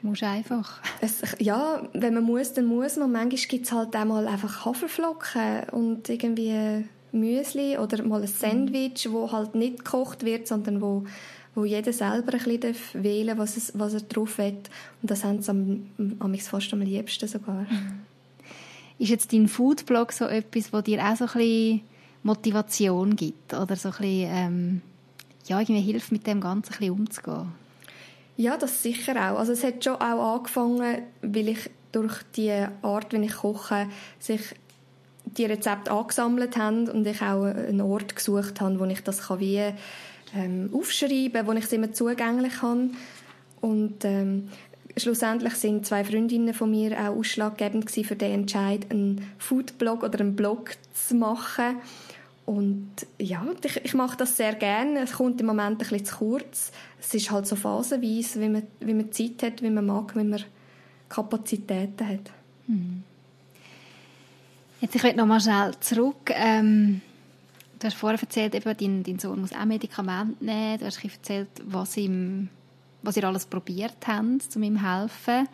Muss 0.00 0.22
einfach. 0.22 0.80
Es, 1.00 1.22
ja, 1.40 1.82
wenn 1.92 2.14
man 2.14 2.22
muss, 2.22 2.52
dann 2.52 2.66
muss 2.66 2.96
man. 2.96 3.10
Manchmal 3.10 3.48
gibt 3.48 3.66
es 3.66 3.72
halt 3.72 3.96
auch 3.96 4.04
mal 4.04 4.28
einfach 4.28 4.64
Haferflocken 4.64 5.70
und 5.72 6.08
irgendwie 6.08 6.84
Müsli 7.10 7.78
oder 7.78 8.00
mal 8.04 8.22
ein 8.22 8.28
Sandwich, 8.28 9.10
wo 9.10 9.32
halt 9.32 9.56
nicht 9.56 9.78
gekocht 9.78 10.24
wird, 10.24 10.46
sondern 10.46 10.80
wo 10.80 11.04
wo 11.54 11.64
jeder 11.64 11.92
selber 11.92 12.32
ein 12.32 12.58
bisschen 12.58 12.74
wählen 12.94 13.36
darf, 13.36 13.38
was, 13.38 13.56
es, 13.56 13.72
was 13.78 13.94
er 13.94 14.00
drauf 14.00 14.38
will. 14.38 14.56
Und 15.02 15.10
das 15.10 15.24
haben 15.24 15.42
sie 15.42 15.50
am, 15.50 15.90
am 16.18 16.34
fast 16.38 16.72
am 16.72 16.80
liebsten 16.80 17.28
sogar. 17.28 17.66
Ist 18.98 19.10
jetzt 19.10 19.32
dein 19.32 19.48
Foodblog 19.48 20.12
so 20.12 20.26
etwas, 20.26 20.72
wo 20.72 20.80
dir 20.80 21.04
auch 21.04 21.16
so 21.16 21.24
ein 21.24 21.32
bisschen 21.32 21.80
Motivation 22.22 23.16
gibt 23.16 23.52
oder 23.52 23.76
so 23.76 23.88
ein 23.88 23.94
bisschen, 23.98 24.30
ähm, 24.30 24.82
ja, 25.46 25.60
irgendwie 25.60 25.80
hilft, 25.80 26.12
mit 26.12 26.26
dem 26.26 26.40
Ganzen 26.40 26.72
ein 26.72 26.78
bisschen 26.78 26.94
umzugehen? 26.94 27.52
Ja, 28.36 28.56
das 28.56 28.82
sicher 28.82 29.14
auch. 29.16 29.38
Also 29.38 29.52
es 29.52 29.64
hat 29.64 29.84
schon 29.84 29.96
auch 29.96 30.36
angefangen, 30.36 31.02
weil 31.20 31.48
ich 31.48 31.70
durch 31.90 32.22
die 32.36 32.66
Art, 32.82 33.12
wie 33.12 33.24
ich 33.24 33.34
koche, 33.34 33.88
sich 34.18 34.40
die 35.24 35.44
Rezepte 35.44 35.90
angesammelt 35.90 36.56
haben 36.56 36.88
und 36.88 37.06
ich 37.06 37.20
auch 37.22 37.44
einen 37.44 37.80
Ort 37.80 38.16
gesucht 38.16 38.60
habe, 38.60 38.80
wo 38.80 38.84
ich 38.84 39.02
das 39.02 39.28
kann 39.28 39.40
wie 39.40 39.72
ähm, 40.34 40.70
aufschreiben, 40.72 41.46
wo 41.46 41.52
ich 41.52 41.64
es 41.64 41.72
immer 41.72 41.92
zugänglich 41.92 42.62
habe. 42.62 42.90
Und 43.60 44.04
ähm, 44.04 44.48
schlussendlich 44.96 45.54
sind 45.54 45.86
zwei 45.86 46.04
Freundinnen 46.04 46.54
von 46.54 46.70
mir 46.70 46.98
auch 46.98 47.16
ausschlaggebend 47.16 47.90
für 47.90 48.16
den 48.16 48.32
Entscheid, 48.32 48.90
einen 48.90 49.26
Foodblog 49.38 50.02
oder 50.02 50.20
einen 50.20 50.36
Blog 50.36 50.72
zu 50.94 51.14
machen. 51.14 51.76
Und 52.44 52.90
ja, 53.18 53.46
ich, 53.64 53.84
ich 53.84 53.94
mache 53.94 54.16
das 54.16 54.36
sehr 54.36 54.54
gerne. 54.54 55.00
Es 55.00 55.12
kommt 55.12 55.40
im 55.40 55.46
Moment 55.46 55.72
ein 55.72 55.78
bisschen 55.78 56.04
zu 56.04 56.16
kurz. 56.16 56.72
Es 57.00 57.14
ist 57.14 57.30
halt 57.30 57.46
so 57.46 57.54
phasenweise, 57.54 58.40
wie 58.40 58.48
man, 58.48 58.62
wie 58.80 58.94
man 58.94 59.12
Zeit 59.12 59.42
hat, 59.42 59.62
wie 59.62 59.70
man 59.70 59.86
mag, 59.86 60.16
wie 60.16 60.24
man 60.24 60.42
Kapazitäten 61.08 62.08
hat. 62.08 62.30
Hm. 62.66 63.04
Jetzt, 64.80 64.96
ich 64.96 65.14
noch 65.14 65.26
mal 65.26 65.40
schnell 65.40 65.72
zurück. 65.78 66.30
Ähm 66.34 67.00
Du 67.82 67.88
hast 67.88 67.96
vorher 67.96 68.20
erzählt, 68.20 68.54
eben, 68.54 68.76
dein, 68.76 69.02
dein 69.02 69.18
Sohn 69.18 69.40
muss 69.40 69.52
auch 69.52 69.64
Medikamente 69.64 70.44
nehmen. 70.44 70.78
Du 70.78 70.84
hast 70.84 71.04
erzählt, 71.04 71.48
was, 71.64 71.96
ihm, 71.96 72.48
was 73.02 73.16
ihr 73.16 73.24
alles 73.24 73.44
probiert 73.44 73.96
habt, 74.06 74.54
um 74.54 74.62
ihm 74.62 74.76
zu 74.76 74.88
helfen. 74.88 75.48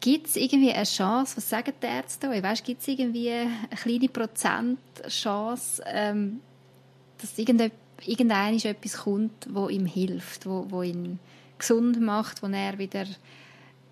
Gibt 0.00 0.26
es 0.26 0.34
irgendwie 0.34 0.72
eine 0.72 0.82
Chance, 0.82 1.36
was 1.36 1.48
sagen 1.48 1.72
die 1.80 1.86
Ärzte 1.86 2.28
da? 2.28 2.42
Weißt, 2.42 2.64
gibt 2.64 2.80
es 2.80 2.88
irgendwie 2.88 3.30
eine 3.30 3.52
kleine 3.80 4.08
Prozentchance, 4.08 5.84
ähm, 5.86 6.40
dass 7.18 7.38
irgendein 7.38 8.58
etwas 8.58 8.96
kommt, 8.96 9.46
wo 9.50 9.68
ihm 9.68 9.86
hilft, 9.86 10.46
wo, 10.46 10.66
wo 10.68 10.82
ihn 10.82 11.20
gesund 11.60 12.00
macht, 12.00 12.42
wo 12.42 12.48
er 12.48 12.76
wieder 12.76 13.04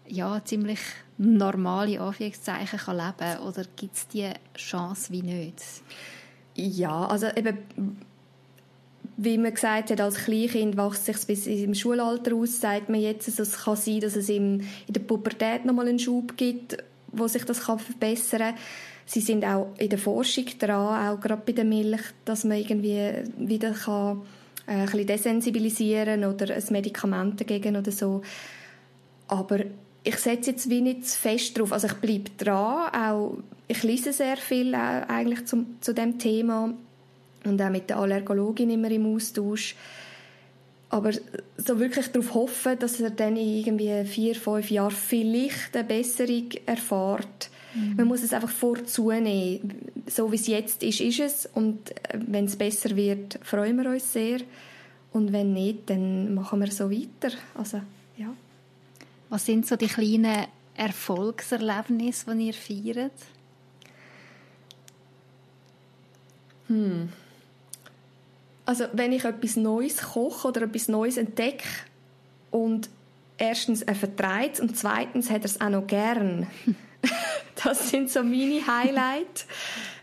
ja, 0.09 0.45
ziemlich 0.45 0.81
normale 1.19 2.01
Anführungszeichen 2.01 2.81
kann 2.81 2.97
leben 2.97 3.17
kann? 3.17 3.39
Oder 3.43 3.63
gibt 3.77 3.95
es 3.95 4.09
diese 4.09 4.35
Chance 4.57 5.13
wie 5.13 5.23
nicht? 5.23 5.63
Ja, 6.61 7.07
also 7.07 7.29
eben, 7.37 7.57
wie 9.17 9.39
man 9.39 9.55
gesagt 9.55 9.91
hat, 9.91 10.01
als 10.01 10.17
Kleinkind 10.17 10.77
wächst 10.77 11.07
sich 11.07 11.25
bis 11.25 11.47
im 11.47 11.73
Schulalter 11.73 12.35
aus, 12.35 12.61
sagt 12.61 12.89
man 12.89 13.01
jetzt, 13.01 13.29
also 13.29 13.45
es 13.45 13.65
kann 13.65 13.77
sein, 13.77 14.01
dass 14.01 14.17
es 14.17 14.29
im, 14.29 14.61
in 14.89 14.93
der 14.93 15.01
Pubertät 15.01 15.65
nochmal 15.65 15.87
einen 15.87 16.01
Schub 16.01 16.37
gibt, 16.37 16.79
wo 17.13 17.29
sich 17.29 17.45
das 17.45 17.61
kann 17.61 17.79
verbessern 17.79 18.41
kann. 18.41 18.55
Sie 19.07 19.21
sind 19.21 19.45
auch 19.45 19.69
in 19.79 19.89
der 19.89 20.01
Forschung 20.01 20.47
dran, 20.59 21.09
auch 21.09 21.21
gerade 21.21 21.43
bei 21.47 21.53
der 21.53 21.65
Milch, 21.65 22.03
dass 22.25 22.43
man 22.43 22.59
irgendwie 22.59 23.23
wieder 23.39 23.71
kann, 23.71 24.23
äh, 24.67 24.73
ein 24.73 24.87
bisschen 24.87 25.07
desensibilisieren 25.07 26.25
oder 26.25 26.53
ein 26.53 26.65
Medikament 26.71 27.41
dagegen 27.41 27.77
oder 27.77 27.93
so. 27.93 28.23
Aber 29.29 29.61
ich 30.03 30.17
setze 30.17 30.51
jetzt 30.51 30.69
wie 30.69 30.81
nicht 30.81 31.07
fest 31.07 31.57
drauf. 31.57 31.73
Also 31.73 31.87
ich 31.87 31.95
bleibe 31.95 32.31
dran, 32.37 32.93
auch 32.93 33.39
ich 33.69 33.83
lese 33.83 34.13
sehr 34.13 34.39
viel 34.39 34.73
äh, 34.73 34.77
eigentlich 34.77 35.47
zum, 35.47 35.77
zu 35.81 35.93
dem 35.93 36.19
Thema 36.19 36.75
und 37.45 37.63
auch 37.63 37.71
mit 37.71 37.91
der 37.91 37.99
Allergologin 37.99 38.71
immer 38.71 38.91
im 38.91 39.15
Austausch. 39.15 39.77
Aber 40.91 41.13
so 41.59 41.79
wirklich 41.79 42.09
darauf 42.09 42.35
hoffen, 42.35 42.79
dass 42.79 42.99
er 42.99 43.11
dann 43.11 43.37
in 43.37 43.59
irgendwie 43.59 44.05
vier, 44.07 44.35
fünf 44.35 44.71
Jahren 44.71 44.91
vielleicht 44.91 45.77
eine 45.77 45.85
Besserung 45.85 46.49
erfährt. 46.65 47.51
Mhm. 47.75 47.97
Man 47.97 48.07
muss 48.07 48.23
es 48.23 48.33
einfach 48.33 48.49
vorzunehmen. 48.49 49.91
So 50.07 50.33
wie 50.33 50.37
es 50.37 50.47
jetzt 50.47 50.83
ist, 50.83 51.03
ist 51.03 51.21
es. 51.21 51.47
Und 51.53 51.91
äh, 51.91 52.19
wenn 52.27 52.47
es 52.47 52.57
besser 52.57 52.97
wird, 52.97 53.39
freuen 53.43 53.77
wir 53.77 53.91
uns 53.91 54.11
sehr. 54.11 54.41
Und 55.13 55.33
wenn 55.33 55.53
nicht, 55.53 55.91
dann 55.91 56.35
machen 56.35 56.61
wir 56.61 56.71
so 56.71 56.91
weiter. 56.91 57.37
Also, 57.55 57.83
ja. 58.17 58.33
Was 59.29 59.45
sind 59.45 59.67
so 59.67 59.77
die 59.77 59.89
kleinen 59.89 60.47
Erfolgserlebnisse, 60.75 62.35
die 62.35 62.47
ihr 62.47 62.55
feiert? 62.55 63.13
Hm. 66.69 67.09
Also 68.65 68.85
wenn 68.93 69.13
ich 69.13 69.25
etwas 69.25 69.57
Neues 69.57 69.99
koche 69.99 70.49
oder 70.49 70.63
etwas 70.63 70.89
Neues 70.89 71.17
entdecke 71.17 71.65
und 72.51 72.89
erstens 73.39 73.83
er 73.83 73.95
vertreibt 73.95 74.61
und 74.61 74.77
zweitens 74.77 75.31
hat 75.31 75.43
er 75.43 75.47
es 75.47 75.61
auch 75.61 75.71
noch 75.71 75.87
gern. 75.87 76.47
das 77.65 77.91
sind 77.91 78.11
so 78.11 78.23
meine 78.23 78.67
Highlights. 78.67 79.47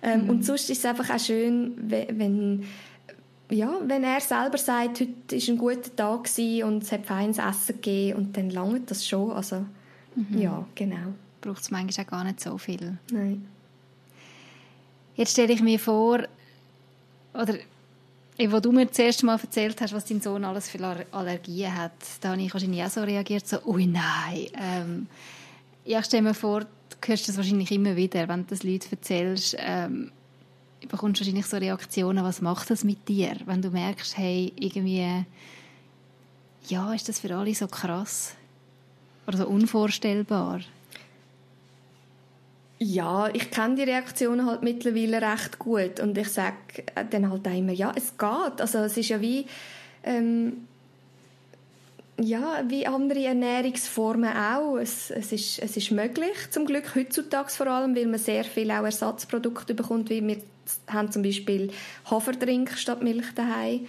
ähm, 0.01 0.23
mhm. 0.23 0.29
Und 0.29 0.45
sonst 0.45 0.69
ist 0.69 0.79
es 0.79 0.85
einfach 0.85 1.09
auch 1.09 1.19
schön, 1.19 1.73
wenn, 1.77 2.65
ja, 3.49 3.79
wenn 3.83 4.03
er 4.03 4.21
selber 4.21 4.57
sagt, 4.57 5.01
heute 5.01 5.07
war 5.31 5.49
ein 5.49 5.57
guter 5.57 5.95
Tag 5.95 6.29
und 6.63 6.83
es 6.83 6.91
hat 6.91 7.05
feines 7.05 7.37
Essen 7.37 7.75
gegeben 7.75 8.17
und 8.17 8.37
dann 8.37 8.49
langt 8.49 8.89
das 8.89 9.07
schon. 9.07 9.31
Also, 9.31 9.65
mhm. 10.15 10.41
ja, 10.41 10.65
genau. 10.73 11.13
Braucht 11.41 11.61
es 11.61 11.71
manchmal 11.71 12.05
auch 12.05 12.09
gar 12.09 12.23
nicht 12.23 12.39
so 12.39 12.57
viel. 12.57 12.97
Nein. 13.11 13.45
Jetzt 15.15 15.33
stelle 15.33 15.53
ich 15.53 15.61
mir 15.61 15.79
vor, 15.79 16.23
oder 17.39 17.55
wo 18.39 18.59
du 18.59 18.71
mir 18.71 18.85
das 18.85 18.99
erste 18.99 19.25
Mal 19.25 19.39
erzählt 19.39 19.79
hast, 19.81 19.93
was 19.93 20.05
dein 20.05 20.21
Sohn 20.21 20.43
alles 20.43 20.69
für 20.69 21.05
Allergien 21.11 21.75
hat, 21.75 21.93
da 22.21 22.31
habe 22.31 22.41
ich 22.41 22.53
wahrscheinlich 22.53 22.83
auch 22.83 22.89
so 22.89 23.01
reagiert, 23.01 23.47
so, 23.47 23.63
ui 23.65 23.87
nein. 23.87 24.47
Ähm, 24.59 25.07
ja, 25.85 25.99
ich 25.99 26.05
stelle 26.05 26.23
mir 26.23 26.33
vor, 26.33 26.61
du 26.61 27.07
hörst 27.07 27.29
das 27.29 27.37
wahrscheinlich 27.37 27.71
immer 27.71 27.95
wieder, 27.95 28.27
wenn 28.27 28.41
du 28.41 28.47
das 28.49 28.63
Leuten 28.63 28.91
erzählst, 28.91 29.55
ähm, 29.59 30.11
bekommst 30.81 31.21
du 31.21 31.25
wahrscheinlich 31.25 31.45
so 31.45 31.57
Reaktionen, 31.57 32.23
was 32.23 32.41
macht 32.41 32.69
das 32.69 32.83
mit 32.83 33.07
dir, 33.07 33.37
wenn 33.45 33.61
du 33.61 33.69
merkst, 33.69 34.17
hey, 34.17 34.51
irgendwie, 34.57 35.25
ja, 36.67 36.93
ist 36.93 37.07
das 37.07 37.19
für 37.19 37.35
alle 37.35 37.55
so 37.55 37.67
krass 37.67 38.35
oder 39.27 39.37
so 39.37 39.47
unvorstellbar? 39.47 40.59
Ja, 42.77 43.29
ich 43.33 43.51
kenne 43.51 43.75
die 43.75 43.83
Reaktionen 43.83 44.45
halt 44.45 44.61
mittlerweile 44.61 45.21
recht 45.21 45.59
gut 45.59 45.99
und 46.01 46.17
ich 46.17 46.27
sage 46.27 46.55
dann 47.09 47.31
halt 47.31 47.47
auch 47.47 47.57
immer, 47.57 47.71
ja, 47.71 47.93
es 47.95 48.17
geht. 48.17 48.59
Also 48.61 48.79
es 48.79 48.97
ist 48.97 49.09
ja 49.09 49.21
wie, 49.21 49.45
ähm, 50.03 50.67
ja, 52.19 52.63
wie 52.67 52.85
andere 52.85 53.23
Ernährungsformen 53.25 54.35
auch. 54.35 54.77
Es, 54.77 55.09
es, 55.09 55.31
ist, 55.31 55.59
es 55.59 55.77
ist 55.77 55.91
möglich, 55.91 56.35
zum 56.49 56.65
Glück 56.65 56.95
heutzutage 56.95 57.49
vor 57.49 57.67
allem, 57.67 57.95
weil 57.95 58.07
man 58.07 58.19
sehr 58.19 58.43
viel 58.43 58.69
auch 58.71 58.83
Ersatzprodukte 58.83 59.73
bekommt, 59.73 60.09
wie 60.09 60.25
wir 60.25 60.37
haben 60.87 61.11
zum 61.11 61.23
Beispiel 61.23 61.71
Haferdrink 62.09 62.71
statt 62.77 63.01
Milch 63.01 63.33
daheim. 63.35 63.87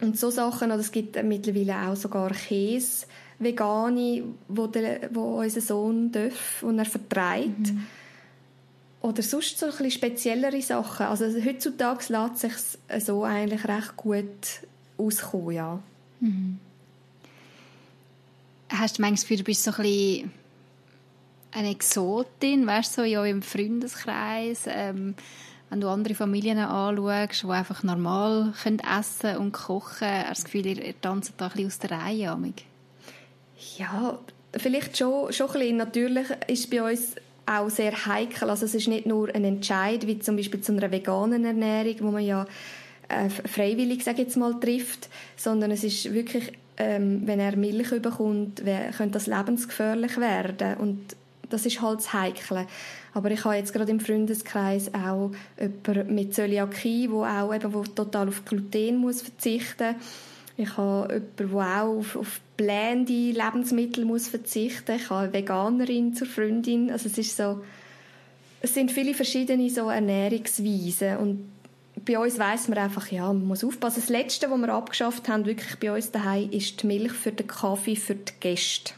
Und 0.00 0.18
so 0.18 0.30
Sachen, 0.30 0.72
oder 0.72 0.80
es 0.80 0.92
gibt 0.92 1.22
mittlerweile 1.22 1.88
auch 1.88 1.96
sogar 1.96 2.30
Käse, 2.30 3.06
vegane, 3.40 4.22
wo, 4.48 4.66
der, 4.66 5.10
wo 5.12 5.40
unser 5.40 5.60
Sohn 5.60 6.12
darf 6.12 6.62
und 6.62 6.78
er 6.78 6.84
vertreibt. 6.84 7.72
Mhm. 7.72 7.86
Oder 9.00 9.22
sonst 9.22 9.58
so 9.58 9.66
ein 9.66 9.72
bisschen 9.72 9.90
speziellere 9.90 10.60
Sachen. 10.60 11.06
Also 11.06 11.24
heutzutage 11.42 12.12
lässt 12.12 12.38
sich 12.38 13.02
so 13.02 13.24
eigentlich 13.24 13.66
recht 13.66 13.96
gut 13.96 14.26
auskommen, 14.98 15.52
ja. 15.52 15.82
Mhm. 16.20 16.58
Hast 18.68 18.98
du 18.98 19.02
manchmal 19.02 19.16
das 19.16 19.22
Gefühl, 19.22 19.36
du 19.38 19.44
bist 19.44 19.64
so 19.64 19.70
ein 19.70 19.82
bisschen 19.82 20.32
eine 21.52 21.70
Exotin, 21.70 22.66
weißt 22.66 22.98
du, 22.98 23.02
so 23.02 23.04
ja, 23.06 23.24
im 23.24 23.42
Freundeskreis, 23.42 24.64
ähm, 24.66 25.14
wenn 25.70 25.80
du 25.80 25.88
andere 25.88 26.14
Familien 26.14 26.58
anschaust, 26.58 27.42
die 27.42 27.48
einfach 27.48 27.82
normal 27.82 28.52
können 28.62 28.80
essen 28.80 29.36
und 29.38 29.52
kochen, 29.52 30.08
hast 30.08 30.26
du 30.26 30.28
das 30.28 30.44
Gefühl, 30.44 30.66
ihr, 30.66 30.84
ihr 30.84 31.00
tanzt 31.00 31.32
da 31.38 31.46
ein 31.46 31.52
bisschen 31.52 31.66
aus 31.66 31.78
der 31.78 31.90
Reihe? 31.92 32.30
Amig? 32.30 32.64
Ja, 33.76 34.18
vielleicht 34.56 34.96
schon, 34.96 35.32
schon 35.32 35.48
ein 35.48 35.52
bisschen. 35.52 35.76
Natürlich 35.76 36.26
ist 36.46 36.70
bei 36.70 36.90
uns 36.90 37.14
auch 37.46 37.68
sehr 37.68 38.06
heikel. 38.06 38.48
Also 38.48 38.64
es 38.64 38.74
ist 38.74 38.88
nicht 38.88 39.06
nur 39.06 39.34
ein 39.34 39.44
Entscheid, 39.44 40.06
wie 40.06 40.18
zum 40.18 40.36
Beispiel 40.36 40.60
zu 40.60 40.72
einer 40.72 40.90
veganen 40.90 41.44
Ernährung, 41.44 41.96
wo 42.00 42.10
man 42.10 42.24
ja 42.24 42.46
äh, 43.08 43.28
freiwillig, 43.28 44.04
sage 44.04 44.22
jetzt 44.22 44.36
mal, 44.36 44.58
trifft, 44.60 45.08
sondern 45.36 45.70
es 45.72 45.84
ist 45.84 46.12
wirklich, 46.14 46.52
ähm, 46.76 47.22
wenn 47.26 47.40
er 47.40 47.56
Milch 47.56 47.90
bekommt, 47.90 48.62
könnte 48.96 49.12
das 49.12 49.26
lebensgefährlich 49.26 50.16
werden 50.18 50.76
und 50.78 51.16
das 51.50 51.66
ist 51.66 51.82
halt 51.82 51.98
das 51.98 52.12
Heikle. 52.12 52.66
Aber 53.12 53.32
ich 53.32 53.44
habe 53.44 53.56
jetzt 53.56 53.72
gerade 53.72 53.90
im 53.90 53.98
Freundeskreis 53.98 54.94
auch 54.94 55.32
jemanden 55.58 56.14
mit 56.14 56.32
Zöliakie, 56.32 57.10
wo 57.10 57.24
auch 57.24 57.52
eben, 57.52 57.74
wo 57.74 57.82
total 57.82 58.28
auf 58.28 58.44
Gluten 58.44 58.98
muss 58.98 59.22
verzichten 59.22 59.96
muss 59.96 60.29
ich 60.56 60.76
habe 60.76 61.14
jemanden, 61.14 61.36
der 61.36 61.56
auch 61.56 61.98
auf, 61.98 62.16
auf 62.16 62.40
blende 62.56 63.12
Lebensmittel 63.12 64.04
muss 64.04 64.28
verzichten 64.28 64.92
muss. 64.92 65.02
Ich 65.02 65.10
habe 65.10 65.24
eine 65.24 65.32
Veganerin 65.32 66.14
zur 66.14 66.26
Freundin. 66.26 66.90
Also 66.90 67.08
es 67.08 67.16
ist 67.18 67.36
so, 67.36 67.62
es 68.60 68.74
sind 68.74 68.92
viele 68.92 69.14
verschiedene 69.14 69.70
so 69.70 69.88
Ernährungsweisen 69.88 71.16
und 71.16 71.50
bei 72.04 72.18
uns 72.18 72.38
weiß 72.38 72.68
man 72.68 72.78
einfach, 72.78 73.10
ja, 73.10 73.26
man 73.26 73.46
muss 73.46 73.64
aufpassen. 73.64 74.00
Das 74.00 74.08
Letzte, 74.08 74.50
was 74.50 74.58
wir 74.58 74.72
abgeschafft 74.72 75.28
haben, 75.28 75.44
wirklich 75.44 75.78
bei 75.78 75.92
uns 75.92 76.10
daheim, 76.10 76.50
ist 76.50 76.82
die 76.82 76.86
Milch 76.86 77.12
für 77.12 77.32
den 77.32 77.46
Kaffee 77.46 77.96
für 77.96 78.14
die 78.14 78.32
Gäste. 78.40 78.94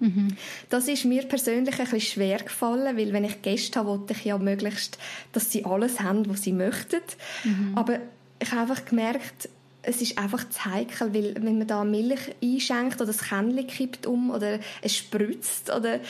Mhm. 0.00 0.36
Das 0.70 0.88
ist 0.88 1.04
mir 1.04 1.22
persönlich 1.22 1.78
ein 1.78 1.84
bisschen 1.84 2.00
schwer 2.00 2.38
gefallen, 2.38 2.96
weil 2.96 3.12
wenn 3.12 3.24
ich 3.24 3.42
Gäste 3.42 3.78
habe, 3.78 3.90
wollte 3.90 4.12
ich 4.12 4.24
ja 4.24 4.38
möglichst, 4.38 4.98
dass 5.32 5.50
sie 5.50 5.64
alles 5.64 6.00
haben, 6.00 6.28
was 6.28 6.42
sie 6.42 6.52
möchten. 6.52 7.00
Mhm. 7.44 7.72
Aber 7.74 7.98
ich 8.40 8.50
habe 8.52 8.62
einfach 8.62 8.84
gemerkt, 8.84 9.48
es 9.86 10.00
ist 10.00 10.18
einfach 10.18 10.48
zu 10.48 10.64
heikel, 10.64 11.14
weil 11.14 11.34
wenn 11.40 11.58
man 11.58 11.66
da 11.66 11.84
Milch 11.84 12.34
einschenkt 12.42 12.96
oder 12.96 13.06
das 13.06 13.22
Kännchen 13.22 13.66
kippt 13.66 14.06
um 14.06 14.30
oder 14.30 14.58
es 14.82 14.96
spritzt 14.96 15.70
oder 15.70 16.00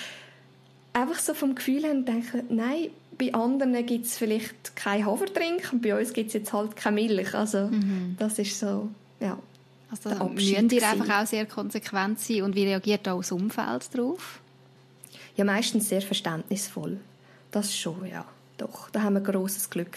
einfach 0.92 1.18
so 1.18 1.34
vom 1.34 1.54
Gefühl 1.54 1.82
her 1.82 1.94
denken, 1.94 2.44
nein, 2.48 2.90
bei 3.18 3.32
anderen 3.32 3.84
gibt 3.86 4.06
es 4.06 4.18
vielleicht 4.18 4.76
kein 4.76 5.04
Haferdrink 5.04 5.72
und 5.72 5.82
bei 5.82 5.98
uns 5.98 6.12
gibt 6.12 6.28
es 6.28 6.34
jetzt 6.34 6.52
halt 6.52 6.76
keine 6.76 7.02
Milch. 7.02 7.34
Also 7.34 7.68
mhm. 7.68 8.16
das 8.18 8.38
ist 8.38 8.58
so, 8.58 8.88
ja. 9.20 9.38
Also 9.90 10.10
da 10.10 10.24
müsst 10.24 10.72
ihr 10.72 10.88
einfach 10.88 11.22
auch 11.22 11.26
sehr 11.26 11.46
konsequent 11.46 12.18
sein 12.18 12.42
und 12.42 12.56
wie 12.56 12.64
reagiert 12.64 13.08
auch 13.08 13.18
das 13.18 13.30
Umfeld 13.30 13.94
darauf? 13.94 14.40
Ja, 15.36 15.44
meistens 15.44 15.88
sehr 15.88 16.02
verständnisvoll. 16.02 16.98
Das 17.50 17.76
schon, 17.76 18.06
ja. 18.06 18.24
Doch, 18.56 18.90
da 18.90 19.02
haben 19.02 19.14
wir 19.14 19.20
großes 19.20 19.70
Glück. 19.70 19.96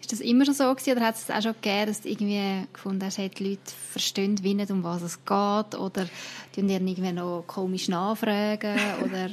Ist 0.00 0.12
das 0.12 0.20
immer 0.20 0.44
schon 0.44 0.54
so 0.54 0.74
gewesen, 0.74 0.92
oder 0.96 1.06
hat 1.06 1.16
es 1.16 1.30
auch 1.30 1.42
schon 1.42 1.54
gegeben, 1.60 1.86
dass 1.86 2.00
du 2.00 2.08
irgendwie 2.08 2.66
gefunden 2.72 3.04
hast, 3.04 3.18
die 3.18 3.44
Leute 3.44 3.60
verstehen 3.90 4.42
wie 4.42 4.54
nicht, 4.54 4.70
um 4.70 4.82
was 4.82 5.02
es 5.02 5.18
geht, 5.24 5.78
oder 5.78 6.08
die 6.56 6.60
irgendwie 6.60 7.12
noch 7.12 7.44
komisch 7.46 7.88
nachfragen, 7.88 8.76
oder... 9.04 9.28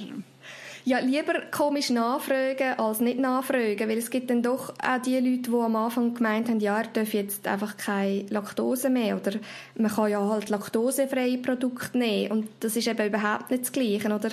Ja, 0.88 1.00
lieber 1.00 1.34
komisch 1.52 1.90
nachfragen 1.90 2.80
als 2.80 3.02
nicht 3.02 3.20
nachfragen, 3.20 3.90
weil 3.90 3.98
es 3.98 4.10
gibt 4.10 4.30
dann 4.30 4.42
doch 4.42 4.74
auch 4.82 5.02
die 5.06 5.20
Leute, 5.20 5.52
die 5.52 5.54
am 5.54 5.76
Anfang 5.76 6.14
gemeint 6.14 6.48
haben, 6.48 6.62
ja, 6.62 6.78
er 6.78 6.88
darf 6.88 7.14
jetzt 7.14 7.46
einfach 7.46 7.76
keine 7.76 8.22
Laktose 8.30 8.90
mehr 8.90 9.18
oder 9.18 9.34
man 9.76 9.92
kann 9.92 10.10
ja 10.10 10.26
halt 10.26 10.48
laktosefreie 10.48 11.40
Produkte 11.40 11.98
nehmen 11.98 12.32
und 12.32 12.48
das 12.62 12.78
ist 12.78 12.88
eben 12.88 13.06
überhaupt 13.06 13.52
nicht 13.52 13.64
das 13.64 13.74
Gleiche, 13.74 14.08
oder? 14.08 14.30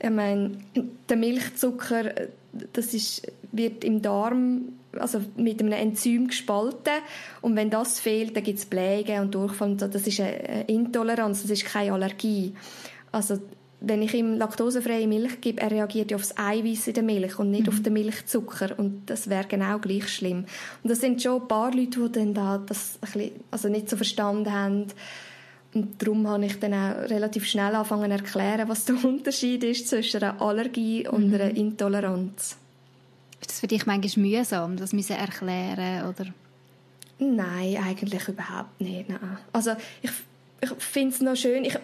Ich 0.00 0.10
meine, 0.10 0.58
der 1.08 1.16
Milchzucker, 1.16 2.10
das 2.72 2.92
ist, 2.92 3.30
wird 3.52 3.84
im 3.84 4.02
Darm 4.02 4.72
also 4.98 5.20
mit 5.36 5.60
einem 5.60 5.72
Enzym 5.72 6.28
gespalten 6.28 7.02
und 7.40 7.56
wenn 7.56 7.70
das 7.70 8.00
fehlt, 8.00 8.36
dann 8.36 8.44
gibt 8.44 8.58
es 8.58 8.66
Blähungen 8.66 9.22
und 9.22 9.34
Durchfall 9.34 9.76
das 9.76 10.06
ist 10.06 10.20
eine 10.20 10.64
Intoleranz, 10.66 11.42
das 11.42 11.50
ist 11.50 11.64
keine 11.64 11.92
Allergie. 11.92 12.54
Also 13.12 13.38
wenn 13.80 14.02
ich 14.02 14.14
ihm 14.14 14.36
laktosefreie 14.38 15.06
Milch 15.06 15.40
gebe, 15.40 15.60
er 15.60 15.70
reagiert 15.70 16.10
ja 16.10 16.16
auf 16.16 16.22
das 16.22 16.38
Eiweiß 16.38 16.88
in 16.88 16.94
der 16.94 17.02
Milch 17.02 17.38
und 17.38 17.50
nicht 17.50 17.66
mhm. 17.66 17.68
auf 17.68 17.82
den 17.82 17.92
Milchzucker 17.92 18.78
und 18.78 19.02
das 19.06 19.28
wäre 19.28 19.46
genau 19.46 19.78
gleich 19.78 20.08
schlimm. 20.08 20.46
Und 20.82 20.90
das 20.90 21.00
sind 21.00 21.22
schon 21.22 21.42
ein 21.42 21.48
paar 21.48 21.74
Leute, 21.74 22.08
die 22.08 22.12
dann 22.12 22.34
da 22.34 22.58
das 22.58 22.98
ein 23.00 23.12
bisschen, 23.12 23.30
also 23.50 23.68
nicht 23.68 23.90
so 23.90 23.96
verstanden 23.96 24.52
haben 24.52 24.86
und 25.74 26.00
darum 26.00 26.26
habe 26.28 26.46
ich 26.46 26.58
dann 26.60 26.72
auch 26.72 27.10
relativ 27.10 27.46
schnell 27.46 27.74
angefangen 27.74 28.10
zu 28.10 28.24
erklären, 28.24 28.68
was 28.68 28.84
der 28.84 28.96
Unterschied 29.04 29.64
ist 29.64 29.88
zwischen 29.88 30.22
einer 30.22 30.40
Allergie 30.40 31.06
und 31.06 31.28
mhm. 31.28 31.34
einer 31.34 31.50
Intoleranz. 31.50 32.56
Ist 33.44 33.50
das 33.50 33.60
für 33.60 33.66
dich 33.66 33.84
manchmal 33.84 34.26
mühsam, 34.26 34.78
das 34.78 34.94
müssen 34.94 35.16
erklären 35.16 36.08
oder? 36.08 36.32
Nein, 37.18 37.76
eigentlich 37.76 38.26
überhaupt 38.26 38.80
nicht. 38.80 39.10
Nein. 39.10 39.36
Also 39.52 39.72
ich, 40.00 40.10
ich 40.62 40.70
finde 40.78 41.14
es 41.14 41.20
noch 41.20 41.36
schön, 41.36 41.66
ich, 41.66 41.78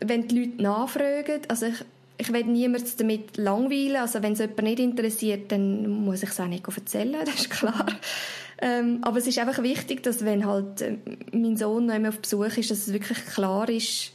wenn 0.00 0.28
die 0.28 0.40
Leute 0.40 0.62
nachfragen, 0.62 1.40
also 1.48 1.64
ich, 1.64 1.84
ich 2.18 2.30
will 2.30 2.44
niemanden 2.44 2.90
damit 2.98 3.38
langweilen, 3.38 3.96
also 3.96 4.22
wenn 4.22 4.34
es 4.34 4.40
jemand 4.40 4.62
nicht 4.64 4.78
interessiert, 4.78 5.52
dann 5.52 5.88
muss 5.88 6.22
ich 6.22 6.28
es 6.28 6.38
auch 6.38 6.48
nicht 6.48 6.68
erzählen, 6.68 7.16
das 7.24 7.34
ist 7.36 7.50
klar. 7.50 7.86
Ähm, 8.58 8.98
aber 9.00 9.16
es 9.16 9.26
ist 9.26 9.38
einfach 9.38 9.62
wichtig, 9.62 10.02
dass 10.02 10.22
wenn 10.22 10.44
halt 10.44 10.82
äh, 10.82 10.98
mein 11.32 11.56
Sohn 11.56 11.86
noch 11.86 11.94
einmal 11.94 12.10
auf 12.10 12.18
Besuch 12.18 12.58
ist, 12.58 12.70
dass 12.70 12.88
es 12.88 12.92
wirklich 12.92 13.24
klar 13.24 13.70
ist, 13.70 14.12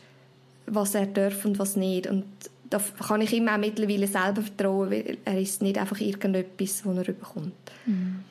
was 0.67 0.93
er 0.93 1.07
darf 1.07 1.45
und 1.45 1.57
was 1.57 1.75
nicht. 1.75 2.05
Und 2.05 2.25
da 2.71 2.81
kann 3.05 3.21
ich 3.21 3.33
ihm 3.33 3.47
auch 3.49 3.57
mittlerweile 3.57 4.07
selber 4.07 4.41
vertrauen, 4.41 4.89
weil 4.89 5.17
er 5.25 5.39
ist 5.39 5.61
nicht 5.61 5.77
einfach 5.77 5.99
irgendetwas, 5.99 6.85
was 6.85 6.97
er 6.97 7.03
bekommt. 7.03 7.53
Mhm. 7.85 8.23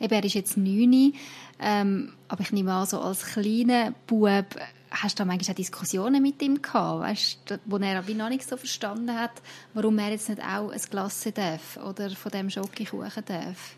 Eben, 0.00 0.14
er 0.14 0.24
ist 0.24 0.34
jetzt 0.34 0.56
neun, 0.56 1.12
ähm, 1.60 2.12
aber 2.28 2.40
ich 2.42 2.52
nehme 2.52 2.72
an, 2.72 2.86
so 2.86 3.00
als 3.00 3.26
kleiner 3.26 3.92
Bub 4.06 4.46
hast 4.90 5.18
du 5.18 5.22
da 5.22 5.26
manchmal 5.26 5.52
auch 5.52 5.56
Diskussionen 5.56 6.22
mit 6.22 6.40
ihm 6.40 6.62
gehabt, 6.62 7.00
weißt, 7.00 7.58
wo 7.66 7.76
er 7.78 8.06
wie 8.06 8.14
noch 8.14 8.28
nicht 8.28 8.48
so 8.48 8.56
verstanden 8.56 9.12
hat, 9.12 9.42
warum 9.74 9.98
er 9.98 10.10
jetzt 10.10 10.28
nicht 10.28 10.40
auch 10.40 10.70
ein 10.70 10.80
Glas 10.90 11.28
darf 11.34 11.76
oder 11.84 12.10
von 12.10 12.30
dem 12.30 12.48
Schokokuchen 12.48 13.24
darf? 13.26 13.76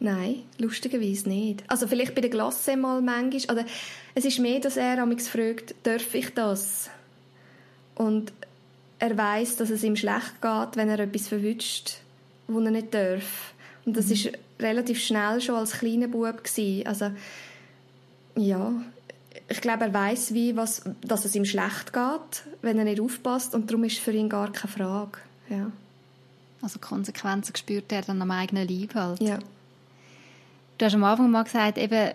Nein, 0.00 0.42
lustigerweise 0.58 1.28
nicht. 1.28 1.62
Also 1.68 1.86
vielleicht 1.86 2.14
bei 2.14 2.20
der 2.20 2.30
Glasse 2.30 2.76
mal 2.76 3.00
manchmal. 3.00 3.58
Oder 3.58 3.66
es 4.14 4.24
ist 4.24 4.38
mehr, 4.40 4.60
dass 4.60 4.76
er 4.76 5.06
mich 5.06 5.22
fragt, 5.22 5.74
darf 5.84 6.14
ich 6.14 6.34
das? 6.34 6.90
Und 7.94 8.32
er 8.98 9.16
weiß, 9.16 9.56
dass 9.56 9.70
es 9.70 9.82
ihm 9.82 9.96
schlecht 9.96 10.40
geht, 10.40 10.76
wenn 10.76 10.88
er 10.88 11.00
etwas 11.00 11.28
verwünscht, 11.28 11.98
wo 12.46 12.60
er 12.60 12.70
nicht 12.70 12.94
darf. 12.94 13.54
Und 13.84 13.96
das 13.96 14.06
mhm. 14.06 14.12
ist 14.12 14.32
relativ 14.60 15.02
schnell 15.02 15.40
schon 15.40 15.56
als 15.56 15.72
kleiner 15.72 16.08
Bub 16.08 16.44
gewesen. 16.44 16.86
Also 16.86 17.10
ja, 18.36 18.72
ich 19.48 19.60
glaube, 19.60 19.84
er 19.84 19.94
weiß 19.94 20.34
wie, 20.34 20.56
was, 20.56 20.82
dass 21.02 21.24
es 21.24 21.34
ihm 21.34 21.44
schlecht 21.44 21.92
geht, 21.92 22.44
wenn 22.62 22.78
er 22.78 22.84
nicht 22.84 23.00
aufpasst 23.00 23.54
und 23.54 23.70
darum 23.70 23.84
ist 23.84 23.94
es 23.94 23.98
für 23.98 24.12
ihn 24.12 24.28
gar 24.28 24.50
keine 24.52 24.72
Frage. 24.72 25.18
Ja. 25.48 25.70
Also 26.62 26.78
Konsequenzen 26.78 27.54
spürt 27.56 27.92
er 27.92 28.02
dann 28.02 28.22
am 28.22 28.30
eigenen 28.30 28.66
Leib 28.66 28.94
halt. 28.94 29.20
Ja. 29.20 29.38
Du 30.78 30.86
hast 30.86 30.94
am 30.94 31.04
Anfang 31.04 31.30
mal 31.30 31.44
gesagt, 31.44 31.78
eben, 31.78 32.12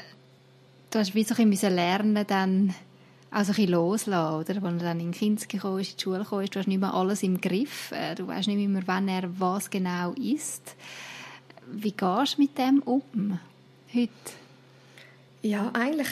du 0.90 1.00
hast 1.00 1.14
wie 1.14 1.24
so 1.24 1.36
ein 1.38 1.50
bisschen 1.50 1.76
lernen, 1.76 2.26
dann 2.28 2.74
auch 3.32 3.44
so 3.44 3.52
ein 3.52 3.56
bisschen 3.56 3.72
loslassen, 3.72 4.54
oder? 4.54 4.64
Als 4.66 4.82
er 4.82 4.88
dann 4.88 5.00
in 5.00 5.12
Kinder 5.12 5.46
gekommen 5.46 5.80
ist, 5.80 5.92
in 5.92 5.98
die 5.98 6.04
Schule 6.04 6.20
gekommen 6.20 6.44
ist, 6.44 6.56
du 6.56 6.60
hast 6.60 6.68
nicht 6.68 6.80
mehr 6.80 6.94
alles 6.94 7.24
im 7.24 7.40
Griff, 7.40 7.92
äh, 7.92 8.16
du 8.16 8.28
weißt 8.28 8.48
nicht 8.48 8.70
mehr, 8.70 8.84
wann 8.86 9.08
er 9.08 9.30
was 9.40 9.70
genau 9.70 10.14
ist. 10.14 10.76
Wie 11.72 11.92
gehst 11.92 12.38
du 12.38 12.42
mit 12.42 12.58
dem 12.58 12.82
um 12.84 13.40
heute? 13.94 14.10
Ja, 15.42 15.72
eigentlich, 15.74 16.08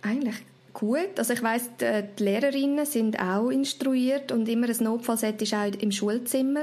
eigentlich 0.00 0.36
gut. 0.72 1.18
Also 1.18 1.34
ich 1.34 1.42
weiss, 1.42 1.68
die, 1.80 2.22
Lehrerinnen 2.22 2.86
sind 2.86 3.18
auch 3.20 3.50
instruiert 3.50 4.32
und 4.32 4.48
immer 4.48 4.68
ein 4.68 4.76
Notfallset 4.84 5.40
ist 5.42 5.54
auch 5.54 5.66
im 5.66 5.92
Schulzimmer. 5.92 6.62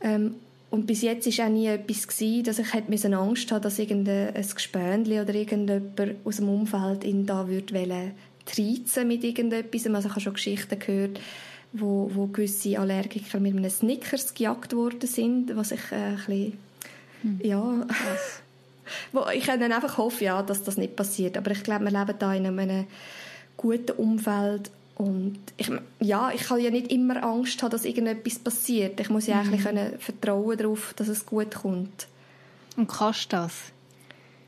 Ähm, 0.00 0.36
und 0.70 0.86
bis 0.86 1.02
jetzt 1.02 1.26
war 1.38 1.46
auch 1.46 1.50
nie 1.50 1.66
etwas 1.66 2.06
gewesen, 2.06 2.44
dass 2.44 2.58
ich 2.58 2.74
hätte 2.74 3.16
Angst 3.16 3.50
haben 3.50 3.62
dass 3.62 3.78
irgendein 3.78 4.34
Gespönli 4.34 5.18
oder 5.18 5.34
irgendjemand 5.34 6.16
aus 6.24 6.36
dem 6.36 6.48
Umfeld 6.48 7.04
ihn 7.04 7.24
da 7.24 7.48
würde 7.48 8.12
reizen 8.56 9.08
mit 9.08 9.24
irgendetwas. 9.24 9.86
Also 9.86 10.08
ich 10.08 10.12
habe 10.12 10.20
schon 10.20 10.34
Geschichten 10.34 10.78
gehört, 10.78 11.20
wo, 11.72 12.10
wo 12.14 12.26
gewisse 12.26 12.78
Allergiker 12.78 13.40
mit 13.40 13.56
einem 13.56 13.70
Snickers 13.70 14.34
gejagt 14.34 14.74
worden 14.74 15.06
sind, 15.06 15.56
was 15.56 15.72
ich 15.72 15.92
äh, 15.92 15.96
ein 15.96 16.16
bisschen, 16.16 16.58
hm. 17.22 17.40
ja, 17.42 17.62
wo 19.12 19.26
ich 19.34 19.46
dann 19.46 19.72
einfach 19.72 19.98
hoffe, 19.98 20.24
ja, 20.24 20.42
dass 20.42 20.62
das 20.62 20.76
nicht 20.76 20.96
passiert. 20.96 21.36
Aber 21.36 21.50
ich 21.50 21.62
glaube, 21.62 21.84
wir 21.84 21.90
leben 21.90 22.18
da 22.18 22.34
in 22.34 22.46
einem 22.46 22.86
guten 23.56 23.92
Umfeld 23.92 24.70
und 24.94 25.38
ich, 25.56 25.70
ja, 26.00 26.30
ich 26.34 26.42
kann 26.42 26.60
ja 26.60 26.70
nicht 26.70 26.90
immer 26.90 27.22
Angst 27.22 27.62
haben, 27.62 27.70
dass 27.70 27.84
irgendetwas 27.84 28.38
passiert. 28.38 28.98
Ich 28.98 29.10
muss 29.10 29.26
ja 29.26 29.36
mhm. 29.36 29.40
eigentlich 29.48 29.62
können 29.62 29.98
vertrauen 29.98 30.58
darauf, 30.58 30.92
dass 30.94 31.08
es 31.08 31.24
gut 31.24 31.54
kommt. 31.54 32.08
Und 32.76 32.88
kannst 32.88 33.32
du 33.32 33.36
das? 33.36 33.54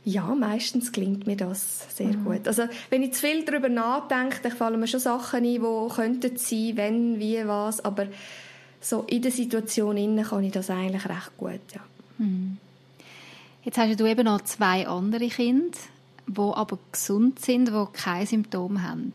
Ja, 0.05 0.35
meistens 0.35 0.93
klingt 0.93 1.27
mir 1.27 1.37
das 1.37 1.95
sehr 1.95 2.09
mhm. 2.09 2.25
gut. 2.25 2.49
Also, 2.49 2.65
wenn 2.89 3.03
ich 3.03 3.13
zu 3.13 3.27
viel 3.27 3.45
darüber 3.45 3.69
nachdenke, 3.69 4.39
dann 4.43 4.53
fallen 4.53 4.81
mir 4.81 4.87
schon 4.87 5.01
Sachen 5.01 5.45
ein, 5.45 5.45
die 5.45 5.95
könnten 5.95 6.37
sein, 6.37 6.73
wenn, 6.77 7.19
wie, 7.19 7.47
was, 7.47 7.85
aber 7.85 8.07
so 8.81 9.03
in 9.03 9.21
der 9.21 9.31
Situation 9.31 9.97
innen 9.99 10.25
kann 10.25 10.43
ich 10.43 10.53
das 10.53 10.71
eigentlich 10.71 11.07
recht 11.07 11.37
gut, 11.37 11.61
ja. 11.75 11.81
Mhm. 12.19 12.57
Jetzt 13.63 13.77
hast 13.77 14.01
du 14.01 14.07
eben 14.07 14.25
noch 14.25 14.41
zwei 14.43 14.89
andere 14.89 15.29
Kinder, 15.29 15.77
die 16.27 16.41
aber 16.41 16.79
gesund 16.91 17.41
sind, 17.41 17.69
die 17.69 17.85
keine 17.93 18.27
Symptome 18.27 18.83
haben. 18.83 19.13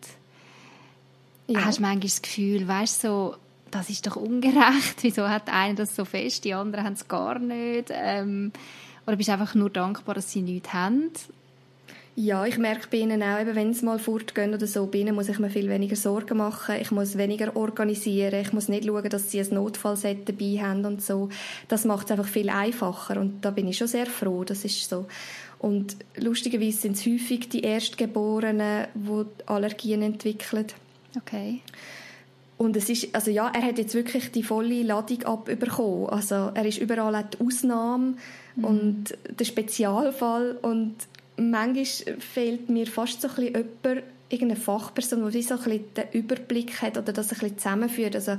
Ja. 1.47 1.65
Hast 1.65 1.79
du 1.79 1.81
manchmal 1.81 2.01
das 2.01 2.21
Gefühl, 2.21 2.67
weißt 2.67 3.01
so, 3.01 3.35
das 3.71 3.89
ist 3.89 4.05
doch 4.05 4.15
ungerecht, 4.15 4.97
wieso 5.01 5.27
hat 5.27 5.49
einer 5.49 5.75
das 5.75 5.95
so 5.95 6.05
fest, 6.05 6.43
die 6.43 6.53
anderen 6.53 6.85
haben 6.85 6.93
es 6.93 7.07
gar 7.07 7.39
nicht? 7.39 7.89
Ähm, 7.91 8.51
oder 9.05 9.17
bist 9.17 9.29
du 9.29 9.33
einfach 9.33 9.55
nur 9.55 9.69
dankbar, 9.69 10.15
dass 10.15 10.31
sie 10.31 10.41
nichts 10.41 10.73
haben? 10.73 11.11
Ja, 12.17 12.45
ich 12.45 12.57
merke 12.57 12.87
bei 12.89 12.97
ihnen 12.97 13.21
auch, 13.21 13.41
eben, 13.41 13.55
wenn 13.55 13.73
sie 13.73 13.83
mal 13.83 13.99
fortgehen 13.99 14.53
oder 14.53 14.67
so, 14.67 14.85
bei 14.85 14.99
ihnen 14.99 15.15
muss 15.15 15.27
ich 15.27 15.37
mir 15.37 15.49
viel 15.49 15.67
weniger 15.67 15.97
Sorgen 15.97 16.37
machen. 16.37 16.77
Ich 16.79 16.89
muss 16.89 17.17
weniger 17.17 17.57
organisieren. 17.57 18.39
Ich 18.39 18.53
muss 18.53 18.69
nicht 18.69 18.85
schauen, 18.85 19.09
dass 19.09 19.31
sie 19.31 19.41
ein 19.41 19.53
Notfallset 19.53 20.29
dabei 20.29 20.61
haben 20.61 20.85
und 20.85 21.01
so. 21.01 21.27
Das 21.67 21.83
macht 21.83 22.05
es 22.05 22.11
einfach 22.11 22.29
viel 22.29 22.49
einfacher. 22.49 23.19
Und 23.19 23.43
da 23.43 23.51
bin 23.51 23.67
ich 23.67 23.77
schon 23.77 23.89
sehr 23.89 24.05
froh. 24.05 24.45
Das 24.45 24.63
ist 24.63 24.89
so. 24.89 25.07
Und 25.59 25.97
lustigerweise 26.15 26.77
sind 26.77 26.95
es 26.95 27.05
häufig 27.05 27.49
die 27.49 27.63
Erstgeborenen, 27.63 28.87
die 28.93 29.25
Allergien 29.45 30.01
entwickeln. 30.01 30.67
Okay. 31.17 31.59
Und 32.57 32.77
es 32.77 32.89
ist, 32.89 33.13
also 33.13 33.29
ja, 33.29 33.51
er 33.53 33.61
hat 33.61 33.77
jetzt 33.77 33.93
wirklich 33.93 34.31
die 34.31 34.43
volle 34.43 34.83
Ladung 34.83 35.23
abbekommen. 35.23 36.07
Also 36.09 36.51
er 36.53 36.65
ist 36.65 36.77
überall 36.77 37.25
die 37.33 37.45
Ausnahme 37.45 38.15
mhm. 38.55 38.63
und 38.63 39.17
der 39.39 39.45
Spezialfall 39.45 40.57
und 40.61 40.95
manchmal 41.37 42.19
fehlt 42.19 42.69
mir 42.69 42.87
fast 42.87 43.21
so 43.21 43.27
ein 43.27 43.35
bisschen 43.35 43.53
jemand, 43.83 44.03
irgendeine 44.29 44.59
Fachperson, 44.59 45.29
die 45.29 45.41
so 45.41 45.55
ein 45.55 45.63
bisschen 45.63 45.93
den 45.95 46.05
Überblick 46.13 46.81
hat 46.81 46.97
oder 46.97 47.13
das 47.13 47.31
ein 47.31 47.39
bisschen 47.39 47.57
zusammenführt. 47.57 48.15
Also 48.15 48.37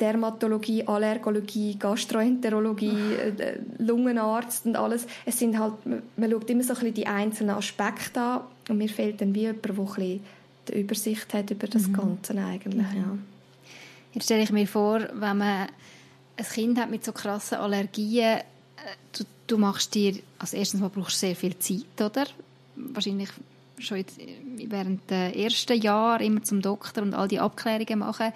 Dermatologie, 0.00 0.86
Allergologie, 0.86 1.76
Gastroenterologie, 1.78 3.14
äh, 3.38 3.58
Lungenarzt 3.78 4.66
und 4.66 4.76
alles. 4.76 5.06
Es 5.24 5.38
sind 5.38 5.58
halt, 5.58 5.74
man 5.84 6.30
schaut 6.30 6.50
immer 6.50 6.62
so 6.62 6.72
ein 6.72 6.78
bisschen 6.80 6.94
die 6.94 7.06
einzelnen 7.06 7.56
Aspekte 7.56 8.20
an 8.20 8.40
und 8.68 8.78
mir 8.78 8.88
fehlt 8.88 9.20
dann 9.20 9.34
wie 9.34 9.42
jemand, 9.42 9.64
der 9.64 9.70
ein 9.70 9.84
bisschen 9.84 10.20
die 10.68 10.80
Übersicht 10.80 11.34
hat 11.34 11.50
über 11.50 11.66
das 11.66 11.88
mhm. 11.88 11.92
Ganze 11.92 12.34
eigentlich. 12.38 12.74
Mhm. 12.74 12.96
Ja. 12.96 13.18
Jetzt 14.14 14.24
stelle 14.24 14.42
ich 14.42 14.52
mir 14.52 14.66
vor, 14.66 15.00
wenn 15.14 15.38
man 15.38 15.68
ein 16.36 16.44
Kind 16.52 16.78
hat 16.78 16.90
mit 16.90 17.04
so 17.04 17.12
krassen 17.12 17.58
Allergien, 17.58 18.40
du, 19.12 19.24
du 19.46 19.58
machst 19.58 19.94
dir, 19.94 20.14
als 20.38 20.52
erstens 20.52 20.80
mal 20.80 20.90
brauchst 20.90 21.16
du 21.16 21.26
sehr 21.26 21.36
viel 21.36 21.58
Zeit, 21.58 22.00
oder? 22.00 22.26
Wahrscheinlich 22.76 23.30
schon 23.78 23.98
jetzt 23.98 24.18
während 24.56 25.10
der 25.10 25.36
ersten 25.36 25.80
Jahre 25.80 26.24
immer 26.24 26.42
zum 26.42 26.62
Doktor 26.62 27.02
und 27.02 27.14
all 27.14 27.28
die 27.28 27.40
Abklärungen 27.40 27.98
machen. 27.98 28.32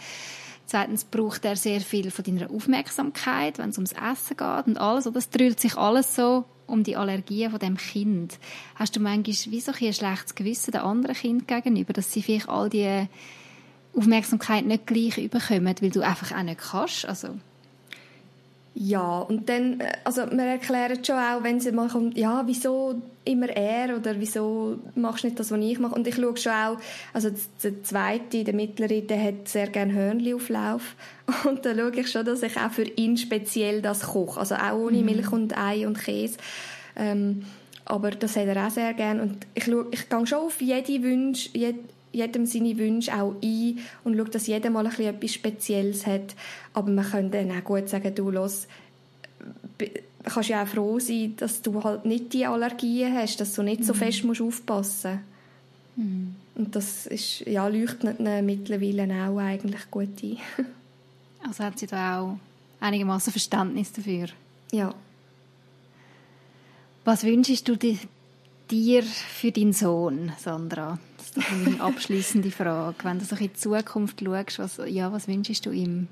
Zweitens 0.66 1.04
braucht 1.04 1.44
er 1.44 1.54
sehr 1.54 1.80
viel 1.80 2.10
von 2.10 2.24
deiner 2.24 2.50
Aufmerksamkeit, 2.50 3.58
wenn 3.58 3.70
es 3.70 3.78
ums 3.78 3.92
Essen 3.92 4.36
geht 4.36 4.66
und 4.66 4.78
alles. 4.78 5.06
Oder 5.06 5.18
es 5.18 5.30
drüllt 5.30 5.60
sich 5.60 5.76
alles 5.76 6.16
so 6.16 6.44
um 6.66 6.82
die 6.82 6.96
Allergien 6.96 7.52
von 7.52 7.60
dem 7.60 7.76
Kind. 7.76 8.38
Hast 8.74 8.96
du 8.96 9.00
manchmal 9.00 9.52
wie 9.52 9.60
so 9.60 9.70
ein 9.70 9.92
schlechtes 9.92 10.34
Gewissen 10.34 10.72
den 10.72 10.80
anderen 10.80 11.14
Kind 11.14 11.46
gegenüber, 11.46 11.92
dass 11.92 12.12
sie 12.12 12.22
vielleicht 12.22 12.48
all 12.48 12.68
die 12.68 13.06
Aufmerksamkeit 13.94 14.66
nicht 14.66 14.86
gleich 14.86 15.18
überkommen, 15.18 15.76
weil 15.80 15.90
du 15.90 16.00
einfach 16.00 16.36
auch 16.36 16.42
nicht 16.42 16.58
kannst? 16.58 17.06
Also 17.06 17.28
ja, 18.78 19.20
und 19.20 19.48
dann, 19.48 19.80
äh, 19.80 19.90
also 20.04 20.30
wir 20.30 20.44
erklären 20.44 21.02
schon 21.02 21.16
auch, 21.16 21.42
wenn 21.42 21.60
sie 21.60 21.72
mal 21.72 21.88
kommt, 21.88 22.18
ja, 22.18 22.42
wieso 22.44 23.00
immer 23.24 23.48
er 23.48 23.96
oder 23.96 24.20
wieso 24.20 24.78
machst 24.94 25.24
du 25.24 25.28
nicht 25.28 25.40
das, 25.40 25.50
was 25.50 25.58
ich 25.58 25.78
mache? 25.78 25.94
Und 25.94 26.06
ich 26.06 26.16
schaue 26.16 26.36
schon 26.36 26.52
auch, 26.52 26.76
also 27.14 27.30
der 27.62 27.82
zweite, 27.82 28.44
der 28.44 28.54
mittlere, 28.54 29.00
der 29.00 29.22
hat 29.22 29.48
sehr 29.48 29.68
gerne 29.68 29.94
Hörnli-Auflauf. 29.94 30.94
Und 31.48 31.64
da 31.64 31.74
schaue 31.74 31.96
ich 31.96 32.08
schon, 32.08 32.26
dass 32.26 32.42
ich 32.42 32.58
auch 32.58 32.70
für 32.70 32.84
ihn 32.84 33.16
speziell 33.16 33.80
das 33.80 34.08
koche. 34.08 34.40
Also 34.40 34.56
auch 34.56 34.74
ohne 34.78 34.98
mhm. 34.98 35.06
Milch 35.06 35.32
und 35.32 35.56
Ei 35.56 35.86
und 35.86 35.98
Käse. 35.98 36.36
Ähm, 36.96 37.46
aber 37.86 38.10
das 38.10 38.36
hat 38.36 38.46
er 38.46 38.66
auch 38.66 38.70
sehr 38.70 38.92
gerne. 38.92 39.22
Und 39.22 39.46
ich, 39.54 39.64
schaue, 39.64 39.86
ich 39.90 40.06
gehe 40.06 40.26
schon 40.26 40.38
auf 40.38 40.60
jede 40.60 41.02
Wunsch, 41.02 41.48
jed, 41.54 41.76
jedem 42.12 42.46
seine 42.46 42.76
Wünsche 42.78 43.14
auch 43.14 43.36
ein 43.42 43.78
und 44.04 44.16
schaue, 44.16 44.28
dass 44.28 44.46
jeder 44.46 44.70
mal 44.70 44.84
ein 44.84 44.90
bisschen 44.90 45.14
etwas 45.14 45.34
Spezielles 45.34 46.06
hat. 46.06 46.34
Aber 46.76 46.90
man 46.90 47.10
könnte 47.10 47.38
dann 47.38 47.58
auch 47.58 47.64
gut 47.64 47.88
sagen, 47.88 48.14
du, 48.14 48.30
los, 48.30 48.68
kannst 50.22 50.50
ja 50.50 50.62
auch 50.62 50.66
froh 50.66 50.98
sein, 50.98 51.34
dass 51.38 51.62
du 51.62 51.82
halt 51.82 52.04
nicht 52.04 52.34
die 52.34 52.44
Allergien 52.44 53.14
hast, 53.14 53.40
dass 53.40 53.54
du 53.54 53.62
nicht 53.62 53.82
so 53.82 53.94
mhm. 53.94 53.98
fest 53.98 54.24
musst 54.24 54.42
aufpassen 54.42 55.12
musst. 55.12 55.96
Mhm. 55.96 56.34
Und 56.54 56.76
das 56.76 57.06
ist, 57.06 57.40
ja, 57.46 57.66
leuchtet 57.66 58.20
mittlerweile 58.20 59.04
auch 59.26 59.38
eigentlich 59.38 59.90
gut 59.90 60.22
ein. 60.22 60.36
also 61.48 61.64
hat 61.64 61.78
sie 61.78 61.86
da 61.86 62.20
auch 62.20 62.38
einigermaßen 62.80 63.32
Verständnis 63.32 63.92
dafür? 63.92 64.26
Ja. 64.70 64.94
Was 67.06 67.24
wünschst 67.24 67.66
du 67.68 67.76
dir 67.76 67.96
dir 68.70 69.02
für 69.02 69.50
deinen 69.50 69.72
Sohn, 69.72 70.32
Sandra? 70.38 70.98
Das 71.16 71.30
ist 71.30 71.52
meine 71.52 71.80
abschließende 71.80 72.50
Frage. 72.50 72.96
Wenn 73.02 73.18
du 73.18 73.24
so 73.24 73.34
in 73.34 73.44
die 73.44 73.54
Zukunft 73.54 74.20
schaust, 74.22 74.58
was, 74.58 74.80
ja, 74.88 75.10
was 75.10 75.26
wünschst 75.26 75.64
du 75.64 75.70
ihm? 75.70 76.08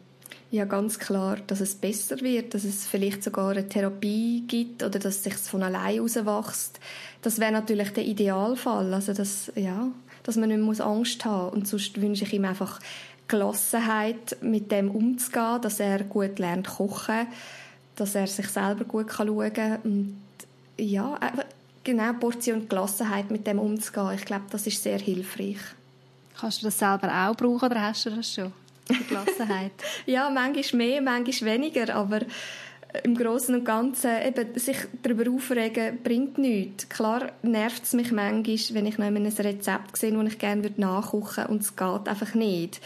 Ja, 0.50 0.64
ganz 0.64 0.98
klar, 0.98 1.38
dass 1.46 1.60
es 1.60 1.74
besser 1.74 2.20
wird, 2.20 2.54
dass 2.54 2.64
es 2.64 2.86
vielleicht 2.86 3.24
sogar 3.24 3.50
eine 3.50 3.68
Therapie 3.68 4.44
gibt 4.46 4.82
oder 4.82 4.98
dass 4.98 5.16
es 5.16 5.24
sich 5.24 5.34
von 5.34 5.62
allein 5.62 5.94
herauswächst. 5.94 6.78
Das 7.22 7.40
wäre 7.40 7.52
natürlich 7.52 7.92
der 7.92 8.04
Idealfall, 8.04 8.94
also 8.94 9.12
dass, 9.12 9.50
ja, 9.56 9.88
dass 10.22 10.36
man 10.36 10.50
nicht 10.50 10.60
mehr 10.60 10.86
Angst 10.86 11.24
haben 11.24 11.46
muss. 11.46 11.54
Und 11.54 11.68
sonst 11.68 12.00
wünsche 12.00 12.24
ich 12.24 12.32
ihm 12.32 12.44
einfach 12.44 12.78
Gelassenheit, 13.26 14.36
mit 14.42 14.70
dem 14.70 14.90
umzugehen, 14.90 15.60
dass 15.62 15.80
er 15.80 16.04
gut 16.04 16.38
lernt 16.38 16.68
kochen, 16.68 17.26
dass 17.96 18.14
er 18.14 18.26
sich 18.26 18.48
selber 18.48 18.84
gut 18.84 19.12
schauen 19.12 19.52
kann 19.52 19.78
und 19.82 20.16
ja, 20.76 21.18
genau 21.84 22.12
Portion 22.14 22.68
Gelassenheit 22.68 23.30
mit 23.30 23.46
dem 23.46 23.58
umzugehen. 23.58 24.12
Ich 24.14 24.24
glaube, 24.24 24.44
das 24.50 24.66
ist 24.66 24.82
sehr 24.82 24.98
hilfreich. 24.98 25.58
Kannst 26.38 26.62
du 26.62 26.66
das 26.66 26.78
selber 26.78 27.08
auch 27.08 27.36
brauchen 27.36 27.66
oder 27.66 27.80
hast 27.80 28.06
du 28.06 28.10
das 28.10 28.34
schon? 28.34 28.52
Gelassenheit. 29.08 29.72
ja, 30.06 30.30
manchmal 30.30 30.86
mehr, 30.86 31.02
manchmal 31.02 31.54
weniger, 31.54 31.94
aber 31.94 32.20
im 33.02 33.16
Großen 33.16 33.54
und 33.54 33.64
Ganzen 33.64 34.10
eben, 34.24 34.58
sich 34.58 34.76
darüber 35.02 35.30
aufregen 35.30 35.98
bringt 36.02 36.38
nichts. 36.38 36.88
Klar 36.88 37.32
nervt 37.42 37.82
es 37.82 37.92
mich 37.92 38.12
manchmal, 38.12 38.74
wenn 38.74 38.86
ich 38.86 38.98
noch 38.98 39.06
ein 39.06 39.26
Rezept 39.26 39.96
sehe, 39.96 40.12
das 40.12 40.32
ich 40.32 40.38
gerne 40.38 40.70
nachkochen 40.76 41.44
würde 41.44 41.50
und 41.50 41.62
es 41.62 41.74
geht 41.74 42.08
einfach 42.08 42.34
nicht. 42.34 42.80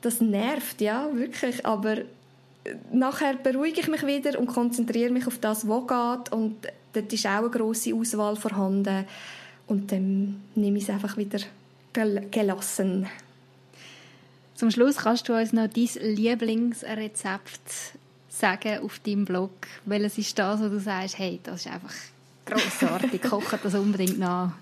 Das 0.00 0.20
nervt, 0.20 0.80
ja, 0.80 1.08
wirklich, 1.12 1.64
aber 1.64 1.98
nachher 2.92 3.34
beruhige 3.34 3.80
ich 3.80 3.88
mich 3.88 4.06
wieder 4.06 4.38
und 4.38 4.46
konzentriere 4.46 5.12
mich 5.12 5.26
auf 5.26 5.38
das, 5.38 5.68
was 5.68 5.86
geht 5.86 6.32
und 6.32 6.56
dort 6.92 7.12
ist 7.12 7.26
auch 7.26 7.38
eine 7.38 7.50
grosse 7.50 7.94
Auswahl 7.94 8.36
vorhanden 8.36 9.04
und 9.66 9.92
dann 9.92 10.42
nehme 10.54 10.78
ich 10.78 10.84
es 10.84 10.90
einfach 10.90 11.16
wieder 11.16 11.38
gelassen. 11.92 13.06
Zum 14.60 14.70
Schluss 14.70 14.98
kannst 14.98 15.26
du 15.26 15.32
uns 15.32 15.54
noch 15.54 15.68
dein 15.68 15.88
Lieblingsrezept 16.16 17.94
sagen 18.28 18.80
auf 18.84 18.98
deinem 18.98 19.24
Blog. 19.24 19.52
Welches 19.86 20.18
ist 20.18 20.38
das, 20.38 20.60
wo 20.60 20.68
du 20.68 20.78
sagst, 20.78 21.18
hey, 21.18 21.40
das 21.42 21.64
ist 21.64 21.72
einfach 21.72 21.94
grossartig, 22.44 23.22
koche 23.30 23.58
das 23.62 23.74
unbedingt 23.74 24.18
nach? 24.18 24.52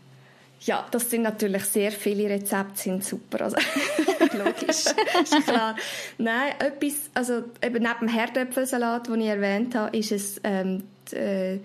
Ja, 0.60 0.86
das 0.92 1.10
sind 1.10 1.22
natürlich 1.22 1.64
sehr 1.64 1.90
viele 1.90 2.30
Rezepte, 2.30 2.80
sind 2.80 3.02
super. 3.02 3.40
Also, 3.40 3.56
logisch, 4.38 4.84
ist 5.20 5.44
klar. 5.44 5.74
Nein, 6.16 6.52
etwas, 6.60 6.94
also 7.12 7.42
eben 7.60 7.82
neben 7.82 7.98
dem 8.02 8.08
Herdöpfelsalat, 8.08 9.08
den 9.08 9.20
ich 9.22 9.26
erwähnt 9.26 9.74
habe, 9.74 9.96
ist 9.96 10.12
es 10.12 10.40
ähm, 10.44 10.84
die, 11.10 11.16
äh, 11.16 11.58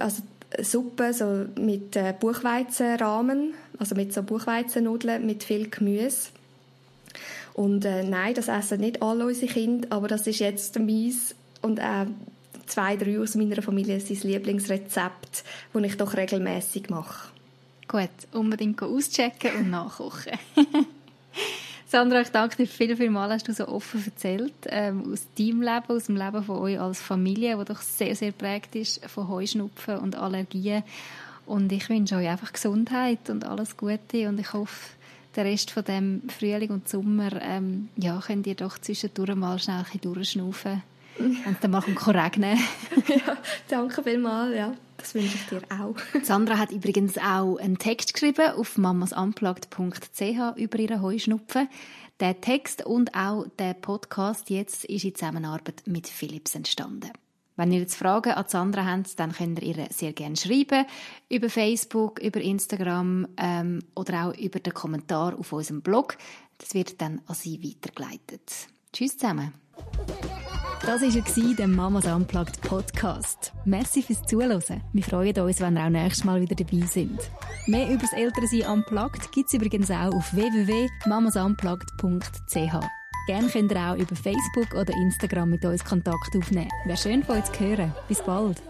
also 0.00 0.22
Suppe 0.60 1.12
so 1.14 1.46
mit 1.54 1.94
äh, 1.94 2.12
Buchweizenrahmen, 2.18 3.54
also 3.78 3.94
mit 3.94 4.12
so 4.12 4.24
Buchweizennudeln 4.24 5.24
mit 5.24 5.44
viel 5.44 5.70
Gemüse. 5.70 6.30
Und 7.54 7.84
äh, 7.84 8.02
nein, 8.02 8.34
das 8.34 8.48
essen 8.48 8.80
nicht 8.80 9.02
alle 9.02 9.26
unsere 9.26 9.52
Kinder, 9.52 9.88
aber 9.90 10.08
das 10.08 10.26
ist 10.26 10.38
jetzt 10.38 10.78
meins 10.78 11.34
und 11.62 11.78
äh, 11.78 12.06
zwei, 12.66 12.96
drei 12.96 13.18
aus 13.18 13.34
meiner 13.34 13.62
Familie 13.62 14.00
sein 14.00 14.18
Lieblingsrezept, 14.22 15.44
das 15.72 15.82
ich 15.82 15.96
doch 15.96 16.16
regelmäßig 16.16 16.88
mache. 16.90 17.28
Gut, 17.88 18.10
unbedingt 18.32 18.80
auschecken 18.82 19.50
und 19.58 19.70
nachkochen. 19.70 20.38
Sandra, 21.88 22.20
ich 22.20 22.28
danke 22.28 22.56
dir 22.56 22.66
viel, 22.68 22.96
viel 22.96 23.10
mal, 23.10 23.32
hast 23.32 23.48
du 23.48 23.52
so 23.52 23.66
offen 23.66 24.04
erzählt, 24.04 24.54
ähm, 24.66 25.12
aus 25.12 25.26
deinem 25.36 25.60
Leben, 25.60 25.88
aus 25.88 26.04
dem 26.04 26.16
Leben 26.16 26.44
von 26.44 26.58
euch 26.58 26.80
als 26.80 27.00
Familie, 27.00 27.56
das 27.56 27.66
doch 27.66 27.82
sehr, 27.82 28.14
sehr 28.14 28.30
prägt 28.30 28.76
ist 28.76 29.04
von 29.06 29.28
Heuschnupfen 29.28 29.98
und 29.98 30.14
Allergien. 30.14 30.84
Und 31.46 31.72
ich 31.72 31.88
wünsche 31.88 32.14
euch 32.14 32.28
einfach 32.28 32.52
Gesundheit 32.52 33.28
und 33.28 33.44
alles 33.44 33.76
Gute 33.76 34.28
und 34.28 34.38
ich 34.38 34.52
hoffe, 34.52 34.90
der 35.40 35.50
Rest 35.50 35.70
von 35.70 35.84
dem 35.84 36.22
Frühling 36.28 36.70
und 36.70 36.88
Sommer, 36.88 37.40
ähm, 37.40 37.88
ja, 37.96 38.20
könnt 38.20 38.46
ihr 38.46 38.54
doch 38.54 38.78
zwischendurch 38.78 39.34
mal 39.34 39.58
schnell 39.58 39.78
ein 39.78 39.84
bisschen 39.84 40.00
durchschnaufen 40.00 40.82
und 41.18 41.56
dann 41.60 41.70
machen 41.70 41.94
wir 41.94 42.14
regnen. 42.14 42.58
ja, 43.08 43.36
danke 43.68 44.02
vielmals, 44.02 44.54
ja. 44.54 44.74
Das 44.98 45.14
wünsche 45.14 45.36
ich 45.36 45.46
dir 45.46 45.62
auch. 45.70 45.94
Sandra 46.22 46.58
hat 46.58 46.72
übrigens 46.72 47.16
auch 47.16 47.56
einen 47.56 47.78
Text 47.78 48.12
geschrieben 48.12 48.50
auf 48.50 48.76
mamasunplugged.ch 48.76 50.56
über 50.56 50.78
ihre 50.78 51.00
Heuschnupfen. 51.00 51.68
Der 52.20 52.38
Text 52.42 52.84
und 52.84 53.14
auch 53.14 53.46
der 53.58 53.72
Podcast 53.72 54.50
jetzt 54.50 54.84
ist 54.84 55.04
in 55.04 55.14
Zusammenarbeit 55.14 55.82
mit 55.86 56.06
Philips 56.06 56.54
entstanden. 56.54 57.12
Wenn 57.60 57.72
ihr 57.72 57.80
jetzt 57.80 57.96
Fragen 57.96 58.32
an 58.32 58.46
Sandra 58.48 58.86
habt, 58.86 59.20
dann 59.20 59.32
könnt 59.32 59.60
ihr 59.60 59.76
ihr 59.76 59.86
sehr 59.90 60.14
gerne 60.14 60.34
schreiben. 60.34 60.86
Über 61.28 61.50
Facebook, 61.50 62.18
über 62.18 62.40
Instagram 62.40 63.28
ähm, 63.36 63.80
oder 63.94 64.24
auch 64.24 64.34
über 64.34 64.60
den 64.60 64.72
Kommentar 64.72 65.38
auf 65.38 65.52
unserem 65.52 65.82
Blog. 65.82 66.16
Das 66.56 66.72
wird 66.72 67.02
dann 67.02 67.20
an 67.26 67.34
sie 67.34 67.62
weitergeleitet. 67.62 68.50
Tschüss 68.94 69.18
zusammen. 69.18 69.52
Das 70.86 71.02
war 71.02 71.54
der 71.54 71.68
Mamas 71.68 72.06
Unplugged 72.06 72.62
Podcast. 72.62 73.52
Merci 73.66 74.04
fürs 74.04 74.22
Zuhören. 74.22 74.82
Wir 74.94 75.04
freuen 75.04 75.38
uns, 75.38 75.60
wenn 75.60 75.76
ihr 75.76 75.84
auch 75.84 75.90
nächstes 75.90 76.24
Mal 76.24 76.40
wieder 76.40 76.54
dabei 76.54 76.86
sind. 76.86 77.20
Mehr 77.66 77.90
über 77.90 78.00
das 78.00 78.14
Elternsein 78.14 78.72
Unplugged 78.72 79.32
gibt 79.32 79.48
es 79.48 79.52
übrigens 79.52 79.90
auch 79.90 80.14
auf 80.14 80.32
www.mamasunplugged.ch. 80.32 82.99
Gerne 83.30 83.46
könnt 83.46 83.70
ihr 83.70 83.78
auch 83.78 83.94
über 83.94 84.16
Facebook 84.16 84.74
oder 84.74 84.92
Instagram 84.92 85.50
mit 85.50 85.64
uns 85.64 85.84
Kontakt 85.84 86.36
aufnehmen. 86.36 86.68
Wäre 86.84 86.98
schön 86.98 87.22
von 87.22 87.36
euch 87.38 87.44
zu 87.44 87.60
hören. 87.60 87.94
Bis 88.08 88.20
bald. 88.20 88.60